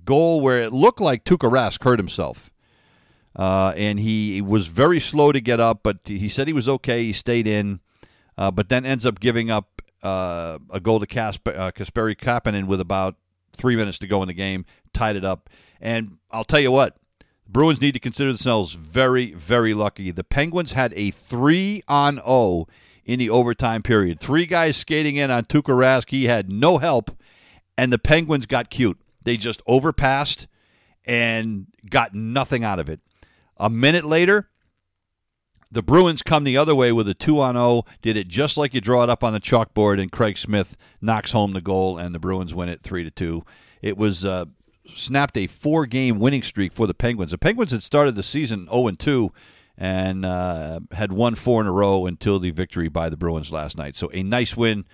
goal 0.06 0.42
where 0.42 0.62
it 0.62 0.74
looked 0.74 1.02
like 1.02 1.24
Tuukka 1.24 1.50
Rask 1.50 1.84
hurt 1.84 2.00
himself. 2.00 2.50
Uh, 3.36 3.74
and 3.76 4.00
he 4.00 4.42
was 4.42 4.68
very 4.68 5.00
slow 5.00 5.32
to 5.32 5.42
get 5.42 5.60
up, 5.60 5.82
but 5.84 5.98
he 6.06 6.30
said 6.30 6.48
he 6.48 6.54
was 6.54 6.70
okay. 6.70 7.04
He 7.04 7.14
stayed 7.14 7.48
in 7.48 7.82
uh, 8.38 8.52
but 8.52 8.70
then 8.70 8.86
ends 8.86 9.06
up 9.06 9.20
giving 9.20 9.50
up 9.50 9.82
uh, 10.04 10.60
a 10.70 10.80
goal 10.80 11.00
to 11.00 11.06
uh, 11.06 11.32
Kasperi 11.72 12.16
Kapanen 12.16 12.66
with 12.68 12.82
about 12.82 13.16
three 13.54 13.76
minutes 13.76 13.98
to 14.00 14.08
go 14.08 14.22
in 14.22 14.28
the 14.28 14.34
game, 14.34 14.66
tied 14.94 15.16
it 15.16 15.26
up. 15.26 15.50
And 15.80 16.18
I'll 16.32 16.44
tell 16.44 16.60
you 16.60 16.72
what, 16.72 16.98
Bruins 17.48 17.82
need 17.82 17.94
to 17.94 18.00
consider 18.00 18.30
themselves 18.30 18.74
very, 18.74 19.34
very 19.34 19.74
lucky. 19.74 20.12
The 20.12 20.24
Penguins 20.24 20.74
had 20.74 20.94
a 20.96 21.12
3 21.12 21.84
on 21.88 22.16
0 22.16 22.68
in 23.06 23.20
the 23.20 23.30
overtime 23.30 23.84
period. 23.84 24.20
Three 24.20 24.46
guys 24.46 24.78
skating 24.78 25.16
in 25.16 25.32
on 25.32 25.46
Tuukka 25.46 25.76
Rask. 25.76 26.10
He 26.10 26.26
had 26.26 26.50
no 26.50 26.80
help, 26.80 27.12
and 27.78 27.92
the 27.92 28.00
Penguins 28.00 28.46
got 28.46 28.70
cute. 28.70 29.00
They 29.24 29.38
just 29.38 29.62
overpassed 29.68 30.48
and 31.06 31.68
got 31.90 32.14
nothing 32.14 32.64
out 32.64 32.80
of 32.80 32.90
it. 32.90 33.00
A 33.58 33.70
minute 33.70 34.06
later, 34.06 34.50
the 35.72 35.82
Bruins 35.82 36.22
come 36.22 36.44
the 36.44 36.58
other 36.58 36.76
way 36.76 36.92
with 36.92 37.08
a 37.10 37.14
2 37.14 37.40
on 37.40 37.56
0, 37.56 37.84
did 38.02 38.18
it 38.18 38.28
just 38.28 38.58
like 38.58 38.74
you 38.74 38.82
draw 38.82 39.04
it 39.04 39.10
up 39.10 39.24
on 39.24 39.34
the 39.34 39.40
chalkboard, 39.40 40.00
and 40.02 40.12
Craig 40.12 40.38
Smith 40.38 40.78
knocks 41.02 41.32
home 41.32 41.54
the 41.54 41.62
goal, 41.62 41.98
and 41.98 42.14
the 42.14 42.20
Bruins 42.20 42.54
win 42.54 42.70
it 42.70 42.82
3 42.82 43.04
to 43.04 43.12
2. 43.12 43.44
It 43.82 43.98
was 43.98 44.26
uh, 44.26 44.46
snapped 44.94 45.38
a 45.38 45.48
four 45.48 45.86
game 45.86 46.20
winning 46.20 46.44
streak 46.44 46.74
for 46.74 46.88
the 46.88 46.94
Penguins. 46.94 47.32
The 47.32 47.38
Penguins 47.38 47.72
had 47.72 47.84
started 47.84 48.16
the 48.16 48.24
season 48.24 48.68
0 48.68 48.88
and 48.88 49.00
2 49.00 49.32
and 49.78 50.26
uh, 50.26 50.80
had 50.94 51.12
won 51.12 51.36
four 51.36 51.60
in 51.62 51.68
a 51.68 51.72
row 51.72 52.06
until 52.06 52.40
the 52.40 52.52
victory 52.52 52.88
by 52.88 53.10
the 53.10 53.18
Bruins 53.18 53.52
last 53.52 53.78
night. 53.78 53.96
So 53.96 54.10
a 54.14 54.24
nice 54.24 54.56
win 54.56 54.86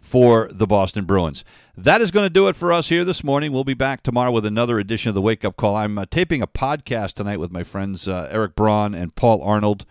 for 0.00 0.48
the 0.52 0.66
Boston 0.66 1.04
Bruins. 1.04 1.44
That 1.76 2.00
is 2.00 2.10
going 2.10 2.26
to 2.26 2.30
do 2.30 2.48
it 2.48 2.56
for 2.56 2.72
us 2.72 2.88
here 2.88 3.04
this 3.04 3.22
morning. 3.22 3.52
We'll 3.52 3.62
be 3.62 3.74
back 3.74 4.02
tomorrow 4.02 4.32
with 4.32 4.44
another 4.44 4.78
edition 4.78 5.10
of 5.10 5.14
the 5.14 5.22
Wake 5.22 5.44
Up 5.44 5.56
Call. 5.56 5.76
I'm 5.76 5.98
uh, 5.98 6.06
taping 6.10 6.42
a 6.42 6.46
podcast 6.46 7.12
tonight 7.12 7.38
with 7.38 7.52
my 7.52 7.62
friends 7.62 8.08
uh, 8.08 8.28
Eric 8.30 8.56
Braun 8.56 8.94
and 8.94 9.14
Paul 9.14 9.42
Arnold 9.42 9.84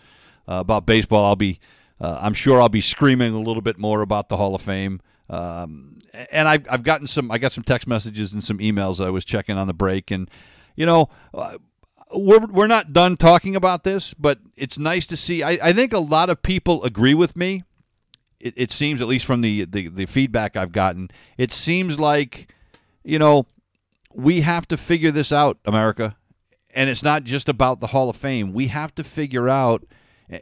uh, 0.49 0.55
about 0.55 0.85
baseball. 0.85 1.23
I'll 1.23 1.35
be, 1.37 1.59
uh, 2.01 2.19
I'm 2.21 2.33
sure 2.33 2.61
I'll 2.61 2.67
be 2.67 2.81
screaming 2.81 3.33
a 3.33 3.39
little 3.39 3.61
bit 3.61 3.77
more 3.77 4.01
about 4.01 4.27
the 4.27 4.37
Hall 4.37 4.53
of 4.53 4.61
Fame. 4.61 4.99
Um, 5.29 5.99
and 6.31 6.47
I've, 6.47 6.65
I've 6.69 6.83
gotten 6.83 7.07
some, 7.07 7.31
I 7.31 7.37
got 7.37 7.51
some 7.51 7.63
text 7.63 7.87
messages 7.87 8.33
and 8.33 8.43
some 8.43 8.57
emails 8.57 9.05
I 9.05 9.09
was 9.09 9.23
checking 9.23 9.57
on 9.57 9.67
the 9.67 9.73
break. 9.73 10.11
And, 10.11 10.29
you 10.75 10.85
know, 10.85 11.09
uh, 11.33 11.57
we're, 12.13 12.45
we're 12.45 12.67
not 12.67 12.91
done 12.91 13.17
talking 13.17 13.55
about 13.55 13.83
this, 13.83 14.13
but 14.13 14.39
it's 14.55 14.77
nice 14.77 15.07
to 15.07 15.17
see. 15.17 15.43
I, 15.43 15.51
I 15.61 15.73
think 15.73 15.93
a 15.93 15.99
lot 15.99 16.29
of 16.29 16.41
people 16.41 16.83
agree 16.83 17.13
with 17.13 17.35
me. 17.37 17.63
It, 18.47 18.53
it 18.55 18.71
seems, 18.71 19.01
at 19.01 19.07
least 19.07 19.25
from 19.25 19.41
the, 19.41 19.65
the, 19.65 19.87
the 19.87 20.05
feedback 20.05 20.55
I've 20.55 20.71
gotten, 20.71 21.09
it 21.37 21.51
seems 21.51 21.99
like, 21.99 22.53
you 23.03 23.19
know, 23.19 23.45
we 24.13 24.41
have 24.41 24.67
to 24.69 24.77
figure 24.77 25.11
this 25.11 25.31
out, 25.31 25.57
America. 25.65 26.15
And 26.73 26.89
it's 26.89 27.03
not 27.03 27.23
just 27.23 27.49
about 27.49 27.79
the 27.79 27.87
Hall 27.87 28.09
of 28.09 28.15
Fame. 28.15 28.53
We 28.53 28.67
have 28.67 28.93
to 28.95 29.03
figure 29.03 29.49
out, 29.49 29.83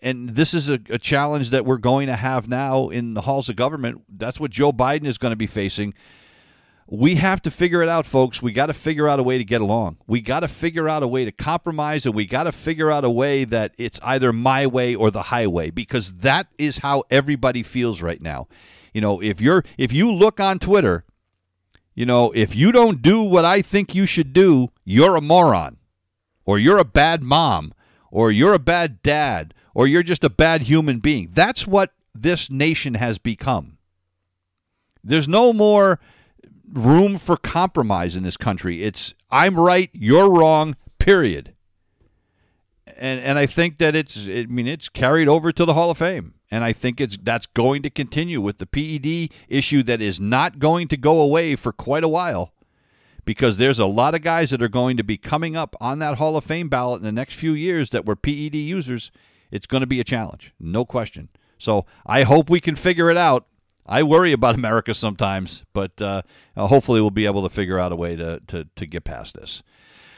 and 0.01 0.29
this 0.29 0.53
is 0.53 0.69
a, 0.69 0.79
a 0.89 0.97
challenge 0.97 1.49
that 1.49 1.65
we're 1.65 1.77
going 1.77 2.07
to 2.07 2.15
have 2.15 2.47
now 2.47 2.89
in 2.89 3.13
the 3.13 3.21
halls 3.21 3.49
of 3.49 3.55
government. 3.55 4.03
That's 4.09 4.39
what 4.39 4.51
Joe 4.51 4.71
Biden 4.71 5.05
is 5.05 5.17
going 5.17 5.31
to 5.31 5.37
be 5.37 5.47
facing. 5.47 5.93
We 6.88 7.15
have 7.15 7.41
to 7.41 7.51
figure 7.51 7.81
it 7.81 7.89
out, 7.89 8.05
folks. 8.05 8.43
We 8.43 8.51
got 8.51 8.67
to 8.67 8.73
figure 8.73 9.07
out 9.07 9.19
a 9.19 9.23
way 9.23 9.39
to 9.39 9.43
get 9.43 9.59
along. 9.59 9.97
We 10.05 10.21
got 10.21 10.41
to 10.41 10.47
figure 10.47 10.88
out 10.88 11.01
a 11.01 11.07
way 11.07 11.25
to 11.25 11.31
compromise, 11.31 12.05
and 12.05 12.13
we 12.13 12.27
got 12.27 12.43
to 12.43 12.51
figure 12.51 12.91
out 12.91 13.03
a 13.03 13.09
way 13.09 13.43
that 13.43 13.73
it's 13.79 13.99
either 14.03 14.31
my 14.31 14.67
way 14.67 14.93
or 14.93 15.09
the 15.09 15.23
highway, 15.23 15.71
because 15.71 16.13
that 16.17 16.47
is 16.59 16.79
how 16.79 17.03
everybody 17.09 17.63
feels 17.63 18.03
right 18.03 18.21
now. 18.21 18.47
You 18.93 19.01
know, 19.01 19.19
if 19.19 19.41
you're 19.41 19.63
if 19.77 19.91
you 19.91 20.11
look 20.11 20.39
on 20.39 20.59
Twitter, 20.59 21.05
you 21.95 22.05
know, 22.05 22.31
if 22.33 22.55
you 22.55 22.71
don't 22.71 23.01
do 23.01 23.21
what 23.21 23.45
I 23.45 23.63
think 23.63 23.95
you 23.95 24.05
should 24.05 24.31
do, 24.31 24.69
you're 24.83 25.15
a 25.15 25.21
moron, 25.21 25.77
or 26.45 26.59
you're 26.59 26.77
a 26.77 26.86
bad 26.86 27.23
mom, 27.23 27.73
or 28.11 28.31
you're 28.31 28.53
a 28.53 28.59
bad 28.59 29.01
dad, 29.01 29.55
or 29.73 29.88
you're 29.88 30.03
just 30.03 30.23
a 30.23 30.29
bad 30.29 30.63
human 30.63 30.99
being. 30.99 31.29
That's 31.33 31.65
what 31.65 31.93
this 32.13 32.51
nation 32.51 32.93
has 32.93 33.17
become. 33.17 33.79
There's 35.03 35.27
no 35.27 35.51
more 35.51 35.99
room 36.72 37.18
for 37.18 37.38
compromise 37.38 38.16
in 38.16 38.24
this 38.24 38.38
country. 38.38 38.84
It's 38.84 39.13
I'm 39.32 39.59
right, 39.59 39.89
you're 39.93 40.30
wrong, 40.30 40.76
period. 40.99 41.53
And 42.97 43.20
and 43.20 43.38
I 43.38 43.45
think 43.45 43.78
that 43.80 43.95
it's 43.95 44.28
I 44.28 44.45
mean 44.47 44.68
it's 44.68 44.89
carried 44.89 45.28
over 45.28 45.51
to 45.51 45.66
the 45.66 45.74
Hall 45.74 45.91
of 45.91 45.97
Fame. 45.97 46.34
And 46.51 46.63
I 46.63 46.74
think 46.74 47.01
it's 47.01 47.18
that's 47.22 47.47
going 47.47 47.82
to 47.84 47.89
continue 47.89 48.39
with 48.39 48.59
the 48.59 48.66
PED 48.66 49.36
issue 49.49 49.84
that 49.84 50.01
is 50.01 50.20
not 50.20 50.59
going 50.59 50.88
to 50.89 50.97
go 50.97 51.20
away 51.20 51.55
for 51.55 51.72
quite 51.72 52.03
a 52.03 52.07
while 52.07 52.53
because 53.26 53.57
there's 53.57 53.80
a 53.80 53.86
lot 53.86 54.16
of 54.16 54.22
guys 54.22 54.51
that 54.51 54.61
are 54.61 54.70
going 54.70 54.97
to 54.97 55.03
be 55.03 55.18
coming 55.18 55.57
up 55.57 55.76
on 55.82 55.99
that 55.99 56.18
Hall 56.18 56.38
of 56.38 56.43
Fame 56.43 56.70
ballot 56.70 56.99
in 56.99 57.05
the 57.05 57.11
next 57.11 57.34
few 57.34 57.53
years 57.53 57.89
that 57.89 58.05
were 58.05 58.16
PED 58.16 58.55
users. 58.55 59.11
It's 59.51 59.68
going 59.68 59.82
to 59.82 59.88
be 59.88 59.99
a 59.99 60.03
challenge, 60.03 60.53
no 60.59 60.86
question. 60.86 61.30
So 61.57 61.86
I 62.05 62.24
hope 62.24 62.49
we 62.49 62.61
can 62.61 62.76
figure 62.76 63.09
it 63.09 63.18
out. 63.18 63.47
I 63.86 64.03
worry 64.03 64.31
about 64.31 64.55
America 64.55 64.93
sometimes, 64.95 65.63
but 65.73 66.01
uh, 66.01 66.23
hopefully 66.57 67.01
we'll 67.01 67.11
be 67.11 67.27
able 67.27 67.43
to 67.43 67.49
figure 67.49 67.79
out 67.79 67.91
a 67.91 67.95
way 67.95 68.15
to, 68.15 68.41
to, 68.47 68.67
to 68.75 68.86
get 68.86 69.03
past 69.03 69.36
this. 69.36 69.61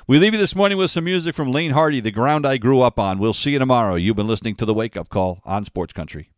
We 0.08 0.20
leave 0.20 0.34
you 0.34 0.40
this 0.40 0.56
morning 0.56 0.78
with 0.78 0.90
some 0.90 1.04
music 1.04 1.36
from 1.36 1.52
Laine 1.52 1.72
Hardy, 1.72 2.00
The 2.00 2.12
Ground 2.12 2.48
I 2.48 2.58
Grew 2.58 2.80
Up 2.80 2.98
On. 2.98 3.20
We'll 3.20 3.34
see 3.34 3.52
you 3.52 3.60
tomorrow. 3.60 3.96
You've 3.96 4.16
been 4.16 4.28
listening 4.28 4.56
to 4.56 4.66
The 4.66 4.74
Wake 4.74 4.96
Up 4.96 5.10
Call 5.10 5.42
on 5.44 5.66
Sports 5.66 5.92
Country. 5.92 6.32